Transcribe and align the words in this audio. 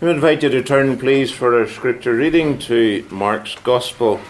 We 0.00 0.10
invite 0.10 0.44
you 0.44 0.48
to 0.50 0.62
turn, 0.62 0.96
please, 0.96 1.32
for 1.32 1.58
our 1.58 1.66
scripture 1.66 2.14
reading 2.14 2.60
to 2.60 3.04
Mark's 3.10 3.56
Gospel 3.56 4.20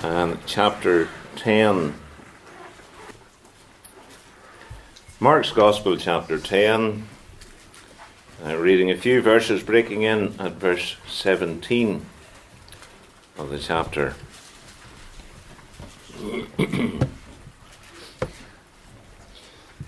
and 0.00 0.38
chapter 0.46 1.08
10. 1.34 1.94
Mark's 5.18 5.50
Gospel, 5.50 5.96
chapter 5.96 6.38
10, 6.38 7.08
uh, 8.46 8.56
reading 8.56 8.88
a 8.92 8.96
few 8.96 9.20
verses, 9.20 9.64
breaking 9.64 10.02
in 10.02 10.40
at 10.40 10.52
verse 10.52 10.94
17 11.08 12.06
of 13.36 13.50
the 13.50 13.58
chapter. 13.58 14.14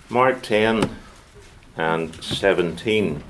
Mark 0.09 0.41
10 0.41 0.97
and 1.77 2.13
17. 2.21 3.23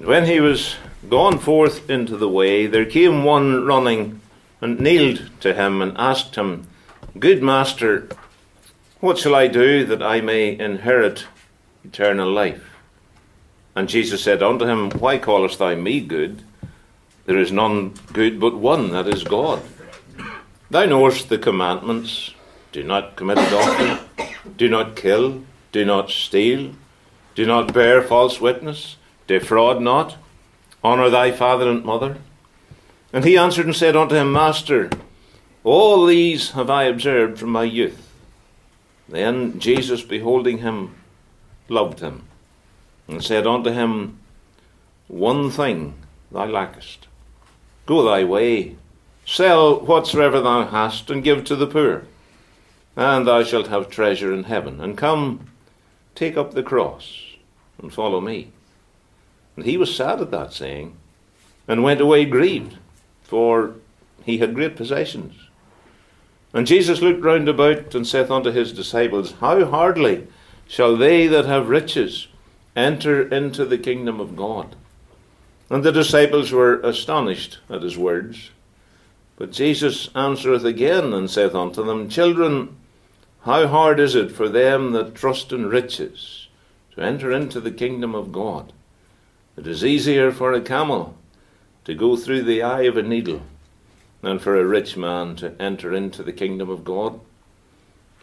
When 0.00 0.24
he 0.24 0.40
was 0.40 0.76
gone 1.10 1.38
forth 1.38 1.90
into 1.90 2.16
the 2.16 2.28
way, 2.28 2.66
there 2.66 2.86
came 2.86 3.22
one 3.22 3.66
running 3.66 4.22
and 4.62 4.80
kneeled 4.80 5.28
to 5.40 5.52
him 5.52 5.82
and 5.82 5.94
asked 5.98 6.36
him, 6.36 6.66
Good 7.18 7.42
master, 7.42 8.08
what 9.00 9.18
shall 9.18 9.34
I 9.34 9.46
do 9.46 9.84
that 9.84 10.02
I 10.02 10.22
may 10.22 10.58
inherit 10.58 11.26
eternal 11.84 12.32
life? 12.32 12.64
And 13.76 13.90
Jesus 13.90 14.22
said 14.22 14.42
unto 14.42 14.64
him, 14.64 14.90
Why 14.92 15.18
callest 15.18 15.58
thou 15.58 15.74
me 15.74 16.00
good? 16.00 16.44
There 17.26 17.38
is 17.38 17.52
none 17.52 17.92
good 18.14 18.40
but 18.40 18.56
one, 18.56 18.92
that 18.92 19.06
is 19.06 19.22
God. 19.22 19.62
Thou 20.70 20.86
knowest 20.86 21.28
the 21.28 21.36
commandments 21.36 22.32
do 22.72 22.82
not 22.82 23.16
commit 23.16 23.36
adultery, 23.36 23.98
do 24.56 24.66
not 24.66 24.96
kill, 24.96 25.42
do 25.72 25.84
not 25.84 26.08
steal, 26.08 26.72
do 27.34 27.44
not 27.44 27.74
bear 27.74 28.00
false 28.00 28.40
witness 28.40 28.96
Defraud 29.30 29.80
not. 29.80 30.16
Honour 30.82 31.08
thy 31.08 31.30
father 31.30 31.70
and 31.70 31.84
mother. 31.84 32.16
And 33.12 33.24
he 33.24 33.38
answered 33.38 33.64
and 33.64 33.76
said 33.76 33.94
unto 33.94 34.16
him, 34.16 34.32
Master, 34.32 34.90
all 35.62 36.04
these 36.04 36.50
have 36.50 36.68
I 36.68 36.84
observed 36.84 37.38
from 37.38 37.50
my 37.50 37.62
youth. 37.62 38.10
Then 39.08 39.60
Jesus, 39.60 40.02
beholding 40.02 40.58
him, 40.58 40.96
loved 41.68 42.00
him, 42.00 42.24
and 43.06 43.22
said 43.22 43.46
unto 43.46 43.70
him, 43.70 44.18
One 45.06 45.48
thing 45.48 45.94
thou 46.32 46.46
lackest. 46.46 47.06
Go 47.86 48.02
thy 48.02 48.24
way, 48.24 48.74
sell 49.24 49.78
whatsoever 49.78 50.40
thou 50.40 50.66
hast, 50.66 51.08
and 51.08 51.22
give 51.22 51.44
to 51.44 51.54
the 51.54 51.68
poor, 51.68 52.02
and 52.96 53.28
thou 53.28 53.44
shalt 53.44 53.68
have 53.68 53.90
treasure 53.90 54.34
in 54.34 54.42
heaven. 54.42 54.80
And 54.80 54.98
come, 54.98 55.46
take 56.16 56.36
up 56.36 56.54
the 56.54 56.64
cross, 56.64 57.36
and 57.80 57.94
follow 57.94 58.20
me. 58.20 58.50
And 59.60 59.68
he 59.68 59.76
was 59.76 59.94
sad 59.94 60.22
at 60.22 60.30
that 60.30 60.54
saying, 60.54 60.96
and 61.68 61.82
went 61.82 62.00
away 62.00 62.24
grieved, 62.24 62.78
for 63.22 63.74
he 64.24 64.38
had 64.38 64.54
great 64.54 64.74
possessions. 64.74 65.34
And 66.54 66.66
Jesus 66.66 67.02
looked 67.02 67.22
round 67.22 67.46
about 67.46 67.94
and 67.94 68.06
saith 68.06 68.30
unto 68.30 68.50
his 68.50 68.72
disciples, 68.72 69.32
How 69.32 69.66
hardly 69.66 70.26
shall 70.66 70.96
they 70.96 71.26
that 71.26 71.44
have 71.44 71.68
riches 71.68 72.28
enter 72.74 73.28
into 73.28 73.66
the 73.66 73.76
kingdom 73.76 74.18
of 74.18 74.34
God? 74.34 74.76
And 75.68 75.84
the 75.84 75.92
disciples 75.92 76.52
were 76.52 76.80
astonished 76.80 77.58
at 77.68 77.82
his 77.82 77.98
words. 77.98 78.52
But 79.36 79.52
Jesus 79.52 80.08
answereth 80.14 80.64
again 80.64 81.12
and 81.12 81.30
saith 81.30 81.54
unto 81.54 81.84
them, 81.84 82.08
Children, 82.08 82.78
how 83.42 83.66
hard 83.66 84.00
is 84.00 84.14
it 84.14 84.32
for 84.32 84.48
them 84.48 84.92
that 84.92 85.14
trust 85.14 85.52
in 85.52 85.66
riches 85.66 86.48
to 86.94 87.02
enter 87.02 87.30
into 87.30 87.60
the 87.60 87.70
kingdom 87.70 88.14
of 88.14 88.32
God? 88.32 88.72
It 89.60 89.66
is 89.66 89.84
easier 89.84 90.32
for 90.32 90.54
a 90.54 90.62
camel 90.62 91.18
to 91.84 91.94
go 91.94 92.16
through 92.16 92.44
the 92.44 92.62
eye 92.62 92.84
of 92.84 92.96
a 92.96 93.02
needle 93.02 93.42
than 94.22 94.38
for 94.38 94.58
a 94.58 94.64
rich 94.64 94.96
man 94.96 95.36
to 95.36 95.54
enter 95.60 95.92
into 95.92 96.22
the 96.22 96.32
kingdom 96.32 96.70
of 96.70 96.82
God. 96.82 97.20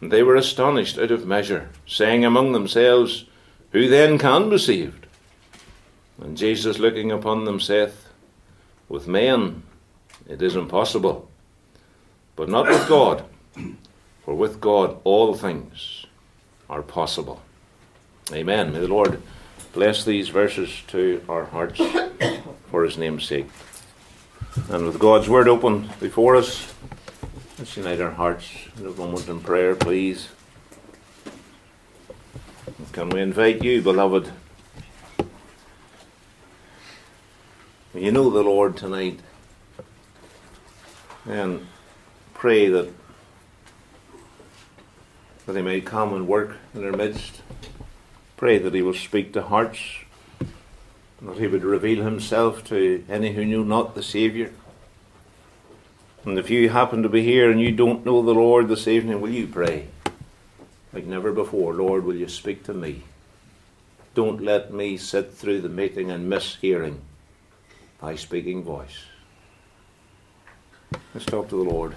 And 0.01 0.11
they 0.11 0.23
were 0.23 0.35
astonished 0.35 0.97
out 0.97 1.11
of 1.11 1.27
measure, 1.27 1.69
saying 1.85 2.25
among 2.25 2.53
themselves, 2.53 3.25
Who 3.71 3.87
then 3.87 4.17
can 4.17 4.49
be 4.49 4.57
saved? 4.57 5.05
And 6.19 6.35
Jesus, 6.35 6.79
looking 6.79 7.11
upon 7.11 7.45
them, 7.45 7.59
saith, 7.59 8.07
With 8.89 9.07
men 9.07 9.61
it 10.27 10.41
is 10.41 10.55
impossible, 10.55 11.29
but 12.35 12.49
not 12.49 12.67
with 12.67 12.89
God, 12.89 13.23
for 14.25 14.33
with 14.33 14.59
God 14.59 14.97
all 15.03 15.35
things 15.35 16.07
are 16.67 16.81
possible. 16.81 17.43
Amen. 18.33 18.73
May 18.73 18.79
the 18.79 18.87
Lord 18.87 19.21
bless 19.77 20.03
these 20.05 20.29
verses 20.29 20.81
to 20.87 21.23
our 21.29 21.45
hearts 21.45 21.79
for 22.71 22.83
his 22.83 22.97
name's 22.97 23.23
sake. 23.23 23.45
And 24.71 24.87
with 24.87 24.97
God's 24.97 25.29
word 25.29 25.47
open 25.47 25.87
before 25.99 26.35
us, 26.35 26.73
let's 27.59 27.77
unite 27.77 28.01
our 28.01 28.09
hearts 28.09 28.51
in 28.79 28.87
a 28.87 28.89
moment 28.89 29.29
in 29.29 29.39
prayer, 29.39 29.75
please. 29.75 30.29
Can 32.91 33.09
we 33.09 33.21
invite 33.21 33.63
you, 33.63 33.83
beloved? 33.83 34.31
You 37.93 38.11
know 38.11 38.31
the 38.31 38.41
Lord 38.41 38.77
tonight. 38.77 39.19
And 41.27 41.67
pray 42.33 42.67
that, 42.69 42.89
that 45.45 45.55
He 45.55 45.61
may 45.61 45.81
come 45.81 46.15
and 46.15 46.27
work 46.27 46.57
in 46.73 46.83
our 46.83 46.93
midst. 46.93 47.43
Pray 48.37 48.59
that 48.59 48.73
He 48.73 48.81
will 48.81 48.93
speak 48.93 49.33
to 49.33 49.41
hearts, 49.41 49.79
that 51.21 51.37
He 51.37 51.47
would 51.47 51.63
reveal 51.63 52.03
Himself 52.03 52.63
to 52.65 53.03
any 53.09 53.33
who 53.33 53.43
knew 53.43 53.65
not 53.65 53.95
the 53.95 54.03
Saviour. 54.03 54.51
And 56.23 56.37
if 56.37 56.49
you 56.49 56.69
happen 56.69 57.03
to 57.03 57.09
be 57.09 57.23
here 57.23 57.49
and 57.51 57.59
you 57.59 57.71
don't 57.71 58.05
know 58.05 58.21
the 58.21 58.33
Lord 58.33 58.67
this 58.67 58.87
evening, 58.87 59.19
will 59.19 59.31
you 59.31 59.47
pray? 59.47 59.87
Like 60.93 61.05
never 61.05 61.31
before, 61.31 61.73
Lord, 61.73 62.05
will 62.05 62.15
you 62.15 62.27
speak 62.27 62.63
to 62.65 62.73
me? 62.73 63.03
Don't 64.13 64.41
let 64.41 64.73
me 64.73 64.97
sit 64.97 65.33
through 65.33 65.61
the 65.61 65.69
meeting 65.69 66.09
and 66.11 66.29
miss 66.29 66.55
hearing 66.55 67.01
thy 68.01 68.15
speaking 68.15 68.63
voice. 68.63 69.05
Let's 71.13 71.25
talk 71.25 71.49
to 71.49 71.55
the 71.55 71.69
Lord. 71.69 71.95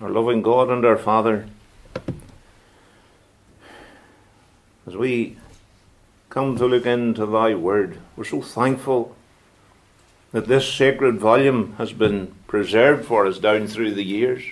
Our 0.00 0.10
loving 0.10 0.42
God 0.42 0.70
and 0.70 0.84
our 0.84 0.98
Father, 0.98 1.48
as 4.86 4.96
we 4.96 5.36
come 6.30 6.56
to 6.56 6.66
look 6.66 6.86
into 6.86 7.26
thy 7.26 7.54
word, 7.54 7.98
we're 8.14 8.24
so 8.24 8.40
thankful 8.40 9.16
that 10.32 10.46
this 10.46 10.72
sacred 10.72 11.18
volume 11.18 11.74
has 11.78 11.92
been 11.92 12.32
preserved 12.46 13.04
for 13.04 13.26
us 13.26 13.38
down 13.38 13.66
through 13.66 13.92
the 13.92 14.04
years. 14.04 14.44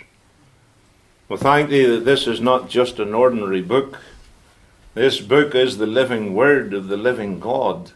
We 1.28 1.36
thank 1.36 1.70
thee 1.70 1.86
that 1.86 2.04
this 2.04 2.26
is 2.26 2.40
not 2.40 2.68
just 2.68 2.98
an 2.98 3.14
ordinary 3.14 3.62
book. 3.62 4.00
This 4.94 5.20
book 5.20 5.54
is 5.54 5.78
the 5.78 5.86
living 5.86 6.34
word 6.34 6.74
of 6.74 6.88
the 6.88 6.96
living 6.96 7.38
God. 7.38 7.92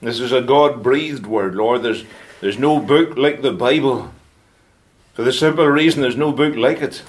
This 0.00 0.20
is 0.20 0.32
a 0.32 0.42
God 0.42 0.82
breathed 0.82 1.26
word, 1.26 1.54
Lord. 1.54 1.82
There's, 1.82 2.04
there's 2.40 2.58
no 2.58 2.78
book 2.78 3.16
like 3.16 3.42
the 3.42 3.52
Bible. 3.52 4.12
For 5.14 5.22
the 5.22 5.32
simple 5.32 5.66
reason 5.66 6.02
there's 6.02 6.16
no 6.16 6.32
book 6.32 6.56
like 6.56 6.82
it. 6.82 7.02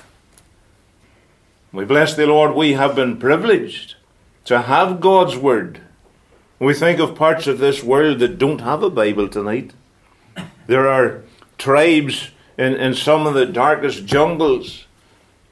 We 1.71 1.85
bless 1.85 2.15
thee, 2.15 2.25
Lord, 2.25 2.53
we 2.53 2.73
have 2.73 2.95
been 2.95 3.17
privileged 3.17 3.95
to 4.45 4.63
have 4.63 5.01
God's 5.01 5.37
Word. 5.37 5.81
We 6.59 6.73
think 6.73 6.99
of 6.99 7.15
parts 7.15 7.47
of 7.47 7.59
this 7.59 7.83
world 7.83 8.19
that 8.19 8.37
don't 8.37 8.61
have 8.61 8.83
a 8.83 8.89
Bible 8.89 9.27
tonight. 9.27 9.71
There 10.67 10.87
are 10.87 11.23
tribes 11.57 12.31
in, 12.57 12.73
in 12.75 12.93
some 12.93 13.27
of 13.27 13.33
the 13.33 13.45
darkest 13.45 14.05
jungles. 14.05 14.85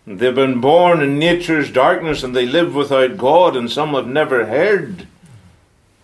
They've 0.06 0.34
been 0.34 0.62
born 0.62 1.02
in 1.02 1.20
nature's 1.20 1.72
darkness 1.72 2.24
and 2.24 2.36
they 2.36 2.46
live 2.46 2.74
without 2.76 3.18
God, 3.18 3.56
and 3.56 3.70
some 3.70 3.94
have 3.94 4.08
never 4.08 4.46
heard 4.46 5.08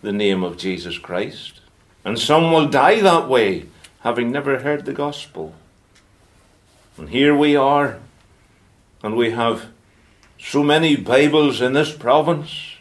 the 0.02 0.12
name 0.12 0.44
of 0.44 0.58
Jesus 0.58 0.98
Christ. 0.98 1.62
And 2.06 2.20
some 2.20 2.52
will 2.52 2.68
die 2.68 3.02
that 3.02 3.28
way, 3.28 3.66
having 4.02 4.32
never 4.32 4.60
heard 4.60 4.86
the 4.86 4.94
gospel. 4.94 5.56
And 6.98 7.10
here 7.10 7.36
we 7.36 7.56
are, 7.56 8.00
and 9.04 9.16
we 9.16 9.32
have 9.32 9.68
so 10.40 10.64
many 10.64 10.96
Bibles 10.96 11.62
in 11.62 11.74
this 11.74 11.92
province. 11.92 12.77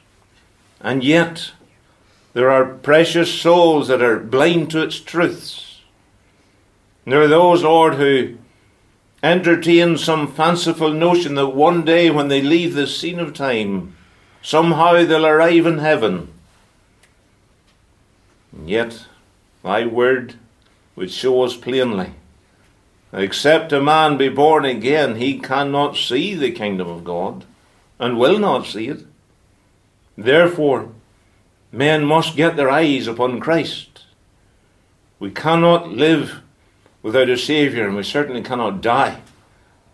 And 0.81 1.02
yet, 1.02 1.52
there 2.32 2.50
are 2.50 2.67
precious 2.67 3.32
souls 3.32 3.88
that 3.88 4.02
are 4.02 4.19
blind 4.19 4.70
to 4.70 4.82
its 4.82 5.00
truths. 5.00 5.81
There 7.05 7.23
are 7.23 7.28
those, 7.28 7.62
Lord, 7.62 7.94
who 7.94 8.37
entertain 9.23 9.96
some 9.96 10.32
fanciful 10.32 10.93
notion 10.93 11.34
that 11.37 11.49
one 11.49 11.84
day 11.84 12.11
when 12.11 12.28
they 12.28 12.43
leave 12.43 12.75
this 12.75 12.99
scene 12.99 13.19
of 13.19 13.32
time, 13.32 13.96
somehow 14.43 15.05
they'll 15.05 15.26
arrive 15.26 15.67
in 15.67 15.78
heaven. 15.78 16.32
And 18.52 18.69
yet, 18.69 19.06
thy 19.62 19.87
word 19.87 20.34
would 20.94 21.11
show 21.11 21.43
us 21.43 21.56
plainly 21.56 22.12
except 23.17 23.72
a 23.72 23.81
man 23.81 24.17
be 24.17 24.29
born 24.29 24.64
again, 24.64 25.17
he 25.17 25.38
cannot 25.38 25.96
see 25.96 26.34
the 26.34 26.50
kingdom 26.50 26.88
of 26.88 27.05
God 27.05 27.44
and 27.99 28.19
will 28.19 28.38
not 28.38 28.67
see 28.67 28.88
it. 28.88 29.05
Therefore, 30.17 30.91
Men 31.73 32.05
must 32.05 32.37
get 32.37 32.57
their 32.57 32.71
eyes 32.71 33.07
upon 33.07 33.41
Christ. 33.41 34.05
We 35.19 35.31
cannot 35.31 35.91
live 35.91 36.41
without 37.03 37.29
a 37.29 37.37
Saviour, 37.37 37.87
and 37.87 37.97
we 37.97 38.03
certainly 38.03 38.43
cannot 38.43 38.81
die 38.81 39.21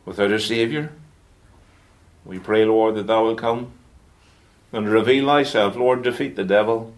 without 0.04 0.30
a 0.30 0.38
Saviour. 0.38 0.92
We 2.24 2.38
pray, 2.38 2.64
Lord, 2.64 2.94
that 2.94 3.08
Thou 3.08 3.24
will 3.24 3.34
come 3.34 3.72
and 4.72 4.88
reveal 4.88 5.26
Thyself. 5.26 5.76
Lord, 5.76 6.02
defeat 6.02 6.36
the 6.36 6.44
devil. 6.44 6.94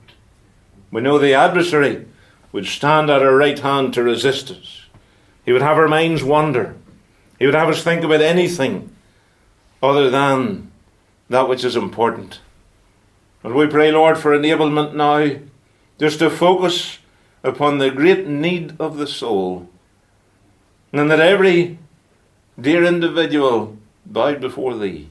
We 0.90 1.00
know 1.00 1.18
the 1.18 1.32
adversary 1.32 2.06
would 2.52 2.66
stand 2.66 3.10
at 3.10 3.22
our 3.22 3.34
right 3.34 3.58
hand 3.58 3.94
to 3.94 4.02
resist 4.02 4.50
us. 4.50 4.82
He 5.46 5.52
would 5.52 5.62
have 5.62 5.78
our 5.78 5.88
minds 5.88 6.22
wander. 6.22 6.76
He 7.38 7.46
would 7.46 7.54
have 7.54 7.68
us 7.68 7.82
think 7.82 8.04
about 8.04 8.20
anything 8.20 8.94
other 9.82 10.10
than 10.10 10.70
that 11.30 11.48
which 11.48 11.64
is 11.64 11.74
important. 11.74 12.40
And 13.44 13.54
we 13.54 13.66
pray, 13.66 13.92
Lord, 13.92 14.16
for 14.16 14.36
enablement 14.36 14.94
now 14.94 15.38
just 15.98 16.18
to 16.20 16.30
focus 16.30 16.98
upon 17.42 17.76
the 17.76 17.90
great 17.90 18.26
need 18.26 18.74
of 18.80 18.96
the 18.96 19.06
soul. 19.06 19.68
And 20.92 21.10
that 21.10 21.20
every 21.20 21.78
dear 22.58 22.84
individual 22.84 23.76
bowed 24.06 24.40
before 24.40 24.76
Thee 24.76 25.10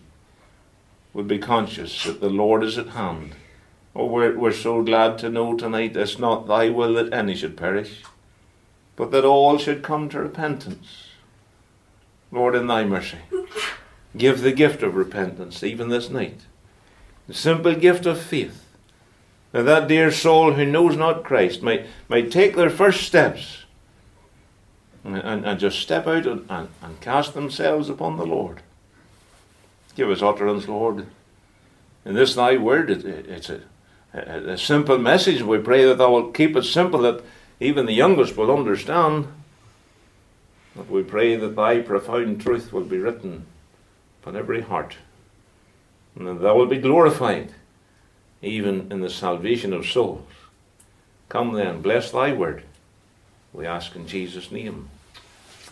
would 1.13 1.27
be 1.27 1.37
conscious 1.37 2.05
that 2.05 2.21
the 2.21 2.29
Lord 2.29 2.63
is 2.63 2.77
at 2.77 2.89
hand. 2.89 3.35
Oh, 3.95 4.07
we're, 4.07 4.35
we're 4.35 4.51
so 4.51 4.81
glad 4.81 5.19
to 5.19 5.29
know 5.29 5.55
tonight 5.55 5.95
it's 5.95 6.17
not 6.17 6.47
Thy 6.47 6.69
will 6.69 6.95
that 6.95 7.13
any 7.13 7.35
should 7.35 7.55
perish, 7.55 8.01
but 8.95 9.11
that 9.11 9.23
all 9.23 9.59
should 9.59 9.83
come 9.83 10.09
to 10.09 10.19
repentance. 10.19 11.09
Lord, 12.31 12.55
in 12.55 12.65
Thy 12.65 12.83
mercy, 12.83 13.19
give 14.17 14.41
the 14.41 14.51
gift 14.51 14.81
of 14.81 14.95
repentance 14.95 15.61
even 15.61 15.89
this 15.89 16.09
night. 16.09 16.41
The 17.27 17.33
simple 17.33 17.75
gift 17.75 18.05
of 18.05 18.19
faith. 18.19 18.65
That 19.51 19.63
that 19.63 19.87
dear 19.87 20.11
soul 20.11 20.53
who 20.53 20.65
knows 20.65 20.97
not 20.97 21.23
Christ 21.23 21.61
might, 21.61 21.85
might 22.09 22.31
take 22.31 22.55
their 22.55 22.69
first 22.69 23.03
steps 23.03 23.63
and, 25.03 25.17
and, 25.17 25.45
and 25.45 25.59
just 25.59 25.79
step 25.79 26.07
out 26.07 26.25
and, 26.25 26.45
and, 26.49 26.69
and 26.81 27.01
cast 27.01 27.33
themselves 27.33 27.89
upon 27.89 28.17
the 28.17 28.25
Lord. 28.25 28.61
Give 29.95 30.09
us 30.09 30.21
utterance, 30.21 30.67
Lord. 30.67 31.05
In 32.05 32.15
this 32.15 32.35
thy 32.35 32.57
word, 32.57 32.89
it, 32.89 33.05
it, 33.05 33.27
it's 33.27 33.49
a, 33.49 33.61
a, 34.13 34.53
a, 34.53 34.57
simple 34.57 34.97
message. 34.97 35.41
We 35.41 35.59
pray 35.59 35.85
that 35.85 35.97
thou 35.97 36.11
wilt 36.11 36.33
keep 36.33 36.55
it 36.55 36.63
simple 36.63 37.01
that 37.01 37.23
even 37.59 37.85
the 37.85 37.93
youngest 37.93 38.35
will 38.35 38.51
understand. 38.51 39.27
But 40.75 40.89
we 40.89 41.03
pray 41.03 41.35
that 41.35 41.55
thy 41.55 41.81
profound 41.81 42.41
truth 42.41 42.73
will 42.73 42.83
be 42.83 42.97
written 42.97 43.45
upon 44.21 44.35
every 44.35 44.61
heart. 44.61 44.97
And 46.15 46.39
thou 46.39 46.55
wilt 46.55 46.69
be 46.69 46.77
glorified 46.77 47.53
even 48.41 48.91
in 48.91 48.99
the 49.01 49.09
salvation 49.09 49.73
of 49.73 49.85
souls. 49.85 50.27
Come 51.29 51.53
then, 51.53 51.81
bless 51.81 52.11
thy 52.11 52.33
word. 52.33 52.63
We 53.53 53.65
ask 53.65 53.95
in 53.95 54.07
Jesus' 54.07 54.51
name. 54.51 54.89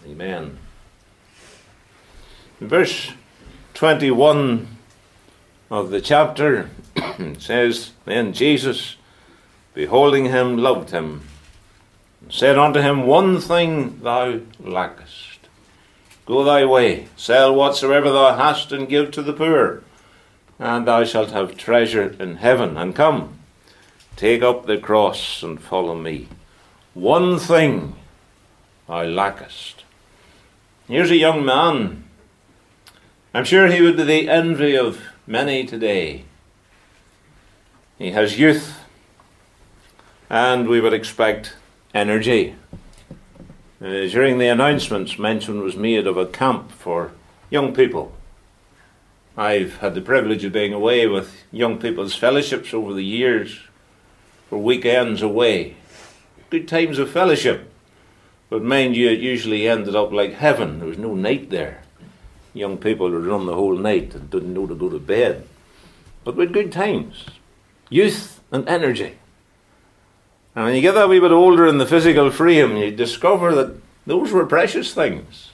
Amen. 0.05 0.57
In 2.59 2.67
verse 2.67 3.11
21 3.73 4.67
of 5.69 5.89
the 5.89 6.01
chapter 6.01 6.69
says, 7.39 7.91
Then 8.05 8.33
Jesus, 8.33 8.95
beholding 9.73 10.25
him, 10.25 10.57
loved 10.57 10.91
him, 10.91 11.27
and 12.21 12.31
said 12.31 12.57
unto 12.57 12.79
him, 12.79 13.05
One 13.05 13.39
thing 13.39 13.99
thou 14.01 14.41
lackest. 14.59 15.47
Go 16.25 16.43
thy 16.43 16.65
way, 16.65 17.07
sell 17.15 17.53
whatsoever 17.53 18.11
thou 18.11 18.35
hast, 18.35 18.71
and 18.71 18.87
give 18.87 19.11
to 19.11 19.21
the 19.21 19.33
poor, 19.33 19.83
and 20.61 20.85
thou 20.85 21.03
shalt 21.03 21.31
have 21.31 21.57
treasure 21.57 22.15
in 22.19 22.35
heaven. 22.35 22.77
And 22.77 22.95
come, 22.95 23.39
take 24.15 24.43
up 24.43 24.67
the 24.67 24.77
cross 24.77 25.41
and 25.41 25.59
follow 25.59 25.95
me. 25.95 26.27
One 26.93 27.39
thing 27.39 27.95
thou 28.87 29.03
lackest. 29.03 29.83
Here's 30.87 31.09
a 31.09 31.15
young 31.15 31.43
man. 31.43 32.03
I'm 33.33 33.43
sure 33.43 33.67
he 33.67 33.81
would 33.81 33.97
be 33.97 34.03
the 34.03 34.29
envy 34.29 34.77
of 34.77 35.01
many 35.25 35.65
today. 35.65 36.25
He 37.97 38.11
has 38.11 38.37
youth, 38.37 38.77
and 40.29 40.67
we 40.67 40.79
would 40.79 40.93
expect 40.93 41.55
energy. 41.93 42.55
Uh, 43.81 44.05
during 44.07 44.37
the 44.37 44.47
announcements, 44.47 45.17
mention 45.17 45.63
was 45.63 45.75
made 45.75 46.05
of 46.05 46.17
a 46.17 46.25
camp 46.27 46.71
for 46.71 47.13
young 47.49 47.73
people. 47.73 48.13
I've 49.41 49.77
had 49.77 49.95
the 49.95 50.01
privilege 50.01 50.43
of 50.43 50.53
being 50.53 50.71
away 50.71 51.07
with 51.07 51.45
young 51.51 51.79
people's 51.79 52.13
fellowships 52.13 52.75
over 52.75 52.93
the 52.93 53.03
years 53.03 53.59
for 54.47 54.59
weekends 54.59 55.23
away. 55.23 55.77
Good 56.51 56.67
times 56.67 56.99
of 56.99 57.09
fellowship. 57.09 57.73
But 58.51 58.61
mind 58.61 58.95
you, 58.95 59.09
it 59.09 59.19
usually 59.19 59.67
ended 59.67 59.95
up 59.95 60.11
like 60.11 60.33
heaven. 60.33 60.77
There 60.77 60.87
was 60.87 60.99
no 60.99 61.15
night 61.15 61.49
there. 61.49 61.81
Young 62.53 62.77
people 62.77 63.09
would 63.09 63.25
run 63.25 63.47
the 63.47 63.55
whole 63.55 63.75
night 63.75 64.13
and 64.13 64.29
didn't 64.29 64.53
know 64.53 64.67
to 64.67 64.75
go 64.75 64.89
to 64.89 64.99
bed. 64.99 65.47
But 66.23 66.35
with 66.35 66.53
good 66.53 66.71
times, 66.71 67.25
youth 67.89 68.41
and 68.51 68.69
energy. 68.69 69.17
And 70.55 70.65
when 70.65 70.75
you 70.75 70.81
get 70.81 70.93
that 70.93 71.09
wee 71.09 71.19
bit 71.19 71.31
older 71.31 71.65
in 71.65 71.79
the 71.79 71.87
physical 71.87 72.29
frame, 72.29 72.77
you 72.77 72.91
discover 72.91 73.55
that 73.55 73.75
those 74.05 74.31
were 74.31 74.45
precious 74.45 74.93
things. 74.93 75.50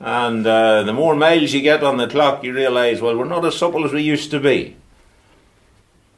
And 0.00 0.46
uh, 0.46 0.82
the 0.84 0.94
more 0.94 1.14
miles 1.14 1.52
you 1.52 1.60
get 1.60 1.84
on 1.84 1.98
the 1.98 2.08
clock, 2.08 2.42
you 2.42 2.54
realise, 2.54 3.02
well, 3.02 3.18
we're 3.18 3.26
not 3.26 3.44
as 3.44 3.56
supple 3.56 3.84
as 3.84 3.92
we 3.92 4.02
used 4.02 4.30
to 4.30 4.40
be. 4.40 4.76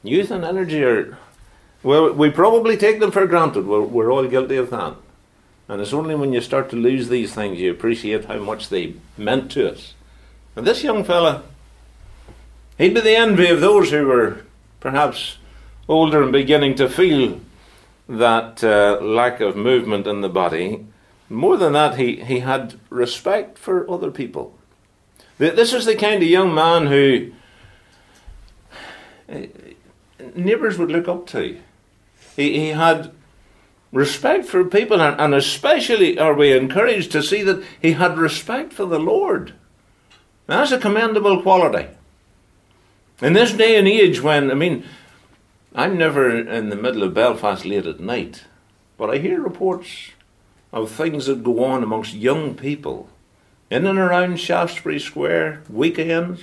Youth 0.05 0.31
and 0.31 0.45
energy 0.45 0.85
are, 0.85 1.19
well, 1.83 2.13
we 2.13 2.31
probably 2.31 2.77
take 2.77 3.01
them 3.01 3.11
for 3.11 3.27
granted. 3.27 3.67
We're, 3.67 3.83
we're 3.83 4.13
all 4.13 4.27
guilty 4.29 4.57
of 4.57 4.71
that. 4.71 4.95
And 5.69 5.81
it's 5.81 5.93
only 5.93 6.15
when 6.15 6.33
you 6.33 6.41
start 6.41 6.71
to 6.71 6.77
lose 6.77 7.09
these 7.09 7.35
things 7.35 7.59
you 7.59 7.73
appreciate 7.73 8.27
how 8.27 8.39
much 8.39 8.69
they 8.69 8.95
meant 9.17 9.51
to 9.53 9.73
us. 9.73 9.95
And 10.55 10.67
this 10.67 10.85
young 10.85 11.03
fella, 11.03 11.43
he'd 12.79 12.95
be 12.95 13.01
the 13.01 13.17
envy 13.17 13.49
of 13.49 13.61
those 13.61 13.91
who 13.91 14.07
were 14.07 14.45
perhaps 14.81 15.39
older 15.89 16.23
and 16.23 16.31
beginning 16.31 16.77
to 16.77 16.89
feel 16.89 17.41
that 18.09 18.63
uh, 18.63 18.99
lack 19.01 19.41
of 19.41 19.57
movement 19.57 20.07
in 20.07 20.21
the 20.21 20.29
body. 20.29 20.87
More 21.33 21.57
than 21.57 21.73
that, 21.73 21.99
he, 21.99 22.17
he 22.17 22.41
had 22.41 22.75
respect 22.91 23.57
for 23.57 23.91
other 23.91 24.11
people. 24.11 24.55
This 25.39 25.73
is 25.73 25.87
the 25.87 25.97
kind 25.97 26.23
of 26.23 26.29
young 26.29 26.55
man 26.55 26.89
who 26.89 27.33
uh, 29.31 29.47
neighbours 30.35 30.77
would 30.77 30.91
look 30.91 31.09
up 31.09 31.27
to. 31.29 31.59
He, 32.37 32.59
he 32.59 32.69
had 32.69 33.13
respect 33.93 34.45
for 34.45 34.63
people, 34.67 35.01
and, 35.01 35.19
and 35.19 35.35
especially 35.35 36.19
are 36.19 36.35
we 36.35 36.53
encouraged 36.53 37.11
to 37.13 37.23
see 37.23 37.43
that 37.43 37.65
he 37.81 37.93
had 37.93 38.19
respect 38.19 38.75
for 38.75 38.85
the 38.85 38.99
Lord. 38.99 39.55
That's 40.47 40.71
a 40.71 40.79
commendable 40.79 41.43
quality. 41.43 41.89
In 43.23 43.33
this 43.33 43.55
day 43.55 43.77
and 43.79 43.89
age, 43.89 44.21
when, 44.21 44.51
I 44.51 44.55
mean, 44.55 44.85
I'm 45.75 45.97
never 45.97 46.31
in 46.39 46.69
the 46.69 46.77
middle 46.77 47.03
of 47.03 47.15
Belfast 47.15 47.65
late 47.65 47.87
at 47.87 48.01
night, 48.01 48.45
but 48.99 49.09
I 49.09 49.17
hear 49.17 49.41
reports 49.41 50.11
of 50.73 50.91
things 50.91 51.27
that 51.27 51.45
go 51.45 51.65
on 51.65 51.83
amongst 51.83 52.15
young 52.15 52.55
people 52.55 53.09
in 53.71 53.87
and 53.87 53.99
around 53.99 54.39
Shaftesbury 54.39 54.99
Square, 54.99 55.63
weekends, 55.69 56.41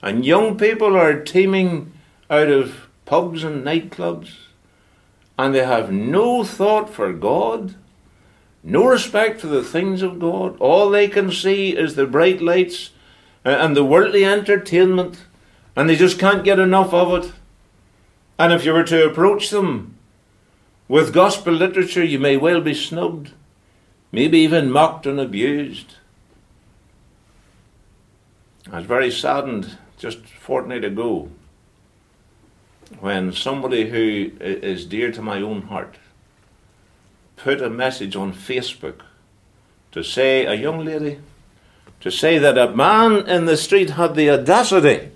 and 0.00 0.24
young 0.24 0.56
people 0.56 0.96
are 0.96 1.20
teeming 1.20 1.92
out 2.28 2.48
of 2.48 2.88
pubs 3.04 3.44
and 3.44 3.64
nightclubs 3.64 4.36
and 5.38 5.54
they 5.54 5.64
have 5.64 5.90
no 5.90 6.44
thought 6.44 6.90
for 6.90 7.12
God, 7.12 7.74
no 8.62 8.84
respect 8.86 9.40
for 9.40 9.48
the 9.48 9.64
things 9.64 10.02
of 10.02 10.18
God. 10.18 10.56
All 10.58 10.90
they 10.90 11.08
can 11.08 11.32
see 11.32 11.76
is 11.76 11.94
the 11.94 12.06
bright 12.06 12.40
lights 12.40 12.90
uh, 13.44 13.48
and 13.48 13.76
the 13.76 13.84
worldly 13.84 14.24
entertainment, 14.24 15.24
and 15.74 15.88
they 15.88 15.96
just 15.96 16.18
can't 16.18 16.44
get 16.44 16.58
enough 16.58 16.92
of 16.92 17.24
it. 17.24 17.32
And 18.38 18.52
if 18.52 18.64
you 18.64 18.72
were 18.72 18.84
to 18.84 19.06
approach 19.06 19.50
them 19.50 19.91
with 20.92 21.14
gospel 21.14 21.54
literature, 21.54 22.04
you 22.04 22.18
may 22.18 22.36
well 22.36 22.60
be 22.60 22.74
snubbed, 22.74 23.32
maybe 24.12 24.38
even 24.40 24.70
mocked 24.70 25.06
and 25.06 25.18
abused. 25.18 25.94
I 28.70 28.76
was 28.76 28.84
very 28.84 29.10
saddened 29.10 29.78
just 29.96 30.18
a 30.18 30.38
fortnight 30.38 30.84
ago 30.84 31.30
when 33.00 33.32
somebody 33.32 33.88
who 33.88 34.32
is 34.38 34.84
dear 34.84 35.10
to 35.12 35.22
my 35.22 35.40
own 35.40 35.62
heart 35.62 35.96
put 37.36 37.62
a 37.62 37.70
message 37.70 38.14
on 38.14 38.34
Facebook 38.34 39.00
to 39.92 40.04
say, 40.04 40.44
a 40.44 40.52
young 40.52 40.84
lady, 40.84 41.20
to 42.02 42.10
say 42.10 42.36
that 42.36 42.58
a 42.58 42.76
man 42.76 43.26
in 43.26 43.46
the 43.46 43.56
street 43.56 43.90
had 43.90 44.14
the 44.14 44.28
audacity 44.28 45.08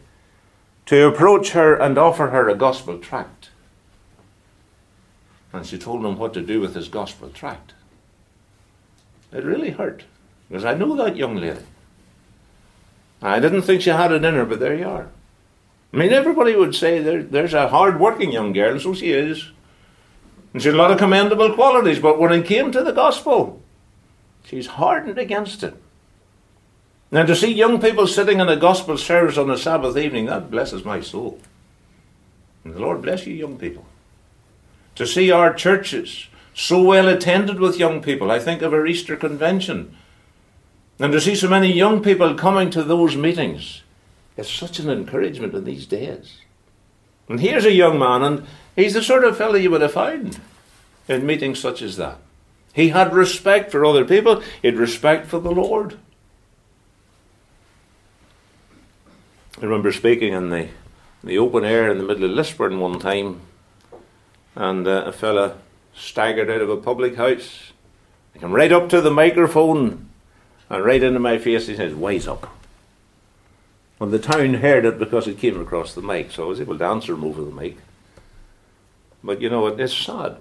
to 0.87 1.07
approach 1.07 1.51
her 1.51 1.75
and 1.75 1.99
offer 1.99 2.29
her 2.29 2.49
a 2.49 2.55
gospel 2.55 2.97
tract. 2.97 3.36
And 5.57 5.67
she 5.67 5.79
told 5.79 6.05
him 6.05 6.19
what 6.19 6.35
to 6.35 6.43
do 6.43 6.61
with 6.61 6.75
his 6.75 6.89
gospel 6.89 7.31
tract. 7.31 7.73
It 9.33 9.43
really 9.43 9.71
hurt, 9.71 10.05
because 10.49 10.65
I 10.65 10.75
know 10.75 10.95
that 10.97 11.17
young 11.17 11.37
lady. 11.37 11.65
I 13.23 13.41
didn't 13.41 13.63
think 13.63 13.81
she 13.81 13.91
had 13.91 14.13
it 14.13 14.25
in 14.25 14.35
her, 14.35 14.45
but 14.45 14.61
there 14.61 14.75
you 14.75 14.87
are. 14.87 15.09
I 15.93 15.97
mean, 15.97 16.13
everybody 16.13 16.55
would 16.55 16.75
say 16.75 17.01
there, 17.01 17.23
there's 17.23 17.55
a 17.55 17.69
hard 17.69 17.99
working 17.99 18.33
young 18.33 18.53
girl, 18.53 18.73
and 18.73 18.81
so 18.81 18.93
she 18.93 19.11
is. 19.11 19.51
And 20.53 20.63
she 20.63 20.69
had 20.69 20.75
a 20.75 20.79
lot 20.79 20.91
of 20.91 20.99
commendable 20.99 21.55
qualities, 21.55 21.99
but 21.99 22.21
when 22.21 22.33
it 22.33 22.47
came 22.47 22.71
to 22.73 22.83
the 22.83 22.93
gospel, 22.93 23.63
she's 24.45 24.67
hardened 24.67 25.19
against 25.19 25.63
it. 25.63 25.75
Now, 27.11 27.25
to 27.25 27.35
see 27.35 27.53
young 27.53 27.81
people 27.81 28.07
sitting 28.07 28.41
in 28.41 28.49
a 28.49 28.57
gospel 28.57 28.99
service 28.99 29.39
on 29.39 29.51
a 29.51 29.57
Sabbath 29.57 29.97
evening, 29.97 30.27
that 30.27 30.51
blesses 30.51 30.85
my 30.85 31.01
soul. 31.01 31.41
And 32.63 32.75
the 32.75 32.81
Lord 32.81 33.01
bless 33.01 33.27
you, 33.27 33.35
young 33.35 33.57
people. 33.57 33.87
To 34.97 35.07
see 35.07 35.31
our 35.31 35.55
churches 35.55 36.27
so 36.55 36.83
well 36.83 37.09
attended 37.09 37.61
with 37.61 37.79
young 37.79 38.03
people, 38.03 38.31
I 38.31 38.39
think 38.39 38.63
of 38.63 38.73
our 38.73 38.87
Easter 38.87 39.17
convention. 39.17 39.97
And 40.99 41.13
to 41.13 41.21
see 41.21 41.35
so 41.35 41.49
many 41.49 41.73
young 41.73 42.03
people 42.03 42.35
coming 42.35 42.71
to 42.71 42.83
those 42.83 43.15
meetings, 43.15 43.83
it's 44.37 44.51
such 44.51 44.79
an 44.79 44.89
encouragement 44.89 45.55
in 45.55 45.65
these 45.65 45.87
days. 45.87 46.39
And 47.29 47.41
here's 47.41 47.65
a 47.65 47.73
young 47.73 47.99
man, 47.99 48.23
and 48.23 48.47
he's 48.75 48.95
the 48.95 49.03
sort 49.03 49.25
of 49.25 49.37
fellow 49.37 49.57
you 49.57 49.71
would 49.71 49.83
have 49.83 49.93
found 49.93 50.41
in 51.09 51.27
meetings 51.27 51.59
such 51.59 51.83
as 51.83 51.97
that. 51.97 52.19
He 52.73 52.91
had 52.91 53.13
respect 53.13 53.71
for 53.71 53.85
other 53.85 54.05
people, 54.05 54.41
he 54.63 54.69
had 54.69 54.77
respect 54.77 55.27
for 55.27 55.41
the 55.41 55.51
Lord. 55.51 55.99
I 59.59 59.65
remember 59.65 59.93
speaking 59.93 60.35
in 60.35 60.51
the, 60.51 60.69
the 61.25 61.39
open 61.39 61.65
air 61.65 61.91
in 61.91 61.99
the 61.99 62.05
middle 62.05 62.25
of 62.25 62.31
Lisburn 62.31 62.79
one 62.79 62.99
time, 62.99 63.41
and 64.57 64.89
uh, 64.89 65.05
a 65.07 65.13
fella 65.13 65.59
staggered 65.95 66.51
out 66.51 66.63
of 66.63 66.71
a 66.71 66.77
public 66.77 67.17
house. 67.17 67.73
He 68.33 68.41
came 68.41 68.53
right 68.53 68.73
up 68.73 68.89
to 68.89 69.01
the 69.01 69.11
microphone 69.11 70.09
and 70.69 70.85
right 70.85 71.03
into 71.03 71.21
my 71.21 71.39
face. 71.39 71.67
He 71.67 71.77
says, 71.77 71.95
Wise 71.95 72.27
up. 72.27 72.53
And 74.01 74.13
the 74.13 74.19
town 74.19 74.55
heard 74.55 74.85
it 74.85 74.99
because 74.99 75.27
it 75.27 75.39
came 75.39 75.61
across 75.61 75.95
the 75.95 76.03
mic, 76.03 76.31
so 76.31 76.45
I 76.45 76.49
was 76.49 76.61
able 76.61 76.79
to 76.79 76.85
answer 76.85 77.15
him 77.15 77.25
over 77.25 77.43
the 77.43 77.51
mic. 77.51 77.79
But 79.23 79.41
you 79.41 79.49
know, 79.49 79.63
what? 79.63 79.75
it 79.75 79.81
is 79.81 79.97
sad 79.97 80.37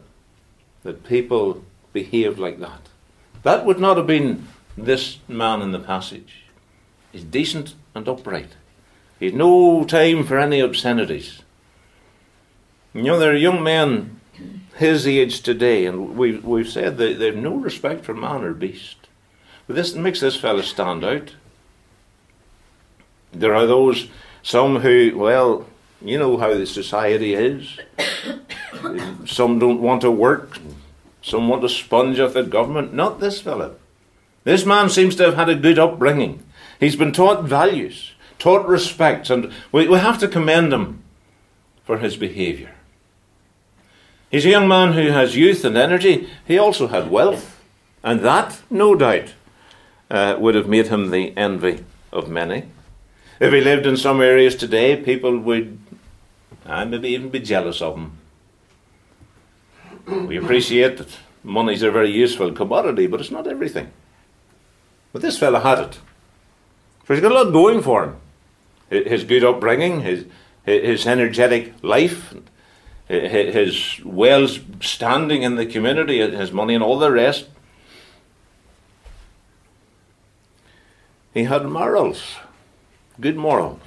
that 0.84 1.06
people 1.06 1.64
behave 1.94 2.38
like 2.38 2.60
that. 2.60 2.82
That 3.44 3.66
would 3.66 3.80
not 3.80 3.98
have 3.98 4.08
been 4.08 4.48
this 4.78 5.20
man 5.28 5.62
in 5.62 5.72
the 5.72 5.80
passage. 5.80 6.44
He's 7.12 7.24
decent 7.24 7.76
and 7.94 8.08
upright. 8.08 8.50
He's 9.20 9.34
no 9.34 9.86
time 9.86 10.26
for 10.26 10.38
any 10.38 10.62
obscenities. 10.62 11.42
You 12.96 13.04
know, 13.04 13.20
there 13.20 13.32
are 13.32 13.36
young 13.36 13.62
men 13.62 14.22
his 14.78 15.06
age 15.06 15.42
today, 15.42 15.86
and 15.86 16.16
we've, 16.18 16.46
we've 16.46 16.70
said 16.70 16.98
they 16.98 17.14
have 17.26 17.36
no 17.36 17.56
respect 17.56 18.06
for 18.06 18.14
man 18.14 18.42
or 18.42 18.54
beast. 18.54 19.10
But 19.68 19.76
this 19.76 19.94
makes 19.96 20.22
this 20.22 20.38
fellow 20.38 20.62
stand 20.62 21.04
out. 21.04 21.36
There 23.34 23.54
are 23.54 23.66
those, 23.66 24.08
some 24.44 24.78
who, 24.78 25.12
well, 25.14 25.66
you 26.02 26.18
know 26.18 26.38
how 26.38 26.54
the 26.54 26.66
society 26.66 27.34
is. 27.34 27.78
some 29.26 29.60
don't 29.60 29.82
want 29.82 30.00
to 30.00 30.12
work, 30.12 30.58
some 31.22 31.50
want 31.50 31.64
to 31.64 31.70
sponge 31.70 32.18
off 32.22 32.32
the 32.32 32.44
government. 32.44 32.94
Not 32.94 33.20
this 33.20 33.42
fellow. 33.42 33.76
This 34.46 34.66
man 34.66 34.90
seems 34.90 35.18
to 35.18 35.24
have 35.24 35.36
had 35.36 35.50
a 35.50 35.56
good 35.56 35.78
upbringing. 35.78 36.44
He's 36.80 36.96
been 36.96 37.12
taught 37.12 37.44
values, 37.44 38.14
taught 38.40 38.66
respect, 38.66 39.30
and 39.30 39.52
we, 39.74 39.86
we 39.90 40.00
have 40.00 40.18
to 40.20 40.30
commend 40.30 40.72
him 40.72 41.04
for 41.84 41.98
his 41.98 42.16
behaviour. 42.16 42.75
He's 44.32 44.46
a 44.46 44.50
young 44.50 44.68
man 44.68 44.94
who 44.94 45.12
has 45.12 45.36
youth 45.36 45.64
and 45.64 45.78
energy. 45.78 46.30
He 46.46 46.58
also 46.58 46.88
had 46.88 47.10
wealth, 47.10 47.62
and 48.04 48.22
that, 48.22 48.62
no 48.70 48.96
doubt, 48.96 49.34
uh, 50.10 50.36
would 50.40 50.56
have 50.56 50.68
made 50.68 50.88
him 50.88 51.12
the 51.12 51.36
envy 51.38 51.84
of 52.12 52.30
many. 52.30 52.66
If 53.40 53.54
he 53.54 53.62
lived 53.62 53.86
in 53.86 53.98
some 53.98 54.22
areas 54.22 54.56
today, 54.56 54.96
people 54.96 55.38
would 55.38 55.78
uh, 56.66 56.86
maybe 56.86 57.10
even 57.10 57.30
be 57.30 57.40
jealous 57.40 57.82
of 57.82 57.96
him. 57.96 58.18
We 60.28 60.38
appreciate 60.38 60.98
that 60.98 61.10
money's 61.44 61.84
a 61.84 61.92
very 61.92 62.12
useful 62.12 62.52
commodity, 62.52 63.08
but 63.08 63.20
it's 63.20 63.32
not 63.32 63.48
everything. 63.48 63.92
But 65.12 65.22
this 65.22 65.38
fellow 65.38 65.60
had 65.60 65.80
it. 65.80 66.00
For 67.04 67.14
he's 67.14 67.22
got 67.22 67.32
a 67.32 67.36
lot 67.36 67.52
going 67.52 67.82
for 67.82 68.04
him. 68.04 68.18
His 68.90 69.24
good 69.24 69.44
upbringing, 69.44 70.02
his, 70.02 70.26
his 70.66 71.08
energetic 71.08 71.74
life, 71.82 72.34
his 73.08 74.00
well 74.04 74.48
standing 74.82 75.44
in 75.44 75.56
the 75.56 75.66
community, 75.66 76.20
his 76.20 76.52
money, 76.52 76.74
and 76.74 76.84
all 76.84 76.98
the 76.98 77.12
rest. 77.12 77.48
He 81.34 81.44
had 81.44 81.66
morals 81.66 82.38
good 83.20 83.38
morals. 83.38 83.80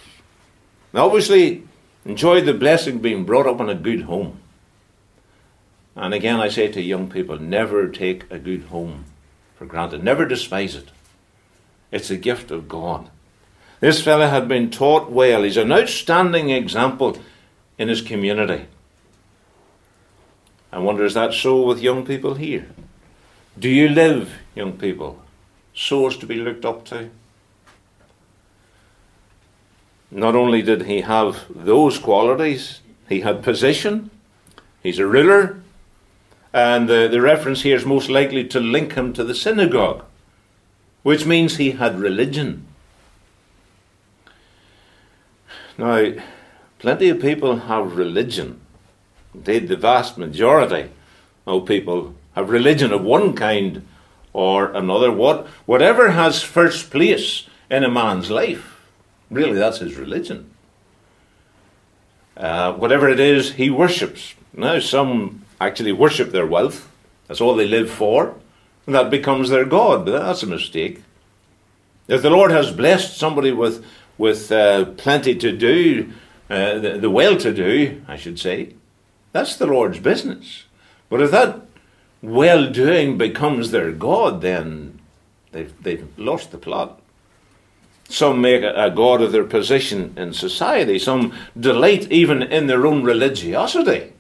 Now, 0.93 1.07
obviously, 1.07 1.65
enjoyed 2.05 2.47
the 2.47 2.55
blessing 2.55 2.99
being 2.99 3.25
brought 3.25 3.47
up 3.47 3.61
in 3.61 3.69
a 3.69 3.75
good 3.75 4.03
home. 4.03 4.41
And 5.95 6.15
again, 6.15 6.41
I 6.41 6.49
say 6.49 6.69
to 6.69 6.81
young 6.81 7.11
people 7.11 7.39
never 7.39 7.89
take 7.89 8.31
a 8.31 8.39
good 8.39 8.65
home 8.65 9.05
for 9.57 9.67
granted, 9.67 10.05
never 10.05 10.25
despise 10.25 10.77
it. 10.77 10.91
It's 11.91 12.11
a 12.11 12.17
gift 12.17 12.51
of 12.51 12.69
God. 12.69 13.11
This 13.81 14.01
fellow 14.03 14.29
had 14.29 14.49
been 14.49 14.71
taught 14.71 15.11
well. 15.11 15.43
He's 15.43 15.57
an 15.57 15.73
outstanding 15.73 16.51
example 16.51 17.19
in 17.77 17.89
his 17.89 18.03
community. 18.03 18.67
I 20.71 20.79
wonder, 20.79 21.05
is 21.05 21.15
that 21.15 21.33
so 21.33 21.63
with 21.63 21.81
young 21.81 22.05
people 22.05 22.35
here? 22.35 22.69
Do 23.59 23.69
you 23.69 23.89
live, 23.89 24.33
young 24.55 24.73
people, 24.73 25.23
so 25.75 26.07
as 26.07 26.17
to 26.19 26.27
be 26.27 26.37
looked 26.37 26.65
up 26.65 26.85
to? 26.87 27.11
Not 30.11 30.35
only 30.35 30.63
did 30.63 30.83
he 30.83 31.03
have 31.03 31.47
those 31.51 31.99
qualities, 31.99 32.81
he 33.09 33.21
had 33.21 33.43
position, 33.43 34.11
he's 34.83 34.99
a 34.99 35.07
ruler, 35.07 35.61
and 36.53 36.89
the, 36.89 37.09
the 37.11 37.21
reference 37.21 37.63
here 37.63 37.77
is 37.77 37.85
most 37.85 38.09
likely 38.09 38.45
to 38.45 38.61
link 38.61 38.95
him 38.95 39.13
to 39.15 39.25
the 39.25 39.35
synagogue, 39.35 40.05
which 41.03 41.27
means 41.27 41.57
he 41.57 41.73
had 41.73 41.99
religion. 41.99 42.67
Now, 45.77 46.13
plenty 46.79 47.09
of 47.09 47.21
people 47.21 47.57
have 47.61 47.97
religion. 47.97 48.61
Indeed, 49.35 49.69
the 49.69 49.77
vast 49.77 50.19
majority 50.19 50.91
of 51.47 51.67
people 51.67 52.15
have 52.35 52.51
religion 52.51 52.93
of 52.93 53.03
one 53.03 53.35
kind 53.35 53.87
or 54.33 54.73
another. 54.73 55.11
What, 55.13 55.47
whatever 55.67 56.11
has 56.11 56.43
first 56.43 56.91
place 56.91 57.49
in 57.71 57.85
a 57.85 57.91
man's 57.91 58.31
life 58.31 58.79
Really, 59.31 59.59
that's 59.59 59.79
his 59.79 59.97
religion. 59.97 60.51
Uh, 62.37 62.73
whatever 62.73 63.09
it 63.09 63.21
is, 63.21 63.53
he 63.53 63.69
worships. 63.69 64.35
Now, 64.55 64.79
some 64.79 65.45
actually 65.61 65.93
worship 65.93 66.31
their 66.31 66.47
wealth. 66.47 66.89
That's 67.27 67.41
all 67.41 67.57
they 67.57 67.67
live 67.67 67.91
for. 67.91 68.37
And 68.87 68.95
that 68.95 69.11
becomes 69.11 69.51
their 69.51 69.65
God. 69.65 70.07
But 70.07 70.19
that's 70.19 70.43
a 70.43 70.47
mistake. 70.47 71.03
If 72.07 72.23
the 72.23 72.31
Lord 72.31 72.51
has 72.51 72.71
blessed 72.71 73.19
somebody 73.19 73.53
with, 73.53 73.85
with 74.17 74.51
uh, 74.51 74.87
plenty 74.97 75.35
to 75.35 75.55
do, 75.55 76.13
uh, 76.49 76.79
the, 76.79 76.99
the 76.99 77.11
well 77.11 77.37
to 77.37 77.53
do, 77.53 78.03
I 78.09 78.17
should 78.17 78.39
say, 78.39 78.75
that's 79.39 79.55
the 79.55 79.67
Lord's 79.67 80.01
business. 80.01 80.65
But 81.09 81.23
if 81.23 81.31
that 81.31 81.61
well 82.21 82.69
doing 82.71 83.17
becomes 83.17 83.71
their 83.71 83.93
God, 83.93 84.41
then 84.41 84.99
they've, 85.53 85.73
they've 85.81 86.09
lost 86.19 86.51
the 86.51 86.59
plot. 86.59 87.01
Some 88.09 88.41
make 88.41 88.65
a 88.65 88.91
god 88.91 89.23
of 89.23 89.31
their 89.31 89.45
position 89.45 90.15
in 90.17 90.33
society. 90.33 90.99
Some 90.99 91.33
delight 91.59 92.11
even 92.11 92.43
in 92.43 92.67
their 92.67 92.85
own 92.85 93.05
religiosity. 93.05 94.13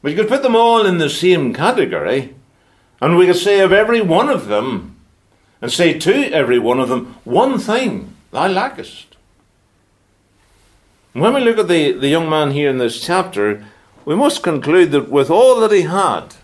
But 0.00 0.12
you 0.12 0.16
could 0.16 0.28
put 0.28 0.42
them 0.42 0.56
all 0.56 0.86
in 0.86 0.96
the 0.96 1.10
same 1.10 1.52
category, 1.52 2.34
and 3.02 3.18
we 3.18 3.26
could 3.26 3.36
say 3.36 3.60
of 3.60 3.72
every 3.72 4.00
one 4.00 4.30
of 4.30 4.46
them, 4.46 4.96
and 5.60 5.70
say 5.70 5.98
to 5.98 6.32
every 6.32 6.58
one 6.58 6.80
of 6.80 6.88
them, 6.88 7.16
one 7.24 7.58
thing 7.58 8.14
thou 8.30 8.48
lackest. 8.48 9.07
When 11.12 11.34
we 11.34 11.40
look 11.40 11.58
at 11.58 11.68
the, 11.68 11.92
the 11.92 12.08
young 12.08 12.28
man 12.28 12.50
here 12.50 12.70
in 12.70 12.78
this 12.78 13.00
chapter, 13.00 13.64
we 14.04 14.14
must 14.14 14.42
conclude 14.42 14.90
that 14.92 15.10
with 15.10 15.30
all 15.30 15.60
that 15.60 15.72
he 15.72 15.82
had, 15.82 16.34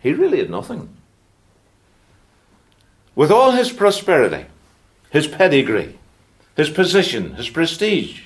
he 0.00 0.12
really 0.12 0.38
had 0.38 0.50
nothing. 0.50 0.88
With 3.14 3.30
all 3.30 3.52
his 3.52 3.72
prosperity, 3.72 4.46
his 5.10 5.26
pedigree, 5.26 5.98
his 6.56 6.70
position, 6.70 7.34
his 7.34 7.48
prestige, 7.48 8.22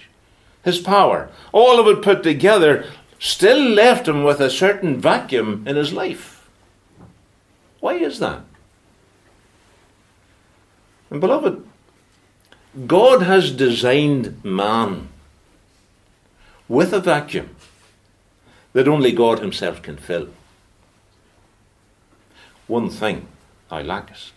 his 0.64 0.78
power, 0.78 1.30
all 1.52 1.78
of 1.78 1.86
it 1.86 2.02
put 2.02 2.22
together, 2.22 2.84
still 3.18 3.58
left 3.58 4.08
him 4.08 4.24
with 4.24 4.40
a 4.40 4.50
certain 4.50 5.00
vacuum 5.00 5.64
in 5.66 5.76
his 5.76 5.92
life. 5.92 6.48
Why 7.80 7.94
is 7.94 8.18
that? 8.18 8.42
And 11.10 11.20
beloved, 11.20 11.64
God 12.86 13.22
has 13.22 13.50
designed 13.50 14.44
man 14.44 15.08
with 16.68 16.92
a 16.92 17.00
vacuum 17.00 17.56
that 18.72 18.86
only 18.86 19.10
God 19.10 19.40
Himself 19.40 19.82
can 19.82 19.96
fill. 19.96 20.28
One 22.68 22.88
thing 22.88 23.26
thou 23.68 23.82
lackest. 23.82 24.34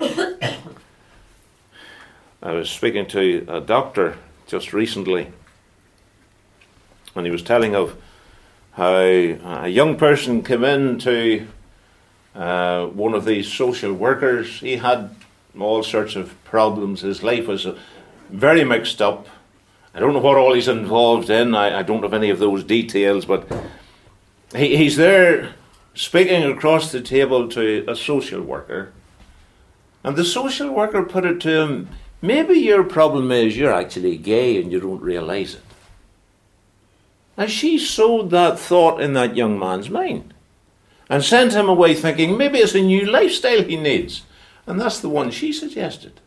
I 0.00 0.56
was 2.52 2.70
speaking 2.70 3.06
to 3.06 3.44
a 3.48 3.60
doctor 3.60 4.18
just 4.46 4.72
recently, 4.72 5.32
and 7.16 7.26
he 7.26 7.32
was 7.32 7.42
telling 7.42 7.74
of 7.74 7.96
how 8.72 8.94
a 8.94 9.66
young 9.66 9.96
person 9.96 10.44
came 10.44 10.62
in 10.62 11.00
to 11.00 11.48
uh, 12.36 12.86
one 12.86 13.14
of 13.14 13.24
these 13.24 13.52
social 13.52 13.92
workers. 13.92 14.60
He 14.60 14.76
had 14.76 15.16
all 15.58 15.82
sorts 15.82 16.16
of 16.16 16.42
problems. 16.44 17.02
His 17.02 17.22
life 17.22 17.46
was 17.46 17.66
uh, 17.66 17.78
very 18.30 18.64
mixed 18.64 19.00
up. 19.00 19.26
I 19.94 20.00
don't 20.00 20.12
know 20.12 20.20
what 20.20 20.36
all 20.36 20.54
he's 20.54 20.68
involved 20.68 21.30
in. 21.30 21.54
I, 21.54 21.80
I 21.80 21.82
don't 21.82 22.02
have 22.02 22.14
any 22.14 22.30
of 22.30 22.38
those 22.38 22.64
details, 22.64 23.24
but 23.24 23.50
he, 24.54 24.76
he's 24.76 24.96
there 24.96 25.54
speaking 25.94 26.44
across 26.44 26.92
the 26.92 27.00
table 27.00 27.48
to 27.48 27.84
a 27.88 27.96
social 27.96 28.40
worker. 28.40 28.92
And 30.04 30.16
the 30.16 30.24
social 30.24 30.70
worker 30.70 31.02
put 31.02 31.24
it 31.24 31.40
to 31.40 31.60
him 31.62 31.88
maybe 32.22 32.54
your 32.54 32.84
problem 32.84 33.30
is 33.32 33.56
you're 33.56 33.72
actually 33.72 34.16
gay 34.16 34.60
and 34.60 34.70
you 34.70 34.80
don't 34.80 35.00
realize 35.00 35.54
it. 35.54 35.62
And 37.36 37.50
she 37.50 37.78
sowed 37.78 38.30
that 38.30 38.58
thought 38.58 39.00
in 39.00 39.12
that 39.14 39.36
young 39.36 39.58
man's 39.58 39.90
mind 39.90 40.34
and 41.08 41.24
sent 41.24 41.52
him 41.52 41.68
away 41.68 41.94
thinking 41.94 42.36
maybe 42.36 42.58
it's 42.58 42.74
a 42.74 42.82
new 42.82 43.06
lifestyle 43.06 43.62
he 43.62 43.76
needs. 43.76 44.22
And 44.68 44.78
that's 44.78 45.00
the 45.00 45.08
one 45.08 45.30
she 45.30 45.50
suggested. 45.50 46.20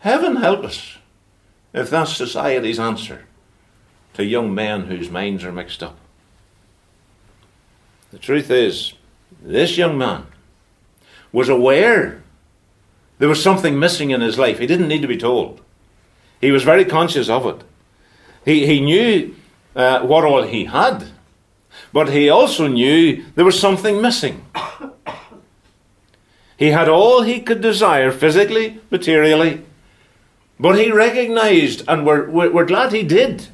Heaven 0.00 0.36
help 0.36 0.64
us 0.64 0.98
if 1.72 1.88
that's 1.88 2.16
society's 2.16 2.80
answer 2.80 3.24
to 4.14 4.24
young 4.24 4.52
men 4.52 4.86
whose 4.86 5.08
minds 5.08 5.44
are 5.44 5.52
mixed 5.52 5.80
up. 5.80 5.96
The 8.10 8.18
truth 8.18 8.50
is, 8.50 8.94
this 9.40 9.78
young 9.78 9.96
man 9.96 10.26
was 11.30 11.48
aware 11.48 12.20
there 13.18 13.28
was 13.28 13.42
something 13.42 13.78
missing 13.78 14.10
in 14.10 14.20
his 14.20 14.36
life. 14.36 14.58
He 14.58 14.66
didn't 14.66 14.88
need 14.88 15.02
to 15.02 15.08
be 15.08 15.16
told. 15.16 15.60
He 16.40 16.50
was 16.50 16.64
very 16.64 16.84
conscious 16.84 17.28
of 17.28 17.46
it. 17.46 17.64
He, 18.44 18.66
he 18.66 18.80
knew 18.80 19.36
uh, 19.76 20.00
what 20.00 20.24
all 20.24 20.42
he 20.42 20.64
had, 20.64 21.10
but 21.92 22.08
he 22.08 22.28
also 22.28 22.66
knew 22.66 23.24
there 23.36 23.44
was 23.44 23.58
something 23.58 24.02
missing. 24.02 24.44
He 26.58 26.72
had 26.72 26.88
all 26.88 27.22
he 27.22 27.40
could 27.40 27.60
desire 27.60 28.10
physically, 28.10 28.80
materially, 28.90 29.62
but 30.58 30.76
he 30.76 30.90
recognized, 30.90 31.84
and 31.86 32.04
we're, 32.04 32.28
we're 32.28 32.64
glad 32.64 32.92
he 32.92 33.04
did, 33.04 33.46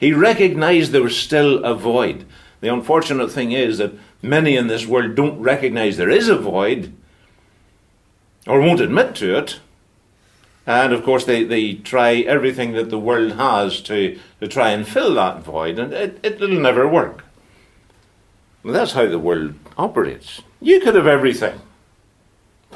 he 0.00 0.12
recognized 0.12 0.90
there 0.90 1.04
was 1.04 1.16
still 1.16 1.64
a 1.64 1.72
void. 1.72 2.24
The 2.60 2.72
unfortunate 2.72 3.30
thing 3.30 3.52
is 3.52 3.78
that 3.78 3.94
many 4.22 4.56
in 4.56 4.66
this 4.66 4.86
world 4.86 5.14
don't 5.14 5.40
recognize 5.40 5.96
there 5.96 6.10
is 6.10 6.28
a 6.28 6.36
void 6.36 6.92
or 8.44 8.60
won't 8.60 8.80
admit 8.80 9.14
to 9.16 9.38
it. 9.38 9.60
And 10.66 10.92
of 10.92 11.04
course, 11.04 11.24
they, 11.24 11.44
they 11.44 11.74
try 11.74 12.16
everything 12.16 12.72
that 12.72 12.90
the 12.90 12.98
world 12.98 13.34
has 13.34 13.80
to, 13.82 14.18
to 14.40 14.48
try 14.48 14.70
and 14.70 14.86
fill 14.86 15.14
that 15.14 15.44
void, 15.44 15.78
and 15.78 15.92
it, 15.92 16.18
it'll 16.24 16.48
never 16.48 16.88
work. 16.88 17.24
Well, 18.64 18.74
that's 18.74 18.92
how 18.94 19.06
the 19.06 19.20
world 19.20 19.54
operates. 19.78 20.42
You 20.60 20.80
could 20.80 20.96
have 20.96 21.06
everything 21.06 21.60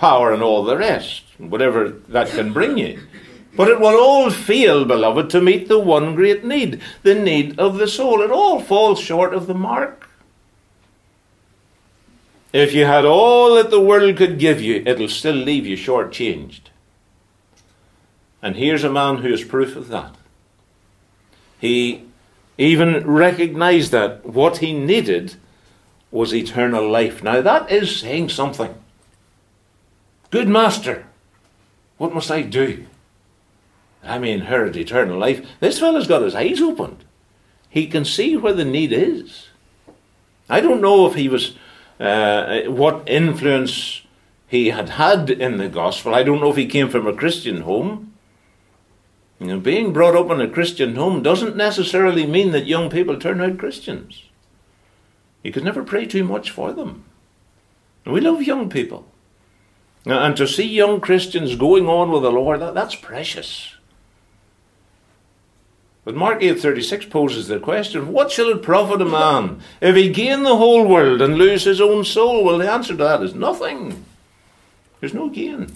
power 0.00 0.32
and 0.32 0.42
all 0.42 0.64
the 0.64 0.78
rest, 0.78 1.24
whatever 1.36 1.90
that 2.08 2.28
can 2.30 2.54
bring 2.54 2.78
you. 2.78 2.98
But 3.54 3.68
it 3.68 3.78
will 3.78 4.00
all 4.00 4.30
fail, 4.30 4.86
beloved, 4.86 5.28
to 5.30 5.42
meet 5.42 5.68
the 5.68 5.78
one 5.78 6.14
great 6.14 6.42
need, 6.42 6.80
the 7.02 7.14
need 7.14 7.60
of 7.60 7.76
the 7.76 7.86
soul. 7.86 8.22
It 8.22 8.30
all 8.30 8.60
falls 8.60 8.98
short 8.98 9.34
of 9.34 9.46
the 9.46 9.54
mark. 9.54 10.08
If 12.52 12.72
you 12.72 12.86
had 12.86 13.04
all 13.04 13.56
that 13.56 13.70
the 13.70 13.80
world 13.80 14.16
could 14.16 14.38
give 14.38 14.62
you, 14.62 14.82
it'll 14.86 15.08
still 15.08 15.34
leave 15.34 15.66
you 15.66 15.76
short-changed. 15.76 16.70
And 18.40 18.56
here's 18.56 18.84
a 18.84 18.90
man 18.90 19.18
who 19.18 19.28
is 19.28 19.44
proof 19.44 19.76
of 19.76 19.88
that. 19.88 20.14
He 21.60 22.04
even 22.56 23.06
recognized 23.06 23.92
that 23.92 24.24
what 24.24 24.58
he 24.58 24.72
needed 24.72 25.34
was 26.10 26.34
eternal 26.34 26.90
life. 26.90 27.22
Now, 27.22 27.42
that 27.42 27.70
is 27.70 28.00
saying 28.00 28.30
something. 28.30 28.74
Good 30.30 30.48
master, 30.48 31.06
what 31.98 32.14
must 32.14 32.30
I 32.30 32.42
do? 32.42 32.86
I 34.02 34.18
may 34.18 34.32
inherit 34.32 34.76
eternal 34.76 35.18
life. 35.18 35.46
This 35.60 35.78
fellow's 35.78 36.06
got 36.06 36.22
his 36.22 36.34
eyes 36.34 36.60
opened. 36.60 37.04
He 37.68 37.86
can 37.86 38.04
see 38.04 38.36
where 38.36 38.54
the 38.54 38.64
need 38.64 38.92
is. 38.92 39.48
I 40.48 40.60
don't 40.60 40.80
know 40.80 41.06
if 41.06 41.14
he 41.14 41.28
was, 41.28 41.56
uh, 41.98 42.62
what 42.62 43.08
influence 43.08 44.02
he 44.48 44.70
had 44.70 44.90
had 44.90 45.30
in 45.30 45.58
the 45.58 45.68
gospel. 45.68 46.14
I 46.14 46.22
don't 46.22 46.40
know 46.40 46.50
if 46.50 46.56
he 46.56 46.66
came 46.66 46.88
from 46.88 47.06
a 47.06 47.14
Christian 47.14 47.62
home. 47.62 48.12
You 49.38 49.46
know, 49.46 49.60
being 49.60 49.92
brought 49.92 50.16
up 50.16 50.30
in 50.30 50.40
a 50.40 50.48
Christian 50.48 50.96
home 50.96 51.22
doesn't 51.22 51.56
necessarily 51.56 52.26
mean 52.26 52.50
that 52.52 52.66
young 52.66 52.90
people 52.90 53.16
turn 53.18 53.40
out 53.40 53.58
Christians. 53.58 54.24
You 55.42 55.52
could 55.52 55.64
never 55.64 55.82
pray 55.82 56.06
too 56.06 56.24
much 56.24 56.50
for 56.50 56.72
them. 56.72 57.04
We 58.04 58.20
love 58.20 58.42
young 58.42 58.68
people. 58.68 59.06
And 60.06 60.36
to 60.36 60.46
see 60.46 60.66
young 60.66 61.00
Christians 61.00 61.56
going 61.56 61.86
on 61.86 62.10
with 62.10 62.22
the 62.22 62.30
Lord, 62.30 62.60
that, 62.60 62.74
that's 62.74 62.94
precious. 62.94 63.74
But 66.04 66.14
Mark 66.14 66.40
8:36 66.40 67.10
poses 67.10 67.48
the 67.48 67.60
question, 67.60 68.12
what 68.12 68.30
shall 68.30 68.48
it 68.48 68.62
profit 68.62 69.02
a 69.02 69.04
man 69.04 69.60
if 69.80 69.94
he 69.94 70.08
gain 70.08 70.42
the 70.42 70.56
whole 70.56 70.86
world 70.86 71.20
and 71.20 71.36
lose 71.36 71.64
his 71.64 71.80
own 71.80 72.04
soul? 72.04 72.42
Well, 72.42 72.58
the 72.58 72.70
answer 72.70 72.94
to 72.94 73.04
that 73.04 73.22
is 73.22 73.34
nothing. 73.34 74.04
There's 74.98 75.14
no 75.14 75.28
gain. 75.28 75.72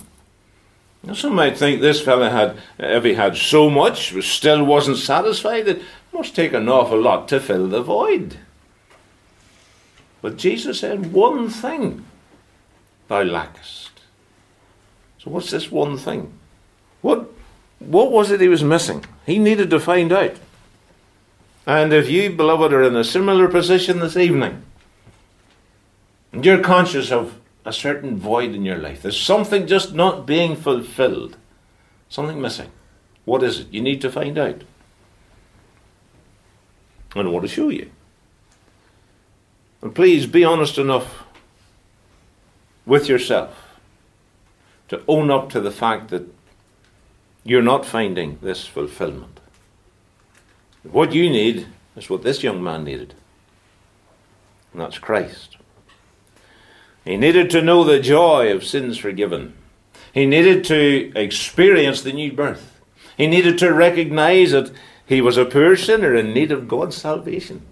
Now, 1.03 1.13
some 1.13 1.35
might 1.35 1.59
think 1.59 1.81
this 1.81 2.01
fellow 2.01 2.31
had, 2.31 2.57
if 2.79 3.05
he 3.05 3.15
had 3.15 3.37
so 3.37 3.69
much, 3.69 4.15
still 4.25 4.65
wasn't 4.65 4.97
satisfied, 4.97 5.69
it 5.69 5.83
must 6.15 6.35
take 6.35 6.55
an 6.55 6.69
awful 6.69 7.01
lot 7.01 7.29
to 7.29 7.41
fill 7.41 7.69
the 7.69 7.83
void. 7.83 8.39
But 10.23 10.39
Jesus 10.39 10.81
said, 10.81 11.13
one 11.13 11.51
thing 11.51 12.07
thou 13.09 13.23
lackest. 13.23 13.94
So 15.25 15.31
what's 15.31 15.51
this 15.51 15.73
one 15.73 15.97
thing? 15.97 16.33
What 17.01 17.31
what 17.79 18.13
was 18.13 18.31
it 18.31 18.41
he 18.41 18.49
was 18.49 18.63
missing? 18.63 19.05
He 19.25 19.39
needed 19.39 19.71
to 19.71 19.81
find 19.81 20.13
out. 20.13 20.37
And 21.67 21.93
if 21.93 22.11
you, 22.11 22.31
beloved, 22.31 22.73
are 22.73 22.83
in 22.83 22.95
a 22.95 23.05
similar 23.05 23.49
position 23.49 24.01
this 24.01 24.17
evening, 24.17 24.63
and 26.31 26.45
you're 26.45 26.61
conscious 26.61 27.11
of 27.11 27.39
a 27.65 27.73
certain 27.73 28.19
void 28.19 28.55
in 28.55 28.65
your 28.65 28.77
life, 28.77 29.01
there's 29.01 29.21
something 29.21 29.67
just 29.67 29.95
not 29.95 30.27
being 30.27 30.57
fulfilled, 30.57 31.39
something 32.11 32.41
missing. 32.41 32.71
What 33.25 33.43
is 33.43 33.61
it? 33.61 33.73
You 33.73 33.81
need 33.81 34.03
to 34.03 34.13
find 34.13 34.37
out. 34.37 34.63
And 37.17 37.29
I 37.29 37.31
want 37.31 37.45
to 37.47 37.49
show 37.49 37.71
you. 37.71 37.91
And 39.81 39.95
please 39.95 40.27
be 40.27 40.45
honest 40.45 40.77
enough 40.77 41.25
with 42.85 43.09
yourself 43.09 43.64
to 44.89 45.03
own 45.09 45.31
up 45.31 45.51
to 45.51 45.61
the 45.61 45.71
fact 45.71 46.11
that 46.11 46.27
you're 47.45 47.63
not 47.63 47.87
finding 47.87 48.39
this 48.43 48.67
fulfillment. 48.67 49.41
What 50.83 51.13
you 51.13 51.31
need 51.31 51.67
is 51.97 52.11
what 52.11 52.23
this 52.23 52.43
young 52.43 52.63
man 52.63 52.85
needed, 52.85 53.15
and 54.73 54.81
that's 54.81 54.99
Christ. 54.99 55.57
He 57.05 57.17
needed 57.17 57.51
to 57.51 57.63
know 57.63 57.85
the 57.85 58.01
joy 58.01 58.53
of 58.53 58.65
sins 58.65 58.99
forgiven. 58.99 59.55
He 60.13 60.27
needed 60.27 60.65
to 60.65 61.13
experience 61.15 62.03
the 62.03 62.13
new 62.13 62.33
birth. 62.33 62.81
He 63.17 63.27
needed 63.27 63.59
to 63.59 63.73
recognize 63.73 64.53
that 64.53 64.73
he 65.07 65.21
was 65.21 65.37
a 65.37 65.45
poor 65.45 65.77
sinner 65.77 66.15
in 66.15 66.33
need 66.33 66.51
of 66.51 66.69
God's 66.69 66.97
salvation. 66.97 67.63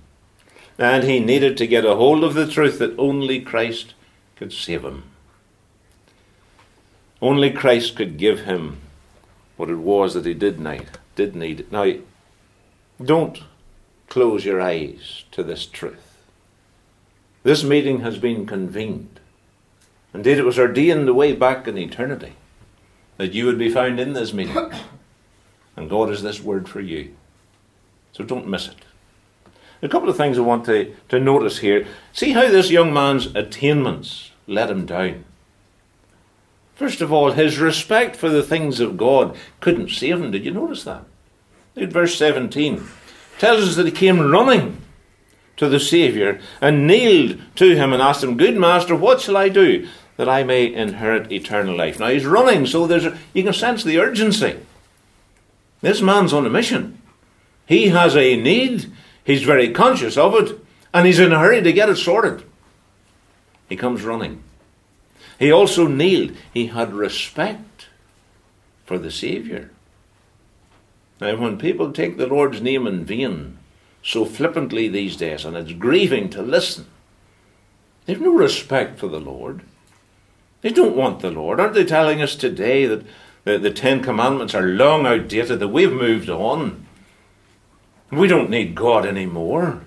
And 0.79 1.05
he 1.05 1.21
needed 1.21 1.57
to 1.59 1.67
get 1.67 1.85
a 1.85 1.97
hold 1.97 2.25
of 2.25 2.35
the 2.35 2.47
truth 2.47 2.79
that 2.79 2.99
only 2.99 3.41
Christ 3.41 3.95
could 4.37 4.53
save 4.53 4.85
him. 4.85 5.05
Only 7.23 7.53
Christ 7.53 7.95
could 7.95 8.19
give 8.19 8.41
him 8.41 8.81
what 9.57 9.71
it 9.71 9.77
was 9.77 10.15
that 10.15 10.27
he 10.27 10.35
did 10.35 10.59
need. 10.59 10.89
Did 11.15 11.37
need. 11.37 11.71
Now, 11.71 11.93
don't 13.03 13.41
close 14.09 14.45
your 14.45 14.61
eyes 14.61 15.25
to 15.31 15.45
this 15.45 15.65
truth. 15.65 16.19
This 17.45 17.63
meeting 17.63 18.01
has 18.01 18.19
been 18.19 18.45
convened. 18.45 19.21
Indeed, 20.13 20.39
it 20.39 20.45
was 20.45 20.59
ordained 20.59 21.07
the 21.07 21.15
way 21.15 21.33
back 21.33 21.69
in 21.69 21.79
eternity 21.79 22.33
that 23.19 23.33
you 23.33 23.47
would 23.47 23.59
be 23.59 23.71
found 23.71 24.01
in 24.01 24.13
this 24.13 24.33
meeting. 24.33 24.57
And 25.75 25.89
God 25.89 26.11
has 26.11 26.23
this 26.23 26.43
word 26.43 26.69
for 26.69 26.81
you. 26.81 27.17
So 28.13 28.25
don't 28.25 28.47
miss 28.47 28.69
it. 28.69 28.77
A 29.81 29.89
couple 29.89 30.11
of 30.11 30.19
things 30.19 30.37
I 30.37 30.43
want 30.43 30.67
to, 30.67 30.95
to 31.09 31.19
notice 31.19 31.61
here. 31.61 31.87
See 32.13 32.33
how 32.33 32.51
this 32.51 32.71
young 32.71 32.93
man's 32.93 33.35
attainments 33.35 34.33
let 34.47 34.69
him 34.69 34.85
down. 34.85 35.25
First 36.83 37.01
of 37.01 37.13
all, 37.13 37.31
his 37.31 37.61
respect 37.61 38.17
for 38.17 38.29
the 38.29 38.43
things 38.43 38.81
of 38.81 38.97
God 38.97 39.37
couldn't 39.61 39.91
save 39.91 40.21
him. 40.21 40.33
Did 40.33 40.45
you 40.45 40.51
notice 40.51 40.83
that? 40.83 41.05
Look 41.77 41.85
at 41.85 41.93
verse 41.93 42.17
17. 42.17 42.85
Tells 43.39 43.69
us 43.69 43.77
that 43.77 43.87
he 43.87 43.93
came 43.93 44.19
running 44.19 44.83
to 45.59 45.69
the 45.69 45.79
Saviour 45.79 46.41
and 46.61 46.89
kneeled 46.89 47.41
to 47.55 47.77
him 47.77 47.93
and 47.93 48.03
asked 48.03 48.25
him, 48.25 48.37
Good 48.37 48.57
master, 48.57 48.97
what 48.97 49.21
shall 49.21 49.37
I 49.37 49.49
do 49.49 49.89
that 50.17 50.29
I 50.29 50.43
may 50.43 50.75
inherit 50.75 51.31
eternal 51.31 51.77
life. 51.77 52.01
Now 52.01 52.09
he's 52.09 52.27
running, 52.27 52.67
so 52.67 52.89
there's 52.89 53.05
a, 53.05 53.17
you 53.33 53.45
can 53.45 53.53
sense 53.53 53.85
the 53.85 54.01
urgency. 54.01 54.59
This 55.83 56.03
man's 56.03 56.33
on 56.33 56.47
a 56.47 56.51
mission. 56.51 57.01
He 57.65 57.91
has 57.91 58.17
a 58.17 58.35
need, 58.35 58.91
he's 59.23 59.45
very 59.45 59.71
conscious 59.71 60.17
of 60.17 60.35
it, 60.35 60.59
and 60.93 61.07
he's 61.07 61.21
in 61.21 61.33
a 61.33 61.39
hurry 61.39 61.63
to 61.63 61.73
get 61.73 61.89
it 61.89 61.97
sorted. 61.97 62.43
He 63.69 63.77
comes 63.77 64.03
running. 64.03 64.43
He 65.43 65.51
also 65.51 65.89
kneeled. 65.89 66.37
He 66.55 66.69
had 66.69 66.93
respect 66.93 67.89
for 68.85 68.97
the 68.97 69.11
Saviour. 69.11 69.71
Now, 71.21 71.35
when 71.35 71.59
people 71.59 71.91
take 71.91 72.17
the 72.17 72.29
Lord's 72.29 72.61
name 72.63 72.87
in 72.87 73.05
vain 73.05 73.59
so 74.05 74.25
flippantly 74.25 74.87
these 74.87 75.17
days, 75.17 75.45
and 75.45 75.57
it's 75.57 75.73
grieving 75.73 76.31
to 76.31 76.43
listen, 76.43 76.87
they've 78.07 78.21
no 78.21 78.33
respect 78.33 79.01
for 79.01 79.09
the 79.09 79.19
Lord. 79.19 79.63
They 80.61 80.71
don't 80.71 80.95
want 80.95 81.19
the 81.19 81.33
Lord. 81.33 81.59
Aren't 81.59 81.75
they 81.75 81.85
telling 81.85 82.23
us 82.23 82.37
today 82.37 82.87
that 82.87 83.05
the, 83.43 83.59
the 83.59 83.73
Ten 83.73 84.01
Commandments 84.01 84.55
are 84.55 84.63
long 84.63 85.07
outdated, 85.07 85.59
that 85.59 85.67
we've 85.67 85.93
moved 85.93 86.31
on? 86.31 86.87
We 88.13 88.29
don't 88.29 88.49
need 88.49 88.77
God 88.77 89.05
anymore. 89.05 89.83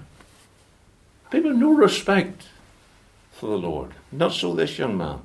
People 1.32 1.52
have 1.52 1.60
no 1.62 1.74
respect 1.74 2.48
for 3.32 3.46
the 3.46 3.58
Lord. 3.58 3.94
Not 4.12 4.34
so 4.34 4.54
this 4.54 4.78
young 4.78 4.98
man. 4.98 5.22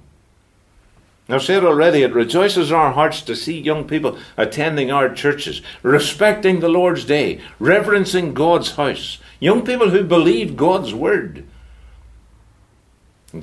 I've 1.34 1.42
said 1.42 1.64
already, 1.64 2.02
it 2.02 2.14
rejoices 2.14 2.72
our 2.72 2.92
hearts 2.92 3.22
to 3.22 3.36
see 3.36 3.60
young 3.60 3.86
people 3.86 4.18
attending 4.36 4.90
our 4.90 5.12
churches, 5.12 5.62
respecting 5.82 6.60
the 6.60 6.68
Lord's 6.68 7.04
day, 7.04 7.40
reverencing 7.58 8.34
God's 8.34 8.72
house. 8.72 9.18
Young 9.38 9.64
people 9.64 9.90
who 9.90 10.02
believe 10.02 10.56
God's 10.56 10.94
word. 10.94 11.46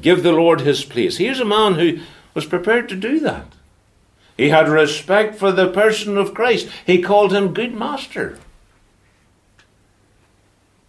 Give 0.01 0.23
the 0.23 0.31
Lord 0.31 0.61
his 0.61 0.83
place. 0.83 1.17
Here's 1.17 1.39
a 1.39 1.45
man 1.45 1.75
who 1.75 1.99
was 2.33 2.45
prepared 2.45 2.89
to 2.89 2.95
do 2.95 3.19
that. 3.21 3.53
He 4.35 4.49
had 4.49 4.69
respect 4.69 5.35
for 5.35 5.51
the 5.51 5.69
person 5.69 6.17
of 6.17 6.33
Christ. 6.33 6.69
He 6.85 7.01
called 7.01 7.33
him 7.33 7.53
good 7.53 7.73
master. 7.73 8.37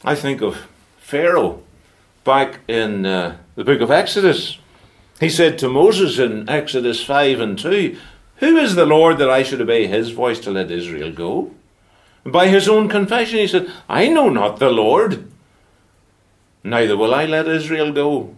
I 0.05 0.15
think 0.15 0.43
of 0.43 0.67
Pharaoh 0.99 1.63
back 2.25 2.61
in 2.69 3.07
uh, 3.07 3.39
the 3.55 3.65
book 3.65 3.81
of 3.81 3.91
Exodus. 3.91 4.59
He 5.21 5.29
said 5.29 5.59
to 5.59 5.69
Moses 5.69 6.19
in 6.19 6.49
Exodus 6.49 7.05
5 7.05 7.41
and 7.41 7.59
2, 7.59 7.97
Who 8.37 8.57
is 8.57 8.75
the 8.75 8.87
Lord 8.87 9.19
that 9.19 9.31
I 9.31 9.43
should 9.43 9.61
obey 9.61 9.87
his 9.87 10.11
voice 10.11 10.39
to 10.41 10.51
let 10.51 10.71
Israel 10.71 11.11
go? 11.11 11.53
And 12.25 12.33
by 12.33 12.49
his 12.49 12.69
own 12.69 12.89
confession, 12.89 13.39
he 13.39 13.49
said, 13.49 13.71
I 13.89 14.09
know 14.09 14.29
not 14.29 14.59
the 14.59 14.71
Lord, 14.71 15.29
neither 16.63 16.97
will 16.97 17.15
I 17.15 17.25
let 17.25 17.49
Israel 17.49 17.93
go. 17.93 18.35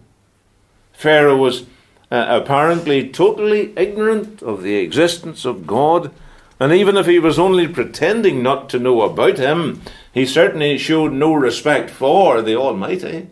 Pharaoh 0.91 1.37
was 1.37 1.63
uh, 2.11 2.41
apparently 2.41 3.09
totally 3.09 3.73
ignorant 3.77 4.41
of 4.41 4.63
the 4.63 4.75
existence 4.75 5.45
of 5.45 5.67
God, 5.67 6.11
and 6.59 6.73
even 6.73 6.97
if 6.97 7.05
he 7.05 7.19
was 7.19 7.39
only 7.39 7.67
pretending 7.67 8.41
not 8.41 8.69
to 8.69 8.79
know 8.79 9.01
about 9.01 9.37
him, 9.37 9.81
he 10.11 10.25
certainly 10.25 10.77
showed 10.77 11.11
no 11.11 11.33
respect 11.33 11.89
for 11.89 12.41
the 12.41 12.55
Almighty 12.55 13.29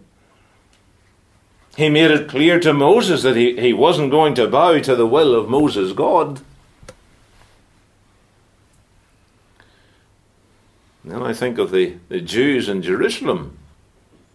he 1.75 1.89
made 1.89 2.12
it 2.12 2.29
clear 2.29 2.60
to 2.60 2.73
Moses 2.73 3.23
that 3.23 3.36
he, 3.36 3.60
he 3.60 3.73
wasn't 3.73 4.12
going 4.12 4.36
to 4.36 4.47
bow 4.47 4.79
to 4.79 4.95
the 4.95 5.08
will 5.08 5.36
of 5.36 5.49
Moses' 5.49 5.93
God. 5.93 6.41
Then 11.03 11.23
I 11.23 11.34
think 11.34 11.58
of 11.58 11.71
the, 11.71 11.95
the 12.10 12.21
Jews 12.21 12.69
in 12.69 12.82
Jerusalem. 12.82 13.58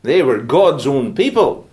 They 0.02 0.22
were 0.22 0.38
God's 0.38 0.86
own 0.86 1.14
people. 1.14 1.68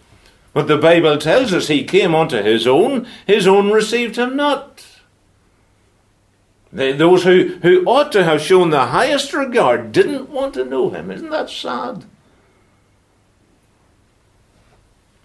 But 0.54 0.68
the 0.68 0.78
Bible 0.78 1.18
tells 1.18 1.54
us 1.54 1.68
he 1.68 1.84
came 1.84 2.14
unto 2.14 2.42
his 2.42 2.68
own, 2.68 3.08
his 3.26 3.48
own 3.48 3.72
received 3.72 4.18
him 4.18 4.36
not. 4.36 4.86
They, 6.74 6.92
those 6.92 7.24
who, 7.24 7.60
who 7.62 7.84
ought 7.86 8.12
to 8.14 8.24
have 8.24 8.42
shown 8.42 8.70
the 8.70 8.88
highest 8.88 9.34
regard 9.34 9.92
didn't 9.92 10.30
want 10.30 10.54
to 10.56 10.66
know 10.66 10.90
him. 10.90 11.12
Isn't 11.12 11.30
that 11.30 11.50
sad? 11.50 12.06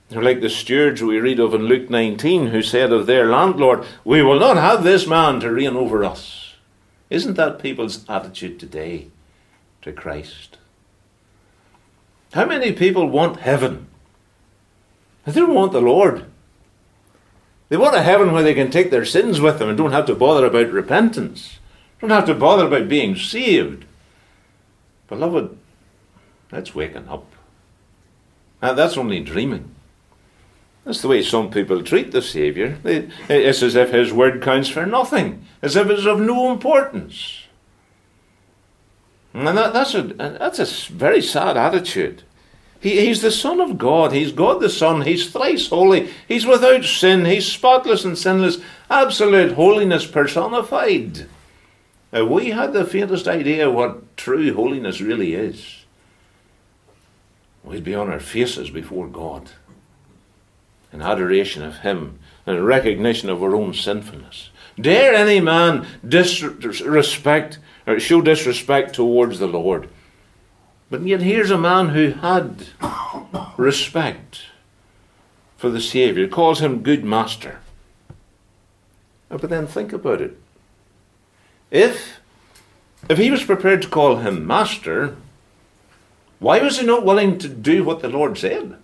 They're 0.08 0.22
like 0.22 0.40
the 0.40 0.50
stewards 0.50 1.02
we 1.02 1.18
read 1.18 1.40
of 1.40 1.52
in 1.52 1.62
Luke 1.62 1.90
19 1.90 2.48
who 2.48 2.62
said 2.62 2.92
of 2.92 3.06
their 3.06 3.28
landlord, 3.28 3.84
We 4.04 4.22
will 4.22 4.38
not 4.38 4.56
have 4.56 4.84
this 4.84 5.06
man 5.06 5.40
to 5.40 5.50
reign 5.50 5.76
over 5.76 6.04
us. 6.04 6.54
Isn't 7.10 7.34
that 7.34 7.60
people's 7.60 8.08
attitude 8.08 8.60
today 8.60 9.08
to 9.82 9.92
Christ? 9.92 10.58
How 12.32 12.46
many 12.46 12.72
people 12.72 13.08
want 13.08 13.40
heaven? 13.40 13.88
They 15.24 15.32
don't 15.32 15.54
want 15.54 15.72
the 15.72 15.80
Lord. 15.80 16.26
They 17.68 17.76
want 17.76 17.96
a 17.96 18.02
heaven 18.02 18.32
where 18.32 18.42
they 18.42 18.54
can 18.54 18.70
take 18.70 18.90
their 18.90 19.04
sins 19.04 19.40
with 19.40 19.58
them 19.58 19.68
and 19.68 19.76
don't 19.76 19.92
have 19.92 20.06
to 20.06 20.14
bother 20.14 20.46
about 20.46 20.70
repentance, 20.70 21.58
don't 22.00 22.10
have 22.10 22.26
to 22.26 22.34
bother 22.34 22.66
about 22.66 22.88
being 22.88 23.16
saved. 23.16 23.84
Beloved, 25.08 25.56
that's 26.50 26.74
waking 26.74 27.08
up. 27.08 27.32
And 28.60 28.76
that's 28.78 28.96
only 28.96 29.20
dreaming. 29.20 29.75
That's 30.86 31.02
the 31.02 31.08
way 31.08 31.20
some 31.20 31.50
people 31.50 31.82
treat 31.82 32.12
the 32.12 32.22
Saviour. 32.22 32.78
It's 32.84 33.60
as 33.60 33.74
if 33.74 33.90
His 33.90 34.12
word 34.12 34.40
counts 34.40 34.68
for 34.68 34.86
nothing, 34.86 35.44
as 35.60 35.74
if 35.74 35.90
it's 35.90 36.06
of 36.06 36.20
no 36.20 36.52
importance. 36.52 37.42
And 39.34 39.48
that, 39.48 39.72
that's, 39.72 39.94
a, 39.94 40.02
that's 40.04 40.60
a 40.60 40.92
very 40.92 41.20
sad 41.20 41.56
attitude. 41.56 42.22
He, 42.78 43.04
he's 43.04 43.20
the 43.20 43.32
Son 43.32 43.60
of 43.60 43.78
God. 43.78 44.12
He's 44.12 44.30
God 44.30 44.60
the 44.60 44.70
Son. 44.70 45.02
He's 45.02 45.28
thrice 45.28 45.68
holy. 45.68 46.08
He's 46.28 46.46
without 46.46 46.84
sin. 46.84 47.24
He's 47.24 47.50
spotless 47.50 48.04
and 48.04 48.16
sinless. 48.16 48.58
Absolute 48.88 49.52
holiness 49.52 50.06
personified. 50.06 51.26
If 52.12 52.28
we 52.28 52.50
had 52.50 52.72
the 52.72 52.84
faintest 52.84 53.26
idea 53.26 53.68
what 53.68 54.16
true 54.16 54.54
holiness 54.54 55.00
really 55.00 55.34
is, 55.34 55.84
we'd 57.64 57.82
be 57.82 57.96
on 57.96 58.08
our 58.08 58.20
faces 58.20 58.70
before 58.70 59.08
God 59.08 59.50
in 60.92 61.02
adoration 61.02 61.62
of 61.62 61.78
Him 61.78 62.18
and 62.46 62.66
recognition 62.66 63.28
of 63.28 63.42
our 63.42 63.54
own 63.54 63.74
sinfulness. 63.74 64.50
Dare 64.80 65.14
any 65.14 65.40
man 65.40 65.86
disrespect 66.06 67.58
or 67.86 67.98
show 67.98 68.20
disrespect 68.20 68.94
towards 68.94 69.38
the 69.38 69.48
Lord? 69.48 69.88
But 70.90 71.02
yet 71.02 71.22
here's 71.22 71.50
a 71.50 71.58
man 71.58 71.90
who 71.90 72.10
had 72.12 72.66
respect 73.56 74.42
for 75.56 75.70
the 75.70 75.80
Saviour, 75.80 76.28
calls 76.28 76.60
him 76.60 76.82
good 76.82 77.04
master. 77.04 77.60
Uh, 79.30 79.38
but 79.38 79.50
then 79.50 79.66
think 79.66 79.92
about 79.92 80.20
it. 80.20 80.38
If 81.70 82.20
if 83.08 83.18
he 83.18 83.30
was 83.30 83.44
prepared 83.44 83.82
to 83.82 83.88
call 83.88 84.16
him 84.16 84.46
master, 84.46 85.16
why 86.38 86.60
was 86.60 86.78
he 86.78 86.86
not 86.86 87.04
willing 87.04 87.38
to 87.38 87.48
do 87.48 87.84
what 87.84 88.00
the 88.00 88.08
Lord 88.08 88.36
said? 88.36 88.76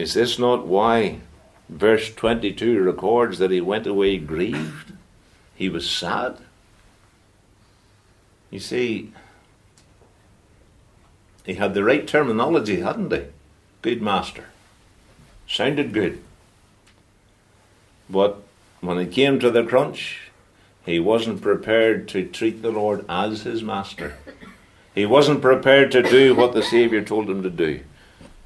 Is 0.00 0.14
this 0.14 0.38
not 0.38 0.66
why 0.66 1.18
verse 1.68 2.10
22 2.14 2.82
records 2.82 3.38
that 3.38 3.50
he 3.50 3.60
went 3.60 3.86
away 3.86 4.16
grieved? 4.16 4.94
He 5.54 5.68
was 5.68 5.90
sad. 5.90 6.38
You 8.50 8.60
see, 8.60 9.12
he 11.44 11.52
had 11.52 11.74
the 11.74 11.84
right 11.84 12.08
terminology, 12.08 12.80
hadn't 12.80 13.12
he? 13.12 13.24
Good 13.82 14.00
master. 14.00 14.46
Sounded 15.46 15.92
good. 15.92 16.22
But 18.08 18.42
when 18.80 18.96
it 18.96 19.12
came 19.12 19.38
to 19.38 19.50
the 19.50 19.64
crunch, 19.64 20.30
he 20.86 20.98
wasn't 20.98 21.42
prepared 21.42 22.08
to 22.08 22.26
treat 22.26 22.62
the 22.62 22.70
Lord 22.70 23.04
as 23.06 23.42
his 23.42 23.62
master. 23.62 24.16
He 24.94 25.04
wasn't 25.04 25.42
prepared 25.42 25.92
to 25.92 26.02
do 26.02 26.34
what 26.34 26.54
the 26.54 26.62
Saviour 26.62 27.02
told 27.02 27.28
him 27.28 27.42
to 27.42 27.50
do. 27.50 27.80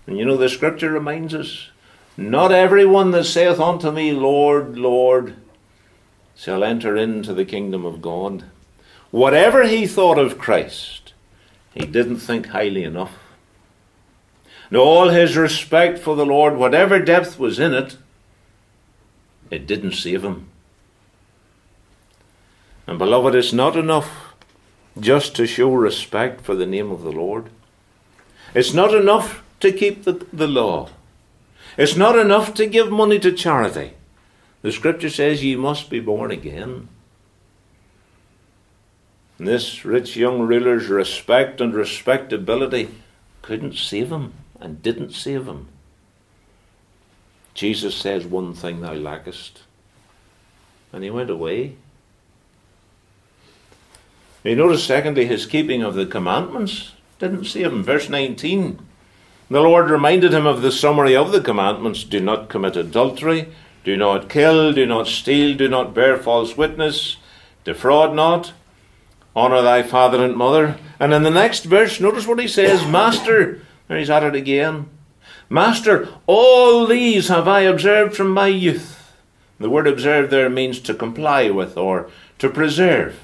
And 0.06 0.18
you 0.18 0.24
know, 0.24 0.36
the 0.36 0.48
scripture 0.48 0.92
reminds 0.92 1.34
us 1.34 1.70
not 2.16 2.52
everyone 2.52 3.10
that 3.12 3.24
saith 3.24 3.58
unto 3.58 3.90
me, 3.90 4.12
Lord, 4.12 4.78
Lord, 4.78 5.36
shall 6.36 6.62
enter 6.62 6.96
into 6.96 7.32
the 7.32 7.44
kingdom 7.44 7.84
of 7.84 8.02
God. 8.02 8.44
Whatever 9.10 9.66
he 9.66 9.86
thought 9.86 10.18
of 10.18 10.38
Christ, 10.38 11.12
he 11.72 11.86
didn't 11.86 12.18
think 12.18 12.48
highly 12.48 12.84
enough. 12.84 13.12
And 14.68 14.78
all 14.78 15.08
his 15.08 15.36
respect 15.36 15.98
for 15.98 16.16
the 16.16 16.26
Lord, 16.26 16.56
whatever 16.56 16.98
depth 16.98 17.38
was 17.38 17.58
in 17.58 17.72
it, 17.72 17.96
it 19.50 19.66
didn't 19.66 19.92
save 19.92 20.24
him. 20.24 20.48
And 22.86 22.98
beloved, 22.98 23.34
it's 23.34 23.52
not 23.52 23.76
enough 23.76 24.34
just 24.98 25.36
to 25.36 25.46
show 25.46 25.72
respect 25.72 26.40
for 26.40 26.54
the 26.54 26.66
name 26.66 26.90
of 26.90 27.02
the 27.02 27.12
Lord. 27.12 27.50
It's 28.54 28.74
not 28.74 28.94
enough 28.94 29.43
to 29.64 29.72
keep 29.72 30.04
the, 30.04 30.26
the 30.30 30.46
law. 30.46 30.90
It's 31.78 31.96
not 31.96 32.18
enough 32.18 32.52
to 32.54 32.66
give 32.66 32.90
money 32.90 33.18
to 33.18 33.32
charity. 33.32 33.94
The 34.60 34.70
scripture 34.70 35.08
says 35.08 35.42
ye 35.42 35.56
must 35.56 35.88
be 35.88 36.00
born 36.00 36.30
again. 36.30 36.88
And 39.38 39.48
this 39.48 39.82
rich 39.82 40.16
young 40.16 40.42
ruler's 40.42 40.88
respect 40.88 41.62
and 41.62 41.72
respectability 41.72 42.90
couldn't 43.40 43.74
save 43.74 44.12
him 44.12 44.34
and 44.60 44.82
didn't 44.82 45.12
save 45.12 45.48
him. 45.48 45.68
Jesus 47.54 47.94
says, 47.94 48.26
One 48.26 48.52
thing 48.52 48.82
thou 48.82 48.92
lackest. 48.92 49.62
And 50.92 51.02
he 51.02 51.10
went 51.10 51.30
away. 51.30 51.76
You 54.42 54.56
notice, 54.56 54.84
secondly, 54.84 55.24
his 55.24 55.46
keeping 55.46 55.82
of 55.82 55.94
the 55.94 56.04
commandments 56.04 56.92
didn't 57.18 57.46
save 57.46 57.72
him. 57.72 57.82
Verse 57.82 58.10
19 58.10 58.78
The 59.50 59.60
Lord 59.60 59.90
reminded 59.90 60.32
him 60.32 60.46
of 60.46 60.62
the 60.62 60.72
summary 60.72 61.14
of 61.14 61.30
the 61.30 61.40
commandments 61.40 62.02
do 62.02 62.18
not 62.18 62.48
commit 62.48 62.76
adultery, 62.76 63.48
do 63.84 63.96
not 63.96 64.30
kill, 64.30 64.72
do 64.72 64.86
not 64.86 65.06
steal, 65.06 65.54
do 65.54 65.68
not 65.68 65.94
bear 65.94 66.16
false 66.16 66.56
witness, 66.56 67.18
defraud 67.62 68.14
not, 68.14 68.54
honour 69.36 69.60
thy 69.60 69.82
father 69.82 70.24
and 70.24 70.34
mother. 70.34 70.78
And 70.98 71.12
in 71.12 71.24
the 71.24 71.30
next 71.30 71.64
verse, 71.64 72.00
notice 72.00 72.26
what 72.26 72.38
he 72.38 72.48
says 72.48 72.86
Master, 72.86 73.60
there 73.86 73.98
he's 73.98 74.08
at 74.08 74.22
it 74.22 74.34
again. 74.34 74.88
Master, 75.50 76.08
all 76.26 76.86
these 76.86 77.28
have 77.28 77.46
I 77.46 77.60
observed 77.60 78.16
from 78.16 78.30
my 78.30 78.46
youth. 78.46 79.12
The 79.60 79.68
word 79.68 79.86
observe 79.86 80.30
there 80.30 80.48
means 80.48 80.80
to 80.80 80.94
comply 80.94 81.50
with 81.50 81.76
or 81.76 82.08
to 82.38 82.48
preserve. 82.48 83.20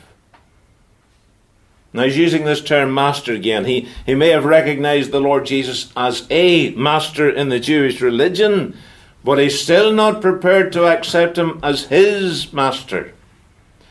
Now 1.92 2.04
he's 2.04 2.16
using 2.16 2.44
this 2.44 2.60
term 2.60 2.94
master 2.94 3.32
again. 3.32 3.64
He, 3.64 3.88
he 4.06 4.14
may 4.14 4.28
have 4.28 4.44
recognized 4.44 5.10
the 5.10 5.20
Lord 5.20 5.46
Jesus 5.46 5.92
as 5.96 6.26
a 6.30 6.70
master 6.74 7.28
in 7.28 7.48
the 7.48 7.58
Jewish 7.58 8.00
religion, 8.00 8.76
but 9.24 9.38
he's 9.38 9.60
still 9.60 9.92
not 9.92 10.20
prepared 10.20 10.72
to 10.72 10.86
accept 10.86 11.36
him 11.36 11.58
as 11.62 11.86
his 11.86 12.52
master. 12.52 13.12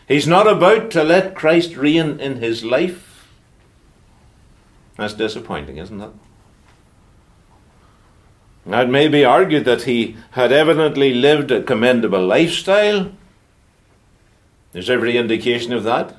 He's 0.07 0.27
not 0.27 0.47
about 0.47 0.91
to 0.91 1.03
let 1.03 1.35
Christ 1.35 1.75
reign 1.75 2.19
in 2.19 2.37
his 2.37 2.63
life. 2.63 3.27
That's 4.95 5.13
disappointing, 5.13 5.77
isn't 5.77 6.01
it? 6.01 6.11
Now, 8.65 8.81
it 8.81 8.89
may 8.89 9.07
be 9.07 9.25
argued 9.25 9.65
that 9.65 9.83
he 9.83 10.15
had 10.31 10.51
evidently 10.51 11.13
lived 11.13 11.51
a 11.51 11.63
commendable 11.63 12.25
lifestyle. 12.25 13.11
There's 14.71 14.89
every 14.89 15.17
indication 15.17 15.73
of 15.73 15.83
that. 15.83 16.18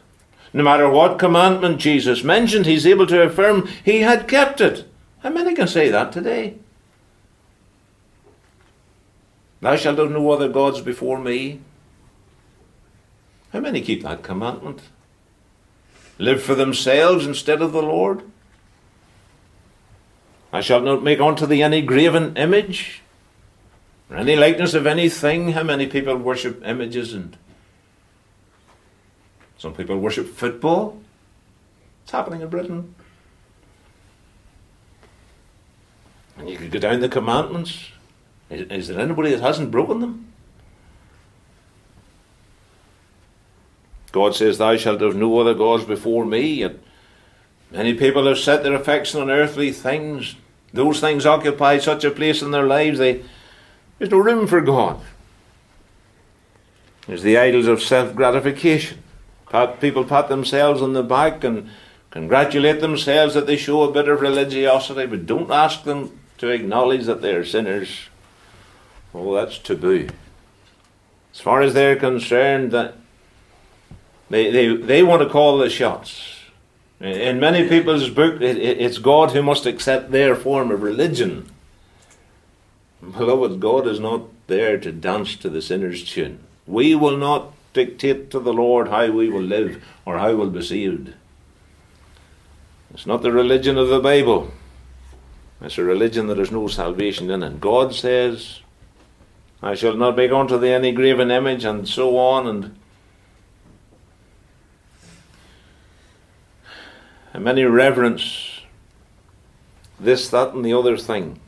No 0.52 0.64
matter 0.64 0.88
what 0.88 1.18
commandment 1.18 1.78
Jesus 1.78 2.24
mentioned, 2.24 2.66
he's 2.66 2.86
able 2.86 3.06
to 3.06 3.22
affirm 3.22 3.68
he 3.84 4.00
had 4.00 4.26
kept 4.26 4.60
it. 4.60 4.86
How 5.22 5.30
many 5.30 5.54
can 5.54 5.68
say 5.68 5.88
that 5.90 6.12
today? 6.12 6.56
Thou 9.60 9.76
shalt 9.76 9.98
have 9.98 10.10
no 10.10 10.30
other 10.30 10.48
gods 10.48 10.80
before 10.80 11.18
me. 11.18 11.60
How 13.52 13.60
many 13.60 13.80
keep 13.80 14.02
that 14.02 14.22
commandment? 14.22 14.80
Live 16.18 16.42
for 16.42 16.54
themselves 16.54 17.26
instead 17.26 17.62
of 17.62 17.72
the 17.72 17.82
Lord? 17.82 18.22
I 20.52 20.60
shall 20.60 20.80
not 20.80 21.02
make 21.02 21.20
unto 21.20 21.46
thee 21.46 21.62
any 21.62 21.82
graven 21.82 22.36
image, 22.36 23.02
or 24.10 24.16
any 24.16 24.34
likeness 24.34 24.74
of 24.74 24.86
anything. 24.86 25.52
How 25.52 25.62
many 25.62 25.86
people 25.86 26.16
worship 26.16 26.64
images 26.64 27.14
and 27.14 27.36
some 29.60 29.74
people 29.74 29.98
worship 29.98 30.26
football. 30.26 30.98
It's 32.02 32.12
happening 32.12 32.40
in 32.40 32.48
Britain. 32.48 32.94
And 36.38 36.48
you 36.48 36.56
could 36.56 36.70
go 36.70 36.78
down 36.78 37.00
the 37.00 37.10
commandments. 37.10 37.90
Is, 38.48 38.62
is 38.70 38.88
there 38.88 38.98
anybody 38.98 39.32
that 39.32 39.42
hasn't 39.42 39.70
broken 39.70 40.00
them? 40.00 40.32
God 44.12 44.34
says, 44.34 44.56
Thou 44.56 44.78
shalt 44.78 45.02
have 45.02 45.14
no 45.14 45.38
other 45.38 45.52
gods 45.52 45.84
before 45.84 46.24
me. 46.24 46.62
And 46.62 46.80
many 47.70 47.92
people 47.92 48.26
have 48.28 48.38
set 48.38 48.62
their 48.62 48.74
affection 48.74 49.20
on 49.20 49.30
earthly 49.30 49.72
things. 49.72 50.36
Those 50.72 51.00
things 51.00 51.26
occupy 51.26 51.76
such 51.80 52.02
a 52.02 52.10
place 52.10 52.40
in 52.40 52.50
their 52.50 52.66
lives, 52.66 52.98
they, 52.98 53.24
there's 53.98 54.10
no 54.10 54.20
room 54.20 54.46
for 54.46 54.62
God. 54.62 55.02
There's 57.06 57.22
the 57.22 57.36
idols 57.36 57.66
of 57.66 57.82
self 57.82 58.16
gratification. 58.16 59.02
Pat, 59.50 59.80
people 59.80 60.04
pat 60.04 60.28
themselves 60.28 60.80
on 60.80 60.94
the 60.94 61.02
back 61.02 61.44
and 61.44 61.68
congratulate 62.10 62.80
themselves 62.80 63.34
that 63.34 63.46
they 63.46 63.56
show 63.56 63.82
a 63.82 63.92
bit 63.92 64.08
of 64.08 64.20
religiosity, 64.20 65.06
but 65.06 65.26
don't 65.26 65.50
ask 65.50 65.82
them 65.82 66.18
to 66.38 66.48
acknowledge 66.48 67.04
that 67.04 67.20
they're 67.20 67.44
sinners. 67.44 68.08
Oh, 69.12 69.34
that's 69.34 69.58
taboo. 69.58 70.08
As 71.34 71.40
far 71.40 71.62
as 71.62 71.74
they're 71.74 71.96
concerned, 71.96 72.70
that 72.70 72.94
they, 74.30 74.50
they, 74.50 74.76
they 74.76 75.02
want 75.02 75.22
to 75.22 75.28
call 75.28 75.58
the 75.58 75.68
shots. 75.68 76.36
In 77.00 77.40
many 77.40 77.68
people's 77.68 78.08
book, 78.08 78.40
it, 78.40 78.56
it, 78.56 78.80
it's 78.80 78.98
God 78.98 79.32
who 79.32 79.42
must 79.42 79.66
accept 79.66 80.10
their 80.10 80.36
form 80.36 80.70
of 80.70 80.82
religion. 80.82 81.50
Beloved, 83.02 83.58
God 83.58 83.86
is 83.86 83.98
not 83.98 84.22
there 84.46 84.78
to 84.78 84.92
dance 84.92 85.34
to 85.36 85.48
the 85.48 85.62
sinner's 85.62 86.04
tune. 86.04 86.40
We 86.66 86.94
will 86.94 87.16
not 87.16 87.52
dictate 87.72 88.30
to 88.30 88.40
the 88.40 88.52
Lord 88.52 88.88
how 88.88 89.10
we 89.10 89.28
will 89.28 89.42
live 89.42 89.82
or 90.04 90.18
how 90.18 90.34
we'll 90.34 90.50
be 90.50 90.62
saved. 90.62 91.14
It's 92.92 93.06
not 93.06 93.22
the 93.22 93.32
religion 93.32 93.78
of 93.78 93.88
the 93.88 94.00
Bible. 94.00 94.50
It's 95.60 95.78
a 95.78 95.84
religion 95.84 96.26
that 96.28 96.38
has 96.38 96.50
no 96.50 96.66
salvation 96.68 97.30
in 97.30 97.42
it. 97.42 97.60
God 97.60 97.94
says, 97.94 98.60
I 99.62 99.74
shall 99.74 99.94
not 99.94 100.16
make 100.16 100.32
unto 100.32 100.58
thee 100.58 100.72
any 100.72 100.90
graven 100.90 101.30
image, 101.30 101.64
and 101.64 101.86
so 101.86 102.16
on, 102.16 102.46
and 102.46 102.76
and 107.32 107.44
many 107.44 107.64
reverence 107.64 108.62
this, 110.00 110.30
that, 110.30 110.54
and 110.54 110.64
the 110.64 110.72
other 110.72 110.96
thing. 110.96 111.38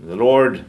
The 0.00 0.16
Lord 0.16 0.64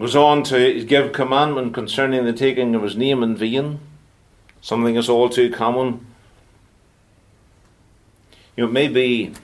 goes 0.00 0.16
on 0.16 0.42
to 0.42 0.82
give 0.84 1.12
commandment 1.12 1.74
concerning 1.74 2.24
the 2.24 2.32
taking 2.32 2.74
of 2.74 2.82
his 2.82 2.96
name 2.96 3.22
in 3.22 3.36
vain, 3.36 3.78
something 4.62 4.94
that's 4.94 5.10
all 5.10 5.28
too 5.28 5.50
common. 5.50 6.06
You 8.56 8.64
know, 8.64 8.72
maybe, 8.72 9.34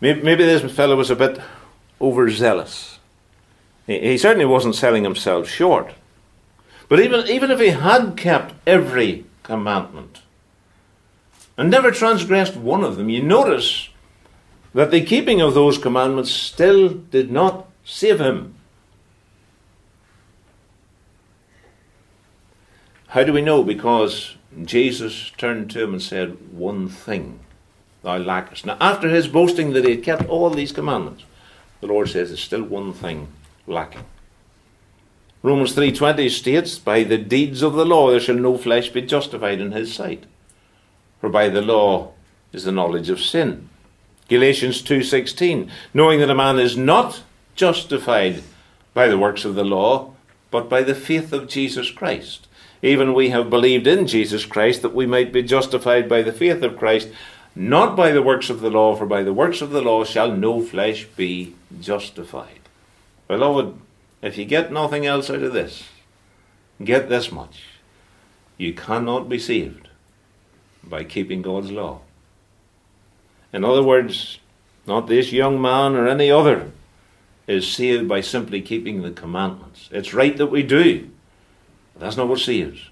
maybe, 0.00 0.44
this 0.44 0.74
fellow 0.74 0.96
was 0.96 1.10
a 1.10 1.16
bit 1.16 1.40
overzealous. 2.00 2.98
He, 3.86 4.00
he 4.00 4.18
certainly 4.18 4.44
wasn't 4.44 4.74
selling 4.74 5.04
himself 5.04 5.48
short. 5.48 5.94
But 6.88 6.98
even, 6.98 7.28
even 7.28 7.52
if 7.52 7.60
he 7.60 7.68
had 7.68 8.16
kept 8.16 8.54
every 8.66 9.24
commandment 9.44 10.20
and 11.56 11.70
never 11.70 11.92
transgressed 11.92 12.56
one 12.56 12.82
of 12.82 12.96
them, 12.96 13.08
you 13.08 13.22
notice 13.22 13.88
that 14.74 14.90
the 14.90 15.04
keeping 15.04 15.40
of 15.40 15.54
those 15.54 15.78
commandments 15.78 16.32
still 16.32 16.88
did 16.88 17.30
not 17.30 17.68
Save 17.84 18.20
him. 18.20 18.54
How 23.08 23.24
do 23.24 23.32
we 23.32 23.42
know? 23.42 23.62
Because 23.62 24.36
Jesus 24.64 25.32
turned 25.36 25.70
to 25.70 25.82
him 25.82 25.92
and 25.92 26.02
said, 26.02 26.52
One 26.52 26.88
thing 26.88 27.40
thou 28.02 28.18
lackest. 28.18 28.66
Now, 28.66 28.76
after 28.80 29.08
his 29.08 29.28
boasting 29.28 29.72
that 29.72 29.84
he 29.84 29.96
had 29.96 30.04
kept 30.04 30.28
all 30.28 30.50
these 30.50 30.72
commandments, 30.72 31.24
the 31.80 31.88
Lord 31.88 32.08
says, 32.08 32.28
There's 32.28 32.42
still 32.42 32.62
one 32.62 32.92
thing 32.92 33.28
lacking. 33.66 34.04
Romans 35.42 35.74
3.20 35.74 36.30
states, 36.30 36.78
By 36.78 37.02
the 37.02 37.18
deeds 37.18 37.62
of 37.62 37.74
the 37.74 37.84
law 37.84 38.10
there 38.10 38.20
shall 38.20 38.36
no 38.36 38.56
flesh 38.56 38.90
be 38.90 39.02
justified 39.02 39.60
in 39.60 39.72
his 39.72 39.92
sight. 39.92 40.24
For 41.20 41.28
by 41.28 41.48
the 41.48 41.62
law 41.62 42.12
is 42.52 42.64
the 42.64 42.72
knowledge 42.72 43.10
of 43.10 43.20
sin. 43.20 43.68
Galatians 44.28 44.82
2.16, 44.82 45.68
knowing 45.92 46.20
that 46.20 46.30
a 46.30 46.34
man 46.34 46.58
is 46.58 46.76
not 46.76 47.22
justified 47.54 48.42
by 48.94 49.08
the 49.08 49.18
works 49.18 49.44
of 49.44 49.54
the 49.54 49.64
law, 49.64 50.12
but 50.50 50.68
by 50.68 50.82
the 50.82 50.94
faith 50.94 51.32
of 51.32 51.48
Jesus 51.48 51.90
Christ. 51.90 52.46
Even 52.82 53.14
we 53.14 53.30
have 53.30 53.48
believed 53.48 53.86
in 53.86 54.06
Jesus 54.06 54.44
Christ 54.44 54.82
that 54.82 54.94
we 54.94 55.06
might 55.06 55.32
be 55.32 55.42
justified 55.42 56.08
by 56.08 56.22
the 56.22 56.32
faith 56.32 56.62
of 56.62 56.76
Christ, 56.76 57.08
not 57.54 57.96
by 57.96 58.10
the 58.10 58.22
works 58.22 58.50
of 58.50 58.60
the 58.60 58.70
law, 58.70 58.96
for 58.96 59.06
by 59.06 59.22
the 59.22 59.32
works 59.32 59.60
of 59.60 59.70
the 59.70 59.82
law 59.82 60.04
shall 60.04 60.34
no 60.34 60.62
flesh 60.62 61.04
be 61.04 61.54
justified. 61.80 62.60
Beloved, 63.28 63.78
if 64.20 64.36
you 64.36 64.44
get 64.44 64.72
nothing 64.72 65.06
else 65.06 65.30
out 65.30 65.42
of 65.42 65.52
this, 65.52 65.84
get 66.82 67.08
this 67.08 67.30
much. 67.30 67.64
You 68.58 68.74
cannot 68.74 69.28
be 69.28 69.38
saved 69.38 69.88
by 70.82 71.04
keeping 71.04 71.42
God's 71.42 71.70
law. 71.70 72.00
In 73.52 73.64
other 73.64 73.82
words, 73.82 74.38
not 74.86 75.06
this 75.06 75.32
young 75.32 75.60
man 75.60 75.94
or 75.94 76.08
any 76.08 76.30
other 76.30 76.72
is 77.52 77.68
saved 77.68 78.08
by 78.08 78.20
simply 78.20 78.60
keeping 78.60 79.02
the 79.02 79.10
commandments. 79.10 79.88
It's 79.92 80.14
right 80.14 80.36
that 80.36 80.46
we 80.46 80.62
do. 80.62 81.10
That's 81.98 82.16
not 82.16 82.28
what 82.28 82.40
saves. 82.40 82.90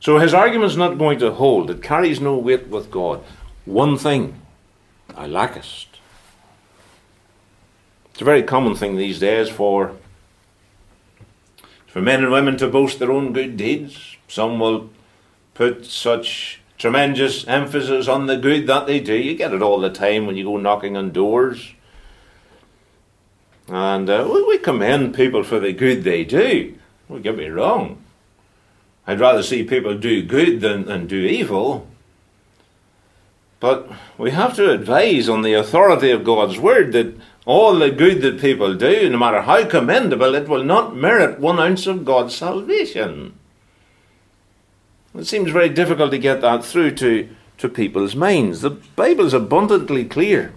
So 0.00 0.18
his 0.18 0.34
argument's 0.34 0.76
not 0.76 0.98
going 0.98 1.18
to 1.20 1.32
hold. 1.32 1.70
It 1.70 1.82
carries 1.82 2.20
no 2.20 2.36
weight 2.36 2.68
with 2.68 2.90
God. 2.90 3.22
One 3.64 3.96
thing 3.96 4.40
I 5.16 5.26
lackest. 5.26 5.88
It's 8.10 8.20
a 8.20 8.24
very 8.24 8.42
common 8.42 8.74
thing 8.74 8.96
these 8.96 9.18
days 9.18 9.48
for 9.48 9.96
for 11.86 12.00
men 12.02 12.22
and 12.22 12.32
women 12.32 12.56
to 12.58 12.68
boast 12.68 12.98
their 12.98 13.12
own 13.12 13.32
good 13.32 13.56
deeds. 13.56 14.16
Some 14.28 14.58
will 14.58 14.90
put 15.54 15.86
such 15.86 16.60
tremendous 16.78 17.46
emphasis 17.46 18.08
on 18.08 18.26
the 18.26 18.36
good 18.36 18.66
that 18.66 18.86
they 18.86 19.00
do. 19.00 19.14
You 19.14 19.34
get 19.34 19.54
it 19.54 19.62
all 19.62 19.80
the 19.80 19.90
time 19.90 20.26
when 20.26 20.36
you 20.36 20.44
go 20.44 20.56
knocking 20.56 20.96
on 20.96 21.10
doors. 21.10 21.72
And 23.68 24.08
uh, 24.08 24.28
we 24.46 24.58
commend 24.58 25.14
people 25.14 25.42
for 25.42 25.58
the 25.58 25.72
good 25.72 26.04
they 26.04 26.24
do. 26.24 26.76
Don't 27.08 27.22
get 27.22 27.36
me 27.36 27.48
wrong. 27.48 28.02
I'd 29.06 29.20
rather 29.20 29.42
see 29.42 29.62
people 29.62 29.96
do 29.96 30.22
good 30.22 30.60
than, 30.60 30.86
than 30.86 31.06
do 31.06 31.16
evil. 31.16 31.86
But 33.60 33.90
we 34.18 34.32
have 34.32 34.54
to 34.56 34.70
advise 34.70 35.28
on 35.28 35.42
the 35.42 35.54
authority 35.54 36.10
of 36.10 36.24
God's 36.24 36.58
word 36.58 36.92
that 36.92 37.16
all 37.46 37.78
the 37.78 37.90
good 37.90 38.22
that 38.22 38.40
people 38.40 38.74
do, 38.74 39.08
no 39.08 39.18
matter 39.18 39.42
how 39.42 39.64
commendable, 39.66 40.34
it 40.34 40.48
will 40.48 40.64
not 40.64 40.96
merit 40.96 41.38
one 41.38 41.60
ounce 41.60 41.86
of 41.86 42.04
God's 42.04 42.34
salvation. 42.34 43.38
It 45.14 45.26
seems 45.26 45.50
very 45.50 45.68
difficult 45.68 46.10
to 46.10 46.18
get 46.18 46.40
that 46.42 46.64
through 46.64 46.96
to, 46.96 47.28
to 47.58 47.68
people's 47.68 48.14
minds. 48.14 48.60
The 48.60 48.70
Bible 48.70 49.24
is 49.24 49.32
abundantly 49.32 50.04
clear. 50.04 50.52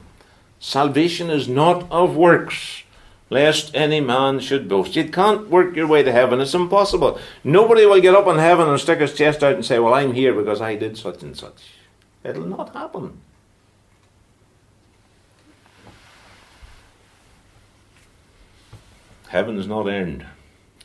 Salvation 0.60 1.30
is 1.30 1.48
not 1.48 1.90
of 1.90 2.18
works, 2.18 2.84
lest 3.30 3.76
any 3.76 4.02
man 4.02 4.40
should 4.40 4.68
boast. 4.68 4.96
You 4.96 5.10
can't 5.10 5.50
work 5.50 5.76
your 5.76 5.88
way 5.88 6.04
to 6.04 6.12
heaven. 6.12 6.42
It's 6.42 6.54
impossible. 6.54 7.20
Nobody 7.44 7.86
will 7.86 8.02
get 8.02 8.16
up 8.16 8.28
in 8.28 8.38
heaven 8.38 8.68
and 8.68 8.80
stick 8.80 9.00
his 9.00 9.14
chest 9.14 9.44
out 9.44 9.56
and 9.56 9.66
say, 9.66 9.80
Well, 9.80 9.94
I'm 9.94 10.14
here 10.14 10.34
because 10.34 10.62
I 10.62 10.76
did 10.76 10.98
such 10.98 11.22
and 11.24 11.38
such. 11.38 11.74
It'll 12.24 12.46
not 12.46 12.74
happen. 12.74 13.20
Heaven 19.30 19.60
is 19.60 19.68
not 19.68 19.86
earned, 19.86 20.26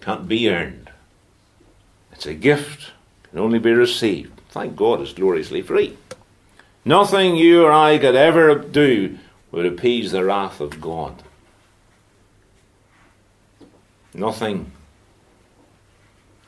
can't 0.01 0.29
be 0.29 0.51
earned. 0.51 0.91
It's 2.13 2.27
a 2.27 2.35
gift, 2.35 2.93
can 3.31 3.39
only 3.39 3.59
be 3.59 3.73
received. 3.73 4.39
Thank 4.51 4.77
God 4.77 5.01
it's 5.01 5.15
gloriously 5.15 5.63
free. 5.63 5.97
Nothing 6.85 7.37
you 7.37 7.65
or 7.65 7.73
I 7.73 7.97
could 7.97 8.15
ever 8.15 8.55
do 8.55 9.19
would 9.51 9.65
appease 9.65 10.13
the 10.13 10.25
wrath 10.25 10.61
of 10.61 10.79
God. 10.79 11.23
Nothing 14.15 14.71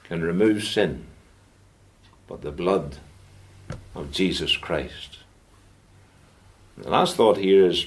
can 0.05 0.23
remove 0.23 0.63
sin 0.63 1.07
but 2.29 2.43
the 2.43 2.53
blood 2.53 2.99
of 3.95 4.13
Jesus 4.13 4.57
Christ. 4.57 5.19
The 6.79 6.91
last 6.91 7.17
thought 7.17 7.39
here 7.39 7.67
is 7.67 7.87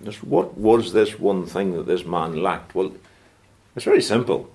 this, 0.00 0.22
what 0.22 0.56
was 0.58 0.92
this 0.92 1.18
one 1.18 1.46
thing 1.46 1.74
that 1.74 1.86
this 1.86 2.04
man 2.04 2.42
lacked? 2.42 2.74
Well, 2.74 2.92
it's 3.76 3.84
very 3.84 4.02
simple. 4.02 4.50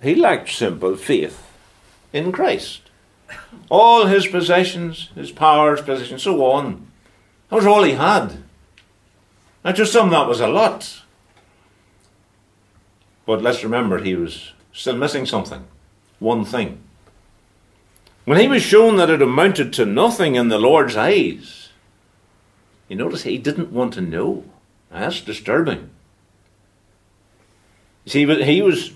He 0.00 0.14
lacked 0.14 0.50
simple 0.50 0.96
faith 0.96 1.42
in 2.12 2.30
Christ. 2.30 2.82
All 3.68 4.06
his 4.06 4.26
possessions, 4.26 5.10
his 5.14 5.32
powers, 5.32 5.82
positions, 5.82 6.22
so 6.22 6.44
on, 6.44 6.86
that 7.48 7.56
was 7.56 7.66
all 7.66 7.82
he 7.82 7.92
had. 7.92 8.44
Now, 9.64 9.72
to 9.72 9.84
some, 9.84 10.10
that 10.10 10.28
was 10.28 10.40
a 10.40 10.46
lot. 10.46 11.02
But 13.28 13.42
let's 13.42 13.62
remember, 13.62 13.98
he 13.98 14.14
was 14.14 14.54
still 14.72 14.96
missing 14.96 15.26
something. 15.26 15.66
One 16.18 16.46
thing. 16.46 16.80
When 18.24 18.40
he 18.40 18.48
was 18.48 18.62
shown 18.62 18.96
that 18.96 19.10
it 19.10 19.20
amounted 19.20 19.70
to 19.74 19.84
nothing 19.84 20.34
in 20.34 20.48
the 20.48 20.58
Lord's 20.58 20.96
eyes, 20.96 21.68
you 22.88 22.96
notice 22.96 23.24
he 23.24 23.36
didn't 23.36 23.70
want 23.70 23.92
to 23.92 24.00
know. 24.00 24.44
That's 24.90 25.20
disturbing. 25.20 25.90
You 28.06 28.12
see, 28.12 28.44
he 28.44 28.62
was 28.62 28.92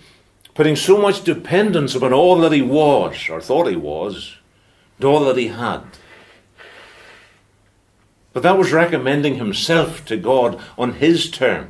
putting 0.55 0.77
so 0.77 0.97
much 0.97 1.25
dependence 1.25 1.95
upon 1.95 2.15
all 2.15 2.39
that 2.39 2.53
he 2.53 2.63
was, 2.63 3.29
or 3.29 3.39
thought 3.39 3.69
he 3.69 3.77
was, 3.77 4.37
and 4.97 5.05
all 5.05 5.27
that 5.27 5.37
he 5.37 5.49
had. 5.49 5.83
But 8.33 8.45
that 8.45 8.57
was 8.57 8.73
recommending 8.73 9.35
himself 9.35 10.07
to 10.07 10.17
God 10.17 10.59
on 10.79 10.95
his 10.95 11.31
terms. 11.31 11.69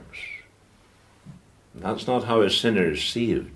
That's 1.75 2.07
not 2.07 2.25
how 2.25 2.43
a 2.43 2.51
sinner 2.51 2.93
is 2.93 3.03
saved. 3.03 3.51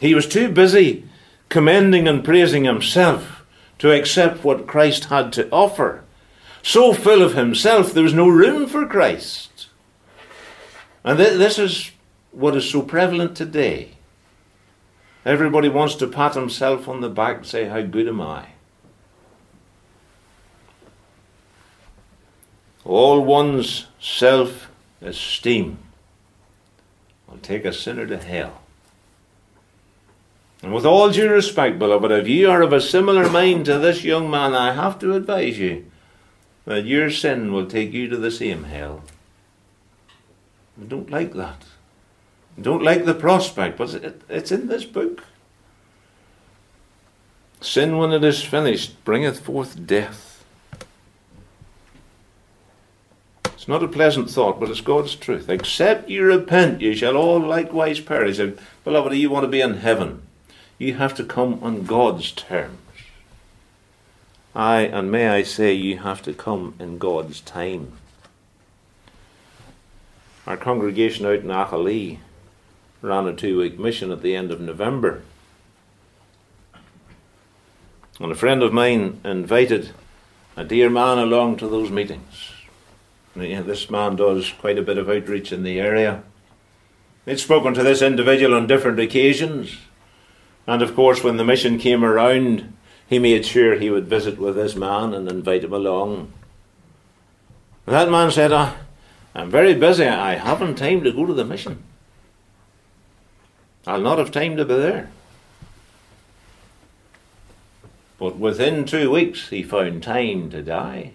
He 0.00 0.14
was 0.14 0.26
too 0.26 0.48
busy 0.48 1.04
commending 1.48 2.08
and 2.08 2.24
praising 2.24 2.64
himself 2.64 3.44
to 3.78 3.92
accept 3.92 4.44
what 4.44 4.66
Christ 4.66 5.06
had 5.06 5.32
to 5.34 5.48
offer. 5.50 6.02
So 6.62 6.92
full 6.92 7.22
of 7.22 7.34
himself, 7.34 7.92
there 7.92 8.02
was 8.02 8.14
no 8.14 8.28
room 8.28 8.66
for 8.66 8.86
Christ. 8.86 9.68
And 11.04 11.18
th- 11.18 11.38
this 11.38 11.58
is 11.58 11.90
what 12.32 12.56
is 12.56 12.68
so 12.68 12.82
prevalent 12.82 13.36
today. 13.36 13.90
Everybody 15.24 15.68
wants 15.68 15.94
to 15.96 16.06
pat 16.06 16.34
himself 16.34 16.88
on 16.88 17.00
the 17.00 17.08
back 17.08 17.38
and 17.38 17.46
say, 17.46 17.66
How 17.66 17.82
good 17.82 18.08
am 18.08 18.20
I? 18.20 18.48
All 22.84 23.20
one's 23.24 23.86
self 24.00 24.70
esteem 25.00 25.78
take 27.42 27.64
a 27.64 27.72
sinner 27.72 28.06
to 28.06 28.18
hell. 28.18 28.60
And 30.62 30.72
with 30.72 30.86
all 30.86 31.10
due 31.10 31.30
respect, 31.30 31.78
beloved, 31.78 32.10
if 32.10 32.26
you 32.26 32.50
are 32.50 32.62
of 32.62 32.72
a 32.72 32.80
similar 32.80 33.28
mind 33.28 33.66
to 33.66 33.78
this 33.78 34.02
young 34.02 34.30
man, 34.30 34.54
I 34.54 34.72
have 34.72 34.98
to 35.00 35.14
advise 35.14 35.58
you 35.58 35.84
that 36.64 36.86
your 36.86 37.10
sin 37.10 37.52
will 37.52 37.66
take 37.66 37.92
you 37.92 38.08
to 38.08 38.16
the 38.16 38.30
same 38.30 38.64
hell. 38.64 39.02
I 40.80 40.84
don't 40.86 41.10
like 41.10 41.34
that. 41.34 41.64
I 42.56 42.62
don't 42.62 42.82
like 42.82 43.04
the 43.04 43.14
prospect, 43.14 43.76
but 43.76 44.22
it's 44.28 44.52
in 44.52 44.68
this 44.68 44.84
book. 44.84 45.24
Sin, 47.60 47.98
when 47.98 48.12
it 48.12 48.24
is 48.24 48.42
finished, 48.42 49.04
bringeth 49.04 49.40
forth 49.40 49.86
death. 49.86 50.33
It's 53.64 53.68
not 53.68 53.82
a 53.82 53.88
pleasant 53.88 54.28
thought, 54.30 54.60
but 54.60 54.68
it's 54.68 54.82
God's 54.82 55.14
truth. 55.14 55.48
Except 55.48 56.10
you 56.10 56.22
repent, 56.22 56.82
you 56.82 56.94
shall 56.94 57.16
all 57.16 57.40
likewise 57.40 57.98
perish. 57.98 58.38
And, 58.38 58.58
beloved, 58.84 59.14
you 59.14 59.30
want 59.30 59.44
to 59.44 59.50
be 59.50 59.62
in 59.62 59.78
heaven 59.78 60.20
you 60.78 60.94
have 60.94 61.14
to 61.14 61.24
come 61.24 61.58
on 61.62 61.84
God's 61.84 62.32
terms. 62.32 62.78
I 64.54 64.82
and 64.82 65.10
may 65.10 65.28
I 65.28 65.42
say, 65.42 65.72
you 65.72 65.98
have 65.98 66.22
to 66.22 66.32
come 66.32 66.74
in 66.78 66.98
God's 66.98 67.40
time. 67.40 67.92
Our 70.46 70.56
congregation 70.56 71.26
out 71.26 71.36
in 71.36 71.46
Aghalee 71.46 72.18
ran 73.02 73.26
a 73.26 73.34
two 73.34 73.58
week 73.58 73.78
mission 73.78 74.12
at 74.12 74.22
the 74.22 74.36
end 74.36 74.50
of 74.50 74.60
November. 74.60 75.22
And 78.20 78.30
a 78.30 78.36
friend 78.36 78.62
of 78.62 78.72
mine 78.72 79.20
invited 79.24 79.90
a 80.56 80.64
dear 80.64 80.88
man 80.88 81.18
along 81.18 81.56
to 81.56 81.68
those 81.68 81.90
meetings. 81.90 82.53
This 83.34 83.90
man 83.90 84.16
does 84.16 84.52
quite 84.52 84.78
a 84.78 84.82
bit 84.82 84.98
of 84.98 85.10
outreach 85.10 85.52
in 85.52 85.64
the 85.64 85.80
area. 85.80 86.22
He'd 87.24 87.40
spoken 87.40 87.74
to 87.74 87.82
this 87.82 88.02
individual 88.02 88.54
on 88.54 88.66
different 88.66 89.00
occasions. 89.00 89.76
And 90.66 90.82
of 90.82 90.94
course, 90.94 91.24
when 91.24 91.36
the 91.36 91.44
mission 91.44 91.78
came 91.78 92.04
around, 92.04 92.76
he 93.08 93.18
made 93.18 93.44
sure 93.44 93.74
he 93.74 93.90
would 93.90 94.06
visit 94.06 94.38
with 94.38 94.54
this 94.54 94.76
man 94.76 95.12
and 95.12 95.28
invite 95.28 95.64
him 95.64 95.72
along. 95.72 96.32
That 97.86 98.10
man 98.10 98.30
said, 98.30 98.52
I'm 99.34 99.50
very 99.50 99.74
busy. 99.74 100.06
I 100.06 100.34
haven't 100.34 100.76
time 100.76 101.02
to 101.04 101.12
go 101.12 101.26
to 101.26 101.34
the 101.34 101.44
mission. 101.44 101.82
I'll 103.86 104.00
not 104.00 104.18
have 104.18 104.30
time 104.30 104.56
to 104.56 104.64
be 104.64 104.74
there. 104.74 105.10
But 108.18 108.38
within 108.38 108.84
two 108.84 109.10
weeks, 109.10 109.48
he 109.48 109.62
found 109.62 110.02
time 110.02 110.50
to 110.50 110.62
die. 110.62 111.12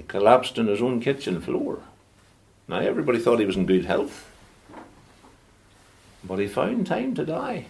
He 0.00 0.06
collapsed 0.06 0.58
on 0.58 0.66
his 0.66 0.80
own 0.80 1.02
kitchen 1.02 1.42
floor. 1.42 1.80
Now, 2.66 2.78
everybody 2.78 3.18
thought 3.18 3.38
he 3.38 3.44
was 3.44 3.58
in 3.58 3.66
good 3.66 3.84
health. 3.84 4.30
But 6.24 6.38
he 6.38 6.46
found 6.46 6.86
time 6.86 7.14
to 7.16 7.26
die. 7.26 7.66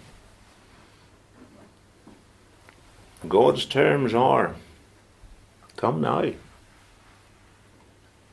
God's 3.29 3.65
terms 3.65 4.15
are 4.15 4.55
come 5.77 6.01
now. 6.01 6.31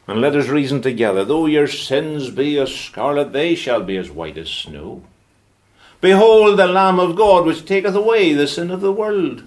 And 0.05 0.21
let 0.21 0.35
us 0.35 0.47
reason 0.47 0.83
together. 0.83 1.25
Though 1.25 1.47
your 1.47 1.67
sins 1.67 2.29
be 2.29 2.59
as 2.59 2.71
scarlet, 2.71 3.33
they 3.33 3.55
shall 3.55 3.81
be 3.81 3.97
as 3.97 4.11
white 4.11 4.37
as 4.37 4.49
snow. 4.51 5.01
Behold 6.01 6.59
the 6.59 6.67
Lamb 6.67 6.99
of 6.99 7.15
God, 7.15 7.47
which 7.47 7.65
taketh 7.65 7.95
away 7.95 8.33
the 8.33 8.47
sin 8.47 8.69
of 8.69 8.81
the 8.81 8.93
world. 8.93 9.41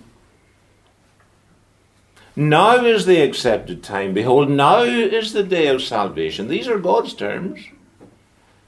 Now 2.41 2.87
is 2.87 3.05
the 3.05 3.21
accepted 3.21 3.83
time. 3.83 4.15
Behold, 4.15 4.49
now 4.49 4.81
is 4.81 5.35
the 5.35 5.43
day 5.43 5.67
of 5.67 5.83
salvation. 5.83 6.49
These 6.49 6.69
are 6.69 6.79
God's 6.79 7.13
terms. 7.13 7.61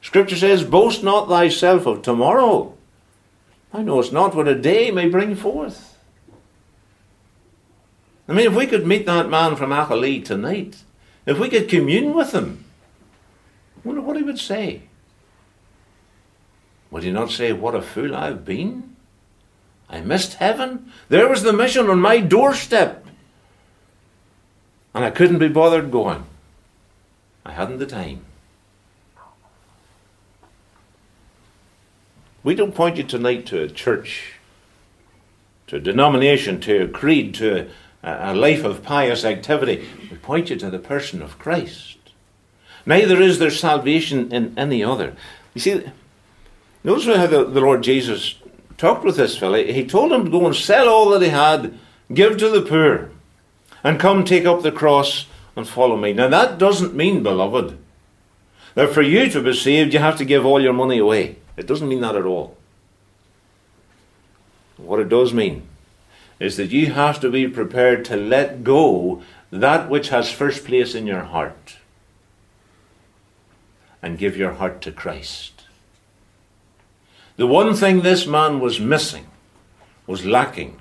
Scripture 0.03 0.37
says, 0.37 0.63
Boast 0.63 1.03
not 1.03 1.27
thyself 1.27 1.87
of 1.87 2.03
tomorrow. 2.03 2.75
I 3.73 3.81
know 3.81 3.99
it's 3.99 4.13
not 4.13 4.35
what 4.35 4.47
a 4.47 4.55
day 4.55 4.91
may 4.91 5.09
bring 5.09 5.35
forth. 5.35 5.97
I 8.29 8.35
mean, 8.35 8.47
if 8.47 8.55
we 8.55 8.67
could 8.67 8.87
meet 8.87 9.07
that 9.07 9.31
man 9.31 9.57
from 9.57 9.71
Aghalee 9.71 10.23
tonight, 10.23 10.83
if 11.25 11.39
we 11.39 11.49
could 11.49 11.71
commune 11.71 12.13
with 12.13 12.33
him, 12.33 12.67
I 13.79 13.89
wonder 13.89 14.03
what 14.03 14.19
he 14.19 14.23
would 14.23 14.39
say. 14.39 14.83
Would 16.91 17.05
he 17.05 17.11
not 17.11 17.31
say, 17.31 17.55
What 17.55 17.75
a 17.75 17.81
fool 17.81 18.15
I've 18.15 18.45
been? 18.45 18.97
I 19.89 20.03
missed 20.03 20.35
heaven. 20.35 20.93
There 21.09 21.27
was 21.27 21.43
the 21.43 21.55
mission 21.55 21.89
on 21.89 22.03
my 22.03 22.21
doorstep. 22.21 23.02
And 24.95 25.05
I 25.05 25.11
couldn't 25.11 25.39
be 25.39 25.49
bothered 25.49 25.91
going. 25.91 26.25
I 27.45 27.53
hadn't 27.53 27.79
the 27.79 27.87
time. 27.87 28.25
We 32.45 32.55
don't 32.55 32.75
point 32.75 32.97
you 32.97 33.05
tonight 33.05 33.47
to 33.47 33.63
a 33.63 33.69
church, 33.69 34.35
to 35.69 35.77
a 35.77 35.81
denomination, 35.81 36.61
to 36.63 36.83
a 36.83 36.89
creed, 36.89 37.35
to 37.37 37.69
a, 38.03 38.33
a 38.33 38.35
life 38.35 38.65
of 38.65 38.83
pious 38.83 39.25
activity. 39.25 39.87
We 40.11 40.17
point 40.17 40.51
you 40.51 40.57
to 40.57 40.71
the 40.71 40.81
person 40.81 41.23
of 41.23 41.39
Christ. 41.39 41.99
Neither 42.85 43.21
is 43.21 43.39
there 43.39 43.51
salvation 43.51 44.33
in 44.33 44.59
any 44.59 44.83
other. 44.83 45.15
You 45.55 45.61
see, 45.61 45.85
notice 46.83 47.07
how 47.07 47.29
the, 47.29 47.45
the 47.45 47.61
Lord 47.61 47.85
Jesus 47.85 48.35
talked 48.77 49.05
with 49.05 49.17
this 49.17 49.39
fellow. 49.39 49.63
He 49.63 49.87
told 49.87 50.11
him 50.11 50.25
to 50.25 50.31
go 50.31 50.45
and 50.45 50.57
sell 50.57 50.89
all 50.89 51.11
that 51.11 51.23
he 51.23 51.29
had, 51.29 51.79
give 52.13 52.39
to 52.39 52.49
the 52.49 52.63
poor, 52.63 53.12
and 53.85 53.99
come 53.99 54.25
take 54.25 54.45
up 54.45 54.63
the 54.63 54.73
cross 54.73 55.27
and 55.57 55.69
follow 55.69 55.97
me. 55.97 56.13
Now, 56.13 56.29
that 56.29 56.59
doesn't 56.59 56.95
mean, 56.95 57.23
beloved, 57.23 57.79
that 58.75 58.91
for 58.91 59.03
you 59.03 59.29
to 59.31 59.43
be 59.43 59.55
saved, 59.55 59.93
you 59.93 59.99
have 59.99 60.17
to 60.19 60.25
give 60.25 60.47
all 60.47 60.61
your 60.61 60.73
money 60.73 60.99
away. 60.99 61.37
It 61.57 61.67
doesn't 61.67 61.89
mean 61.89 62.01
that 62.01 62.17
at 62.17 62.25
all. 62.25 62.57
What 64.77 65.01
it 65.01 65.09
does 65.09 65.33
mean 65.33 65.69
is 66.41 66.57
that 66.57 66.71
you 66.71 66.93
have 66.93 67.21
to 67.21 67.31
be 67.31 67.47
prepared 67.47 68.05
to 68.07 68.17
let 68.17 68.65
go 68.65 69.23
that 69.51 69.91
which 69.91 70.09
has 70.09 70.31
first 70.31 70.65
place 70.65 70.95
in 70.95 71.07
your 71.07 71.23
heart 71.25 71.77
and 74.01 74.19
give 74.19 74.37
your 74.37 74.55
heart 74.55 74.81
to 74.83 74.91
Christ. 74.91 75.65
The 77.37 77.47
one 77.47 77.75
thing 77.75 78.01
this 78.01 78.27
man 78.27 78.61
was 78.61 78.81
missing, 78.81 79.27
was 80.07 80.25
lacking, 80.25 80.79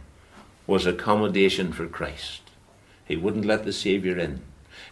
was 0.66 0.86
accommodation 0.86 1.72
for 1.72 1.88
Christ. 1.88 2.42
He 3.12 3.18
wouldn't 3.18 3.44
let 3.44 3.66
the 3.66 3.74
Saviour 3.74 4.18
in. 4.18 4.40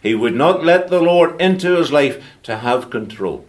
He 0.02 0.14
would 0.14 0.34
not 0.34 0.62
let 0.62 0.88
the 0.88 1.00
Lord 1.00 1.40
into 1.40 1.76
his 1.76 1.90
life 1.90 2.22
to 2.42 2.58
have 2.58 2.90
control. 2.90 3.46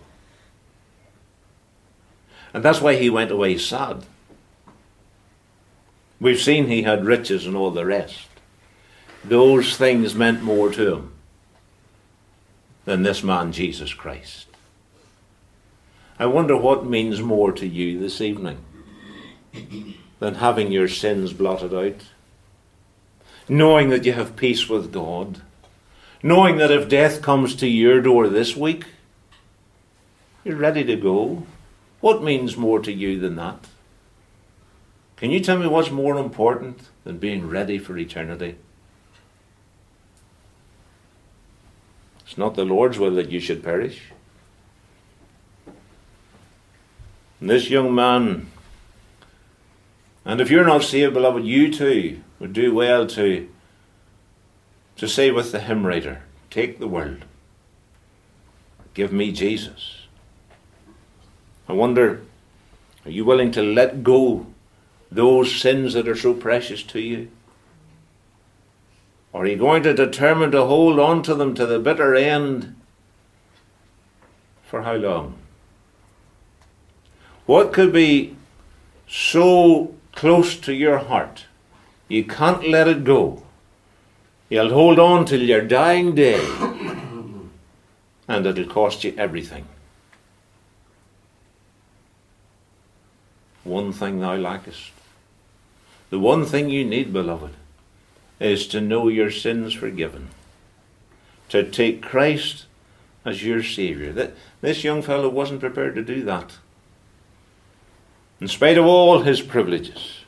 And 2.53 2.63
that's 2.63 2.79
why 2.79 2.95
he 2.95 3.09
went 3.09 3.31
away 3.31 3.57
sad. 3.57 4.05
We've 6.21 6.39
seen 6.39 6.67
he 6.67 6.83
had 6.83 7.03
riches 7.03 7.45
and 7.45 7.53
all 7.53 7.71
the 7.71 7.85
rest. 7.85 8.29
Those 9.25 9.75
things 9.75 10.15
meant 10.15 10.41
more 10.41 10.71
to 10.71 10.95
him 10.95 11.13
than 12.85 13.03
this 13.03 13.23
man, 13.23 13.51
Jesus 13.51 13.93
Christ. 13.93 14.47
I 16.17 16.27
wonder 16.27 16.55
what 16.55 16.85
means 16.85 17.21
more 17.21 17.51
to 17.51 17.67
you 17.67 17.99
this 17.99 18.21
evening 18.21 18.59
than 20.19 20.35
having 20.35 20.71
your 20.71 20.87
sins 20.87 21.33
blotted 21.33 21.73
out, 21.73 22.05
knowing 23.47 23.89
that 23.89 24.05
you 24.05 24.13
have 24.13 24.35
peace 24.35 24.69
with 24.69 24.91
God, 24.91 25.41
knowing 26.23 26.57
that 26.57 26.71
if 26.71 26.89
death 26.89 27.21
comes 27.21 27.55
to 27.55 27.67
your 27.67 28.01
door 28.01 28.27
this 28.27 28.55
week, 28.55 28.85
you're 30.43 30.55
ready 30.55 30.83
to 30.83 30.95
go. 30.95 31.45
What 31.99 32.23
means 32.23 32.57
more 32.57 32.79
to 32.79 32.91
you 32.91 33.19
than 33.19 33.35
that? 33.35 33.67
Can 35.17 35.29
you 35.29 35.39
tell 35.39 35.59
me 35.59 35.67
what's 35.67 35.91
more 35.91 36.17
important 36.17 36.79
than 37.03 37.19
being 37.19 37.47
ready 37.47 37.77
for 37.77 37.97
eternity? 37.97 38.55
It's 42.25 42.37
not 42.37 42.55
the 42.55 42.65
Lord's 42.65 42.97
will 42.97 43.15
that 43.15 43.29
you 43.29 43.39
should 43.39 43.63
perish. 43.63 44.01
And 47.39 47.49
this 47.49 47.69
young 47.69 47.93
man, 47.93 48.49
and 50.23 50.39
if 50.39 50.49
you're 50.49 50.65
not 50.65 50.83
saved, 50.83 51.13
beloved, 51.13 51.43
you 51.43 51.71
too 51.73 52.21
would 52.41 52.53
do 52.53 52.73
well 52.73 53.05
to, 53.05 53.47
to 54.97 55.07
say 55.07 55.29
with 55.29 55.51
the 55.51 55.59
hymn 55.59 55.85
writer, 55.85 56.23
Take 56.49 56.79
the 56.79 56.87
world, 56.87 57.23
give 58.95 59.13
me 59.13 59.31
Jesus. 59.31 60.07
I 61.69 61.73
wonder, 61.73 62.23
are 63.05 63.11
you 63.11 63.25
willing 63.25 63.51
to 63.51 63.61
let 63.61 64.03
go 64.03 64.47
those 65.11 65.55
sins 65.55 65.93
that 65.93 66.07
are 66.07 66.15
so 66.15 66.33
precious 66.33 66.81
to 66.83 66.99
you? 66.99 67.29
Or 69.31 69.43
are 69.43 69.47
you 69.47 69.55
going 69.55 69.83
to 69.83 69.93
determine 69.93 70.49
to 70.51 70.65
hold 70.65 70.99
on 70.99 71.21
to 71.23 71.35
them 71.35 71.53
to 71.53 71.67
the 71.67 71.79
bitter 71.79 72.15
end? 72.15 72.75
For 74.63 74.81
how 74.81 74.95
long? 74.95 75.35
What 77.45 77.71
could 77.71 77.93
be 77.93 78.35
so 79.07 79.93
close 80.15 80.57
to 80.61 80.73
your 80.73 80.97
heart 80.97 81.45
you 82.11 82.25
can't 82.25 82.67
let 82.67 82.89
it 82.89 83.05
go? 83.05 83.41
You'll 84.49 84.73
hold 84.73 84.99
on 84.99 85.23
till 85.25 85.41
your 85.41 85.61
dying 85.61 86.13
day, 86.13 86.45
and 88.27 88.45
it'll 88.45 88.65
cost 88.65 89.05
you 89.05 89.13
everything. 89.17 89.65
One 93.63 93.93
thing 93.93 94.19
thou 94.19 94.35
lackest. 94.35 94.91
The 96.09 96.19
one 96.19 96.45
thing 96.45 96.69
you 96.69 96.83
need, 96.83 97.13
beloved, 97.13 97.53
is 98.41 98.67
to 98.67 98.81
know 98.81 99.07
your 99.07 99.31
sins 99.31 99.73
forgiven. 99.73 100.31
To 101.47 101.63
take 101.63 102.01
Christ 102.01 102.65
as 103.23 103.45
your 103.45 103.63
Saviour. 103.63 104.11
That 104.11 104.33
this 104.59 104.83
young 104.83 105.01
fellow 105.01 105.29
wasn't 105.29 105.61
prepared 105.61 105.95
to 105.95 106.03
do 106.03 106.23
that. 106.25 106.57
In 108.41 108.49
spite 108.49 108.77
of 108.77 108.85
all 108.85 109.21
his 109.21 109.41
privileges. 109.41 110.25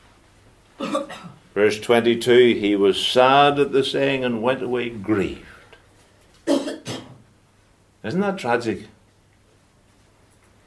Verse 1.54 1.80
22 1.80 2.56
He 2.58 2.76
was 2.76 3.04
sad 3.04 3.58
at 3.58 3.72
the 3.72 3.84
saying 3.84 4.24
and 4.24 4.42
went 4.42 4.62
away 4.62 4.90
grieved. 4.90 5.46
Isn't 6.46 7.00
that 8.20 8.38
tragic? 8.38 8.88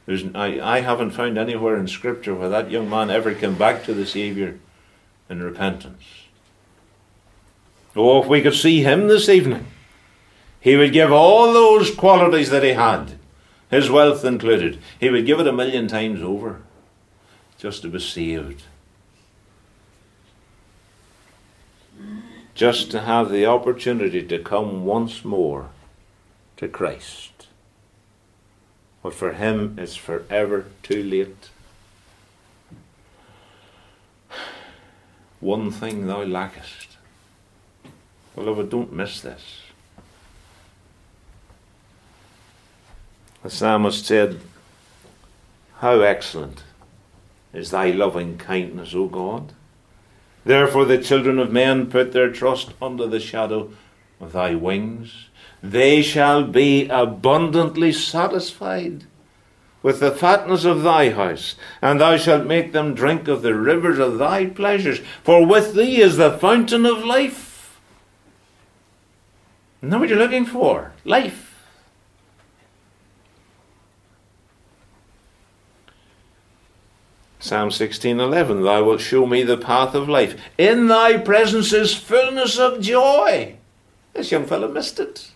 There's, 0.06 0.24
I, 0.34 0.60
I 0.62 0.80
haven't 0.80 1.12
found 1.12 1.38
anywhere 1.38 1.78
in 1.78 1.88
Scripture 1.88 2.34
where 2.34 2.50
that 2.50 2.72
young 2.72 2.90
man 2.90 3.10
ever 3.10 3.36
came 3.36 3.56
back 3.56 3.84
to 3.84 3.94
the 3.94 4.06
Saviour 4.06 4.56
in 5.30 5.44
repentance. 5.44 6.04
Oh, 7.94 8.22
if 8.22 8.30
we 8.30 8.42
could 8.42 8.54
see 8.54 8.84
him 8.84 9.08
this 9.08 9.28
evening, 9.28 9.68
he 10.62 10.78
would 10.78 10.94
give 10.94 11.12
all 11.12 11.52
those 11.52 11.94
qualities 11.94 12.50
that 12.52 12.64
he 12.64 12.70
had, 12.70 13.20
his 13.70 13.90
wealth 13.90 14.24
included, 14.24 14.80
he 14.98 15.10
would 15.10 15.26
give 15.26 15.42
it 15.42 15.48
a 15.48 15.52
million 15.52 15.88
times 15.88 16.22
over 16.22 16.62
just 17.58 17.82
to 17.82 17.90
be 17.90 18.00
saved. 18.00 18.64
Just 22.58 22.90
to 22.90 23.02
have 23.02 23.30
the 23.30 23.46
opportunity 23.46 24.24
to 24.24 24.40
come 24.40 24.84
once 24.84 25.24
more 25.24 25.70
to 26.56 26.68
Christ. 26.68 27.46
But 29.04 29.14
for 29.14 29.34
him, 29.34 29.78
it's 29.78 29.96
forever 29.96 30.66
too 30.82 31.04
late. 31.04 31.50
One 35.40 35.70
thing 35.70 36.08
thou 36.08 36.24
lackest. 36.24 36.98
Beloved, 38.34 38.72
don't 38.72 38.92
miss 38.92 39.22
this. 39.22 39.60
The 43.44 43.52
psalmist 43.52 44.04
said, 44.04 44.40
How 45.76 46.00
excellent 46.00 46.64
is 47.54 47.70
thy 47.70 47.92
loving 47.92 48.40
kindness, 48.40 48.96
O 48.96 49.06
God! 49.06 49.54
Therefore 50.48 50.86
the 50.86 50.98
children 50.98 51.40
of 51.40 51.52
men 51.52 51.88
put 51.88 52.14
their 52.14 52.32
trust 52.32 52.70
under 52.82 53.06
the 53.06 53.20
shadow 53.20 53.70
of 54.22 54.32
thy 54.32 54.56
wings. 54.56 55.28
They 55.62 56.02
shall 56.02 56.46
be 56.46 56.88
abundantly 56.88 57.92
satisfied 57.92 59.04
with 59.84 60.00
the 60.00 60.10
fatness 60.12 60.64
of 60.64 60.84
thy 60.84 61.10
house, 61.10 61.56
and 61.82 62.00
thou 62.00 62.16
shalt 62.16 62.46
make 62.46 62.72
them 62.72 62.94
drink 62.94 63.28
of 63.28 63.42
the 63.42 63.54
rivers 63.56 64.00
of 64.00 64.20
thy 64.20 64.46
pleasures, 64.46 65.02
for 65.22 65.46
with 65.46 65.74
thee 65.74 65.98
is 65.98 66.16
the 66.16 66.38
fountain 66.38 66.86
of 66.86 67.04
life. 67.04 67.78
Know 69.82 70.00
what 70.00 70.08
you're 70.08 70.18
looking 70.18 70.46
for? 70.46 70.94
Life. 71.04 71.47
Psalm 77.48 77.70
16:11 77.70 78.64
Thou 78.64 78.84
wilt 78.84 79.00
show 79.00 79.26
me 79.26 79.42
the 79.42 79.58
path 79.58 79.96
of 79.96 80.10
life. 80.10 80.36
In 80.58 80.88
thy 80.88 81.18
presence 81.18 81.72
is 81.72 81.96
fullness 81.96 82.60
of 82.60 82.82
joy. 82.82 83.56
This 84.14 84.32
young 84.32 84.46
fellow 84.46 84.68
missed 84.68 85.00
it. 85.00 85.32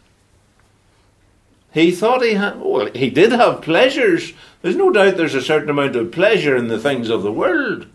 He 1.74 1.92
thought 1.92 2.22
he 2.22 2.34
had, 2.34 2.60
well, 2.60 2.90
he 2.94 3.10
did 3.10 3.32
have 3.32 3.62
pleasures. 3.62 4.34
There's 4.62 4.76
no 4.76 4.92
doubt 4.92 5.16
there's 5.16 5.36
a 5.36 5.42
certain 5.42 5.70
amount 5.70 5.96
of 5.96 6.12
pleasure 6.12 6.58
in 6.58 6.68
the 6.68 6.80
things 6.80 7.10
of 7.10 7.24
the 7.24 7.32
world, 7.32 7.86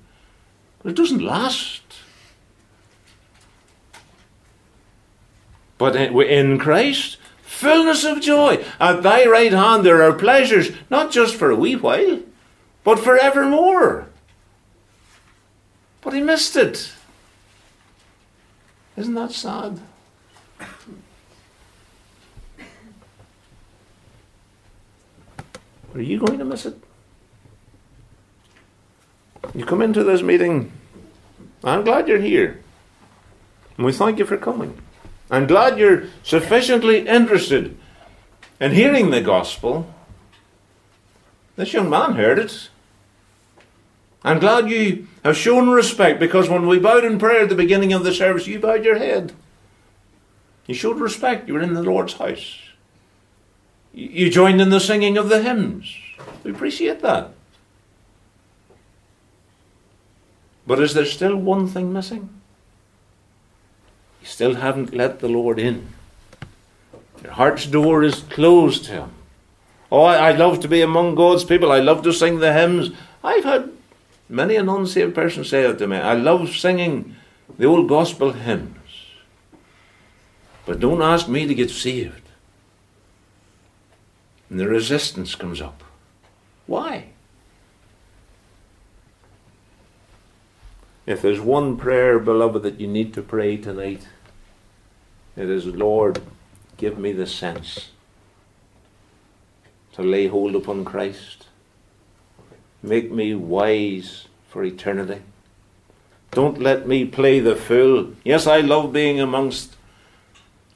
but 0.83 0.93
it 0.93 0.97
doesn't 0.97 1.23
last. 1.23 1.83
But 5.77 5.95
in 5.95 6.59
Christ, 6.59 7.19
fullness 7.43 8.03
of 8.03 8.23
joy. 8.23 8.65
At 8.81 9.03
thy 9.03 9.27
right 9.27 9.53
hand 9.53 9.85
there 9.85 10.03
are 10.03 10.15
pleasures, 10.15 10.71
not 10.89 11.11
just 11.11 11.35
for 11.35 11.51
a 11.51 11.57
wee 11.57 11.77
while, 11.77 12.23
but 12.87 13.01
forevermore. 13.01 14.07
But 16.03 16.13
he 16.13 16.21
missed 16.21 16.55
it. 16.55 16.93
Isn't 18.97 19.15
that 19.15 19.33
sad? 19.33 19.81
Are 25.95 26.01
you 26.01 26.21
going 26.21 26.39
to 26.39 26.45
miss 26.45 26.65
it? 26.65 26.81
You 29.53 29.65
come 29.65 29.83
into 29.83 30.05
this 30.05 30.23
meeting. 30.23 30.71
I'm 31.65 31.83
glad 31.83 32.07
you're 32.07 32.21
here. 32.21 32.63
And 33.77 33.85
we 33.85 33.93
thank 33.93 34.21
you 34.21 34.27
for 34.27 34.37
coming. 34.37 34.79
I'm 35.29 35.49
glad 35.49 35.77
you're 35.77 36.05
sufficiently 36.23 37.09
interested 37.09 37.77
in 38.61 38.71
hearing 38.71 39.11
the 39.11 39.23
gospel. 39.23 39.93
This 41.57 41.73
young 41.73 41.91
man 41.91 42.13
heard 42.13 42.39
it. 42.39 42.69
I'm 44.25 44.39
glad 44.39 44.71
you 44.71 45.07
have 45.25 45.37
shown 45.37 45.71
respect 45.71 46.19
because 46.19 46.49
when 46.49 46.67
we 46.67 46.79
bowed 46.79 47.05
in 47.05 47.19
prayer 47.19 47.43
at 47.43 47.49
the 47.49 47.55
beginning 47.55 47.93
of 47.93 48.05
the 48.05 48.13
service, 48.13 48.47
you 48.47 48.59
bowed 48.59 48.85
your 48.85 48.99
head. 48.99 49.33
You 50.67 50.75
showed 50.75 50.99
respect. 50.99 51.47
You 51.47 51.55
were 51.55 51.63
in 51.63 51.75
the 51.75 51.83
Lord's 51.83 52.15
house. 52.15 52.61
You 53.93 54.31
joined 54.31 54.61
in 54.61 54.71
the 54.71 54.81
singing 54.81 55.17
of 55.17 55.29
the 55.29 55.43
hymns. 55.43 55.97
We 56.45 56.51
appreciate 56.51 57.01
that. 57.03 57.31
But 60.67 60.81
is 60.81 60.95
there 60.95 61.07
still 61.07 61.37
one 61.37 61.69
thing 61.69 61.93
missing? 61.93 62.29
You 64.21 64.27
still 64.27 64.57
haven't 64.57 64.93
let 64.93 65.21
the 65.21 65.29
Lord 65.29 65.59
in. 65.59 65.89
Your 67.23 67.33
heart's 67.33 67.67
door 67.67 68.03
is 68.03 68.21
closed 68.21 68.87
to 68.87 68.93
Him. 68.93 69.11
Oh, 69.91 70.03
I, 70.03 70.31
I 70.31 70.33
love 70.33 70.61
to 70.61 70.69
be 70.69 70.83
among 70.83 71.15
God's 71.15 71.45
people. 71.45 71.71
I 71.71 71.79
love 71.79 72.03
to 72.03 72.13
sing 72.13 72.41
the 72.41 72.53
hymns. 72.53 72.91
I've 73.23 73.45
had 73.45 73.71
many 74.29 74.57
an 74.57 74.69
unsaved 74.69 75.15
person 75.15 75.45
say 75.45 75.63
that 75.63 75.79
to 75.79 75.87
me. 75.87 75.97
I 75.97 76.15
love 76.15 76.51
singing 76.51 77.17
the 77.59 77.67
old 77.67 77.89
gospel 77.89 78.33
hymns. 78.33 78.77
But 80.65 80.81
don't 80.81 81.03
ask 81.03 81.29
me 81.29 81.47
to 81.47 81.55
get 81.55 81.71
saved. 81.71 82.23
And 84.51 84.59
the 84.61 84.69
resistance 84.69 85.35
comes 85.35 85.61
up. 85.61 85.83
Why? 86.67 87.07
If 91.07 91.23
there's 91.23 91.41
one 91.41 91.77
prayer, 91.77 92.19
beloved, 92.19 92.63
that 92.65 92.81
you 92.81 92.89
need 92.89 93.15
to 93.15 93.23
pray 93.23 93.57
tonight, 93.57 94.09
it 95.37 95.49
is, 95.49 95.67
Lord, 95.67 96.21
give 96.77 96.99
me 96.99 97.13
the 97.13 97.27
sense 97.27 97.91
to 99.93 100.03
lay 100.03 100.27
hold 100.27 100.57
upon 100.57 100.85
Christ. 100.85 101.47
Make 102.83 103.11
me 103.11 103.35
wise 103.35 104.27
for 104.49 104.65
eternity. 104.65 105.23
Don't 106.31 106.61
let 106.61 106.87
me 106.87 107.05
play 107.05 107.41
the 107.41 107.57
fool. 107.57 108.13
Yes, 108.25 108.47
I 108.47 108.61
love 108.61 108.93
being 108.93 109.21
amongst 109.21 109.77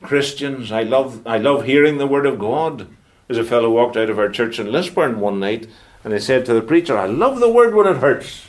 Christians. 0.03 0.73
I 0.73 0.83
love, 0.83 1.27
I 1.27 1.39
love 1.39 1.65
hearing 1.65 1.99
the 1.99 2.07
Word 2.07 2.27
of 2.27 2.39
God. 2.39 2.89
There's 3.27 3.39
a 3.39 3.45
fellow 3.45 3.71
walked 3.71 3.97
out 3.97 4.11
of 4.11 4.19
our 4.19 4.29
church 4.29 4.59
in 4.59 4.73
Lisburn 4.73 5.21
one 5.21 5.39
night 5.39 5.69
and 6.03 6.13
he 6.13 6.19
said 6.19 6.47
to 6.47 6.55
the 6.55 6.63
preacher, 6.63 6.97
I 6.97 7.07
love 7.07 7.41
the 7.41 7.51
Word 7.51 7.75
when 7.75 7.87
it 7.87 7.99
hurts. 7.99 8.47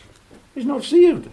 He's 0.55 0.65
not 0.65 0.83
saved. 0.83 1.29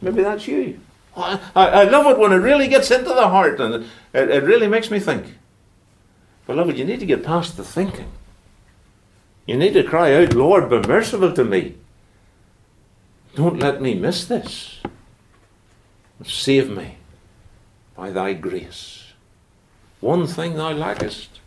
Maybe 0.00 0.22
that's 0.22 0.46
you. 0.46 0.80
I, 1.16 1.38
I 1.54 1.84
love 1.84 2.06
it 2.06 2.18
when 2.18 2.32
it 2.32 2.36
really 2.36 2.66
gets 2.66 2.90
into 2.90 3.10
the 3.10 3.28
heart 3.28 3.60
and 3.60 3.86
it, 4.12 4.30
it 4.30 4.42
really 4.42 4.66
makes 4.66 4.90
me 4.90 4.98
think. 4.98 5.34
Beloved, 6.46 6.76
you 6.76 6.84
need 6.84 7.00
to 7.00 7.06
get 7.06 7.24
past 7.24 7.56
the 7.56 7.64
thinking. 7.64 8.10
You 9.46 9.56
need 9.56 9.74
to 9.74 9.84
cry 9.84 10.14
out, 10.14 10.34
Lord, 10.34 10.70
be 10.70 10.80
merciful 10.80 11.32
to 11.32 11.44
me. 11.44 11.74
Don't 13.34 13.58
let 13.58 13.82
me 13.82 13.94
miss 13.94 14.24
this. 14.24 14.80
Save 16.24 16.70
me 16.70 16.96
by 17.96 18.10
thy 18.10 18.32
grace. 18.32 19.12
One 20.00 20.26
thing 20.26 20.54
thou 20.54 20.72
lackest. 20.72 21.40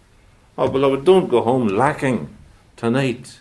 Oh, 0.57 0.67
beloved, 0.67 1.05
don't 1.05 1.29
go 1.29 1.41
home 1.41 1.67
lacking 1.67 2.35
tonight. 2.75 3.39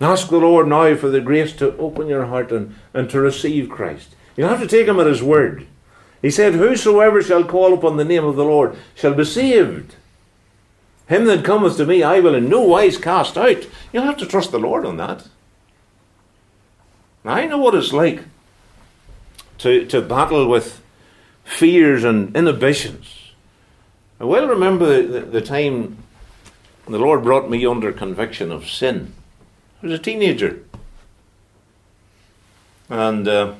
Ask 0.00 0.28
the 0.28 0.38
Lord 0.38 0.66
now 0.66 0.96
for 0.96 1.08
the 1.08 1.20
grace 1.20 1.52
to 1.54 1.76
open 1.76 2.08
your 2.08 2.26
heart 2.26 2.50
and, 2.50 2.74
and 2.92 3.08
to 3.10 3.20
receive 3.20 3.70
Christ. 3.70 4.16
You'll 4.36 4.48
have 4.48 4.60
to 4.60 4.66
take 4.66 4.88
him 4.88 4.98
at 4.98 5.06
his 5.06 5.22
word. 5.22 5.66
He 6.20 6.30
said, 6.30 6.54
Whosoever 6.54 7.22
shall 7.22 7.44
call 7.44 7.72
upon 7.74 7.96
the 7.96 8.04
name 8.04 8.24
of 8.24 8.36
the 8.36 8.44
Lord 8.44 8.76
shall 8.94 9.14
be 9.14 9.24
saved. 9.24 9.96
Him 11.08 11.24
that 11.26 11.44
cometh 11.44 11.76
to 11.76 11.86
me 11.86 12.02
I 12.02 12.20
will 12.20 12.34
in 12.34 12.48
no 12.48 12.62
wise 12.62 12.96
cast 12.96 13.36
out. 13.36 13.66
You'll 13.92 14.04
have 14.04 14.16
to 14.18 14.26
trust 14.26 14.50
the 14.50 14.58
Lord 14.58 14.86
on 14.86 14.96
that. 14.96 15.28
I 17.24 17.46
know 17.46 17.58
what 17.58 17.74
it's 17.74 17.92
like 17.92 18.24
to, 19.58 19.86
to 19.86 20.00
battle 20.00 20.48
with 20.48 20.82
fears 21.44 22.04
and 22.04 22.34
inhibitions. 22.36 23.32
I 24.20 24.24
well 24.24 24.46
remember 24.46 24.86
the, 24.86 25.20
the, 25.20 25.20
the 25.26 25.40
time 25.40 25.98
the 26.88 26.98
Lord 26.98 27.22
brought 27.22 27.48
me 27.48 27.64
under 27.64 27.92
conviction 27.92 28.50
of 28.50 28.68
sin. 28.68 29.12
I 29.82 29.86
was 29.86 29.94
a 29.94 30.02
teenager. 30.02 30.62
And 32.88 33.26
uh, 33.26 33.54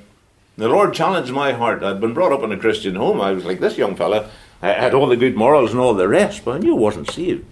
the 0.57 0.69
Lord 0.69 0.93
challenged 0.93 1.33
my 1.33 1.53
heart. 1.53 1.83
I'd 1.83 2.01
been 2.01 2.15
brought 2.15 2.33
up 2.33 2.43
in 2.43 2.53
a 2.53 2.59
Christian 2.59 2.97
home. 2.97 3.21
I 3.21 3.33
was 3.33 3.45
like 3.45 3.61
this 3.61 3.79
young 3.79 3.97
fella. 3.97 4.31
I 4.63 4.73
had 4.73 4.95
all 4.95 5.09
the 5.09 5.17
good 5.17 5.35
morals 5.35 5.73
and 5.73 5.81
all 5.81 5.93
the 5.93 6.09
rest, 6.09 6.45
but 6.45 6.55
I 6.55 6.59
knew 6.59 6.77
I 6.77 6.79
wasn't 6.79 7.11
saved. 7.11 7.45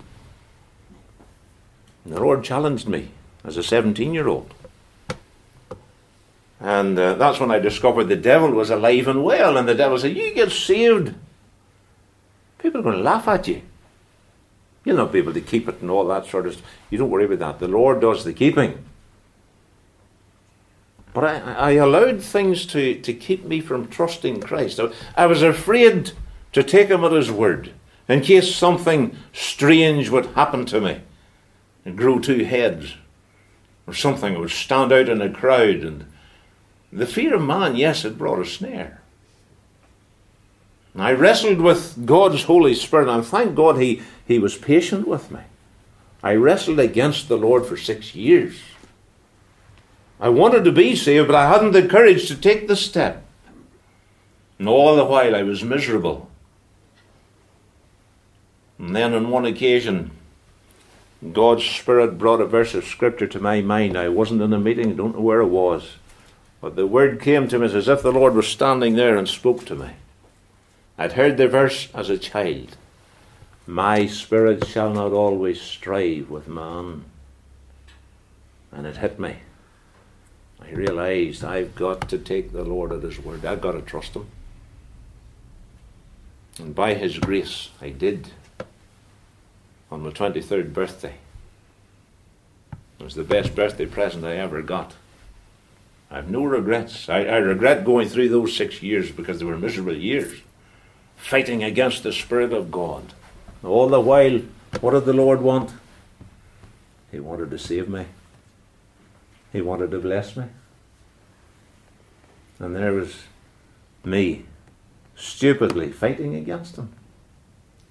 And 2.04 2.14
the 2.14 2.20
Lord 2.20 2.44
challenged 2.44 2.88
me 2.88 3.10
as 3.44 3.56
a 3.56 3.62
17 3.62 4.14
year 4.14 4.28
old. 4.28 4.54
And 6.60 6.98
uh, 6.98 7.14
that's 7.14 7.40
when 7.40 7.50
I 7.50 7.58
discovered 7.58 8.04
the 8.04 8.16
devil 8.16 8.50
was 8.50 8.70
alive 8.70 9.08
and 9.08 9.24
well. 9.24 9.56
And 9.56 9.68
the 9.68 9.74
devil 9.74 9.98
said, 9.98 10.16
You 10.16 10.32
get 10.34 10.52
saved. 10.52 11.14
People 12.58 12.80
are 12.80 12.84
going 12.84 12.98
to 12.98 13.02
laugh 13.02 13.26
at 13.26 13.48
you. 13.48 13.62
You'll 14.84 14.98
not 14.98 15.12
be 15.12 15.18
able 15.18 15.32
to 15.32 15.40
keep 15.40 15.68
it 15.68 15.80
and 15.80 15.90
all 15.90 16.06
that 16.08 16.26
sort 16.26 16.46
of 16.46 16.54
stuff. 16.54 16.66
You 16.90 16.98
don't 16.98 17.10
worry 17.10 17.24
about 17.24 17.38
that. 17.38 17.58
The 17.58 17.68
Lord 17.68 18.00
does 18.00 18.24
the 18.24 18.32
keeping. 18.32 18.84
But 21.12 21.24
I, 21.24 21.38
I 21.54 21.70
allowed 21.72 22.22
things 22.22 22.66
to, 22.66 23.00
to 23.00 23.12
keep 23.12 23.44
me 23.44 23.60
from 23.60 23.88
trusting 23.88 24.40
Christ. 24.40 24.78
I, 24.78 24.90
I 25.16 25.26
was 25.26 25.42
afraid 25.42 26.12
to 26.52 26.62
take 26.62 26.88
him 26.88 27.04
at 27.04 27.12
his 27.12 27.30
word 27.30 27.72
in 28.08 28.20
case 28.20 28.54
something 28.54 29.16
strange 29.32 30.08
would 30.08 30.26
happen 30.26 30.66
to 30.66 30.80
me 30.80 31.00
and 31.84 31.96
grow 31.96 32.18
two 32.18 32.44
heads 32.44 32.94
or 33.86 33.94
something 33.94 34.38
would 34.38 34.50
stand 34.50 34.92
out 34.92 35.08
in 35.08 35.20
a 35.20 35.28
crowd. 35.28 35.82
And 35.82 36.06
the 36.92 37.06
fear 37.06 37.34
of 37.34 37.42
man, 37.42 37.76
yes, 37.76 38.04
it 38.04 38.18
brought 38.18 38.38
a 38.38 38.44
snare. 38.44 39.00
I 40.96 41.12
wrestled 41.12 41.60
with 41.60 42.04
God's 42.06 42.44
Holy 42.44 42.74
Spirit, 42.74 43.08
and 43.08 43.24
thank 43.24 43.54
God 43.54 43.80
he, 43.80 44.02
he 44.26 44.38
was 44.38 44.56
patient 44.56 45.08
with 45.08 45.30
me. 45.30 45.40
I 46.22 46.34
wrestled 46.34 46.78
against 46.78 47.28
the 47.28 47.36
Lord 47.36 47.66
for 47.66 47.76
six 47.76 48.14
years. 48.14 48.60
I 50.20 50.28
wanted 50.28 50.64
to 50.64 50.72
be 50.72 50.94
saved, 50.94 51.26
but 51.26 51.36
I 51.36 51.48
hadn't 51.48 51.72
the 51.72 51.88
courage 51.88 52.28
to 52.28 52.36
take 52.36 52.68
the 52.68 52.76
step. 52.76 53.24
And 54.58 54.68
all 54.68 54.94
the 54.94 55.04
while 55.04 55.34
I 55.34 55.42
was 55.42 55.64
miserable. 55.64 56.29
And 58.80 58.96
then 58.96 59.12
on 59.12 59.28
one 59.28 59.44
occasion, 59.44 60.10
God's 61.32 61.64
Spirit 61.64 62.16
brought 62.16 62.40
a 62.40 62.46
verse 62.46 62.74
of 62.74 62.86
Scripture 62.86 63.26
to 63.26 63.38
my 63.38 63.60
mind. 63.60 63.96
I 63.96 64.08
wasn't 64.08 64.40
in 64.40 64.54
a 64.54 64.58
meeting, 64.58 64.88
I 64.88 64.94
don't 64.94 65.16
know 65.16 65.20
where 65.20 65.42
it 65.42 65.48
was. 65.48 65.96
But 66.62 66.76
the 66.76 66.86
word 66.86 67.20
came 67.20 67.46
to 67.48 67.58
me 67.58 67.66
as 67.66 67.88
if 67.88 68.02
the 68.02 68.10
Lord 68.10 68.34
was 68.34 68.48
standing 68.48 68.96
there 68.96 69.18
and 69.18 69.28
spoke 69.28 69.66
to 69.66 69.74
me. 69.74 69.90
I'd 70.96 71.12
heard 71.12 71.36
the 71.36 71.46
verse 71.46 71.88
as 71.94 72.08
a 72.08 72.18
child 72.18 72.76
My 73.66 74.06
spirit 74.06 74.66
shall 74.66 74.92
not 74.92 75.12
always 75.12 75.60
strive 75.60 76.30
with 76.30 76.48
man. 76.48 77.04
And 78.72 78.86
it 78.86 78.96
hit 78.96 79.20
me. 79.20 79.36
I 80.62 80.70
realized 80.70 81.44
I've 81.44 81.74
got 81.74 82.08
to 82.08 82.18
take 82.18 82.52
the 82.52 82.64
Lord 82.64 82.92
at 82.92 83.02
His 83.02 83.18
word. 83.18 83.44
I've 83.44 83.60
got 83.60 83.72
to 83.72 83.82
trust 83.82 84.14
Him. 84.14 84.26
And 86.58 86.74
by 86.74 86.94
His 86.94 87.18
grace, 87.18 87.70
I 87.80 87.90
did. 87.90 88.30
On 89.90 90.02
my 90.02 90.10
23rd 90.10 90.72
birthday. 90.72 91.14
It 92.98 93.04
was 93.04 93.14
the 93.14 93.24
best 93.24 93.54
birthday 93.54 93.86
present 93.86 94.24
I 94.24 94.36
ever 94.36 94.62
got. 94.62 94.94
I 96.10 96.16
have 96.16 96.30
no 96.30 96.44
regrets. 96.44 97.08
I, 97.08 97.24
I 97.24 97.36
regret 97.36 97.84
going 97.84 98.08
through 98.08 98.28
those 98.28 98.56
six 98.56 98.82
years 98.82 99.10
because 99.10 99.38
they 99.38 99.44
were 99.44 99.56
miserable 99.56 99.96
years 99.96 100.40
fighting 101.20 101.62
against 101.62 102.02
the 102.02 102.12
Spirit 102.12 102.52
of 102.52 102.70
God. 102.70 103.12
All 103.62 103.88
the 103.88 104.00
while, 104.00 104.40
what 104.80 104.92
did 104.92 105.04
the 105.04 105.12
Lord 105.12 105.42
want? 105.42 105.72
He 107.10 107.20
wanted 107.20 107.50
to 107.50 107.58
save 107.58 107.88
me. 107.88 108.06
He 109.52 109.60
wanted 109.60 109.90
to 109.90 109.98
bless 109.98 110.36
me. 110.36 110.46
And 112.58 112.74
there 112.74 112.92
was 112.92 113.24
me, 114.04 114.44
stupidly 115.14 115.92
fighting 115.92 116.34
against 116.34 116.76
him. 116.76 116.92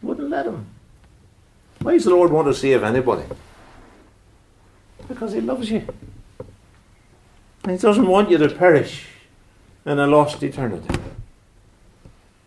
Wouldn't 0.01 0.29
let 0.29 0.45
him. 0.45 0.67
Why 1.81 1.93
does 1.93 2.03
the 2.05 2.11
Lord 2.11 2.31
want 2.31 2.47
to 2.47 2.53
save 2.53 2.83
anybody? 2.83 3.23
Because 5.07 5.33
he 5.33 5.41
loves 5.41 5.71
you. 5.71 5.87
And 7.63 7.71
He 7.73 7.77
doesn't 7.77 8.07
want 8.07 8.29
you 8.29 8.37
to 8.37 8.49
perish 8.49 9.05
in 9.85 9.99
a 9.99 10.07
lost 10.07 10.41
eternity. 10.43 10.93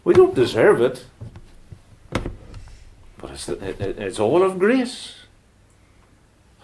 We 0.04 0.14
don't 0.14 0.34
deserve 0.34 0.80
it, 0.80 1.04
but 3.18 3.30
it's, 3.30 3.48
it's 3.48 4.18
all 4.18 4.42
of 4.42 4.58
grace. 4.58 5.14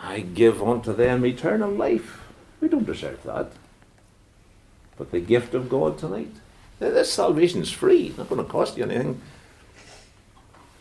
I 0.01 0.21
give 0.21 0.63
unto 0.63 0.93
them 0.93 1.25
eternal 1.25 1.71
life. 1.71 2.21
We 2.61 2.69
don't 2.69 2.87
deserve 2.87 3.23
that. 3.25 3.53
But 4.97 5.13
the 5.13 5.21
gift 5.21 5.55
of 5.55 5.69
God 5.69 5.99
tonight. 5.99 6.35
This 6.81 7.13
salvation 7.13 7.63
is 7.63 7.71
free. 7.71 8.09
It's 8.09 8.19
not 8.19 8.29
going 8.29 8.45
to 8.45 8.51
cost 8.51 8.77
you 8.77 8.85
anything. 8.85 9.21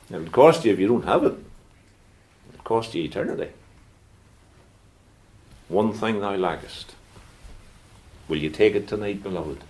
It'll 0.09 0.29
cost 0.29 0.65
you 0.65 0.73
if 0.73 0.79
you 0.79 0.87
don't 0.87 1.05
have 1.05 1.23
it. 1.23 1.35
Cost 2.67 2.95
you 2.95 3.03
eternity. 3.05 3.47
One 5.69 5.93
thing 5.93 6.19
thou 6.19 6.35
lackest. 6.35 6.95
Will 8.27 8.39
you 8.39 8.49
take 8.49 8.75
it 8.75 8.89
tonight, 8.89 9.23
beloved? 9.23 9.63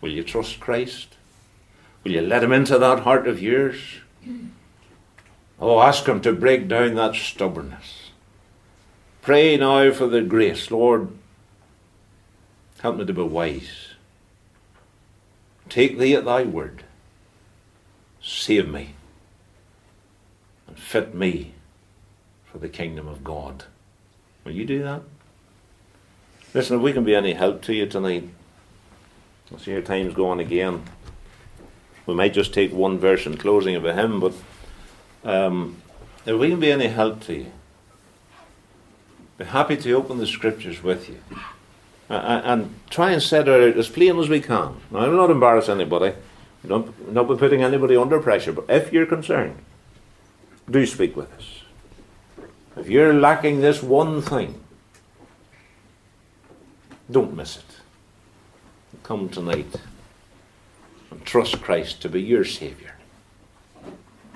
Will 0.00 0.10
you 0.10 0.24
trust 0.24 0.58
Christ? 0.58 1.16
Will 2.02 2.12
you 2.12 2.22
let 2.22 2.42
him 2.42 2.50
into 2.50 2.78
that 2.78 3.00
heart 3.00 3.28
of 3.28 3.42
yours? 3.42 3.76
Oh, 5.60 5.82
ask 5.82 6.06
him 6.06 6.22
to 6.22 6.32
break 6.32 6.66
down 6.66 6.94
that 6.94 7.14
stubbornness. 7.14 8.08
Pray 9.20 9.58
now 9.58 9.92
for 9.92 10.06
the 10.06 10.22
grace. 10.22 10.70
Lord, 10.70 11.10
help 12.80 12.96
me 12.96 13.04
to 13.04 13.12
be 13.12 13.20
wise. 13.20 13.88
Take 15.68 15.98
thee 15.98 16.14
at 16.14 16.24
thy 16.24 16.44
word. 16.44 16.84
Save 18.22 18.66
me 18.66 18.94
and 20.66 20.78
fit 20.78 21.14
me 21.14 21.53
for 22.54 22.60
the 22.60 22.68
kingdom 22.68 23.08
of 23.08 23.24
God. 23.24 23.64
Will 24.44 24.52
you 24.52 24.64
do 24.64 24.80
that? 24.84 25.02
Listen, 26.54 26.76
if 26.76 26.82
we 26.82 26.92
can 26.92 27.02
be 27.02 27.16
any 27.16 27.32
help 27.32 27.62
to 27.62 27.74
you 27.74 27.84
tonight, 27.84 28.28
I 29.52 29.58
see 29.58 29.72
your 29.72 29.82
time's 29.82 30.14
going 30.14 30.38
again. 30.38 30.84
We 32.06 32.14
might 32.14 32.32
just 32.32 32.54
take 32.54 32.72
one 32.72 32.96
verse 33.00 33.26
in 33.26 33.38
closing 33.38 33.74
of 33.74 33.84
a 33.84 33.92
hymn, 33.92 34.20
but 34.20 34.34
um, 35.24 35.82
if 36.24 36.38
we 36.38 36.48
can 36.48 36.60
be 36.60 36.70
any 36.70 36.86
help 36.86 37.22
to 37.22 37.34
you, 37.34 37.52
be 39.36 39.46
happy 39.46 39.76
to 39.76 39.92
open 39.94 40.18
the 40.18 40.26
scriptures 40.26 40.80
with 40.80 41.08
you. 41.08 41.18
And 42.08 42.72
try 42.88 43.10
and 43.10 43.20
set 43.20 43.48
it 43.48 43.70
out 43.70 43.76
as 43.76 43.88
plain 43.88 44.16
as 44.20 44.28
we 44.28 44.40
can. 44.40 44.76
Now, 44.92 45.00
I 45.00 45.08
will 45.08 45.16
not 45.16 45.30
embarrass 45.30 45.68
anybody. 45.68 46.14
Don't 46.64 47.12
not 47.12 47.26
be 47.26 47.34
putting 47.34 47.64
anybody 47.64 47.96
under 47.96 48.20
pressure, 48.20 48.52
but 48.52 48.66
if 48.68 48.92
you're 48.92 49.06
concerned, 49.06 49.56
do 50.70 50.86
speak 50.86 51.16
with 51.16 51.32
us. 51.32 51.53
If 52.76 52.88
you're 52.88 53.14
lacking 53.14 53.60
this 53.60 53.82
one 53.82 54.20
thing, 54.20 54.60
don't 57.10 57.36
miss 57.36 57.58
it. 57.58 57.64
Come 59.02 59.28
tonight 59.28 59.76
and 61.10 61.24
trust 61.24 61.60
Christ 61.62 62.02
to 62.02 62.08
be 62.08 62.20
your 62.20 62.44
Saviour. 62.44 62.92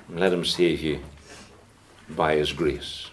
And 0.08 0.20
let 0.20 0.32
Him 0.32 0.44
save 0.44 0.82
you 0.82 1.00
by 2.10 2.36
His 2.36 2.52
grace. 2.52 3.10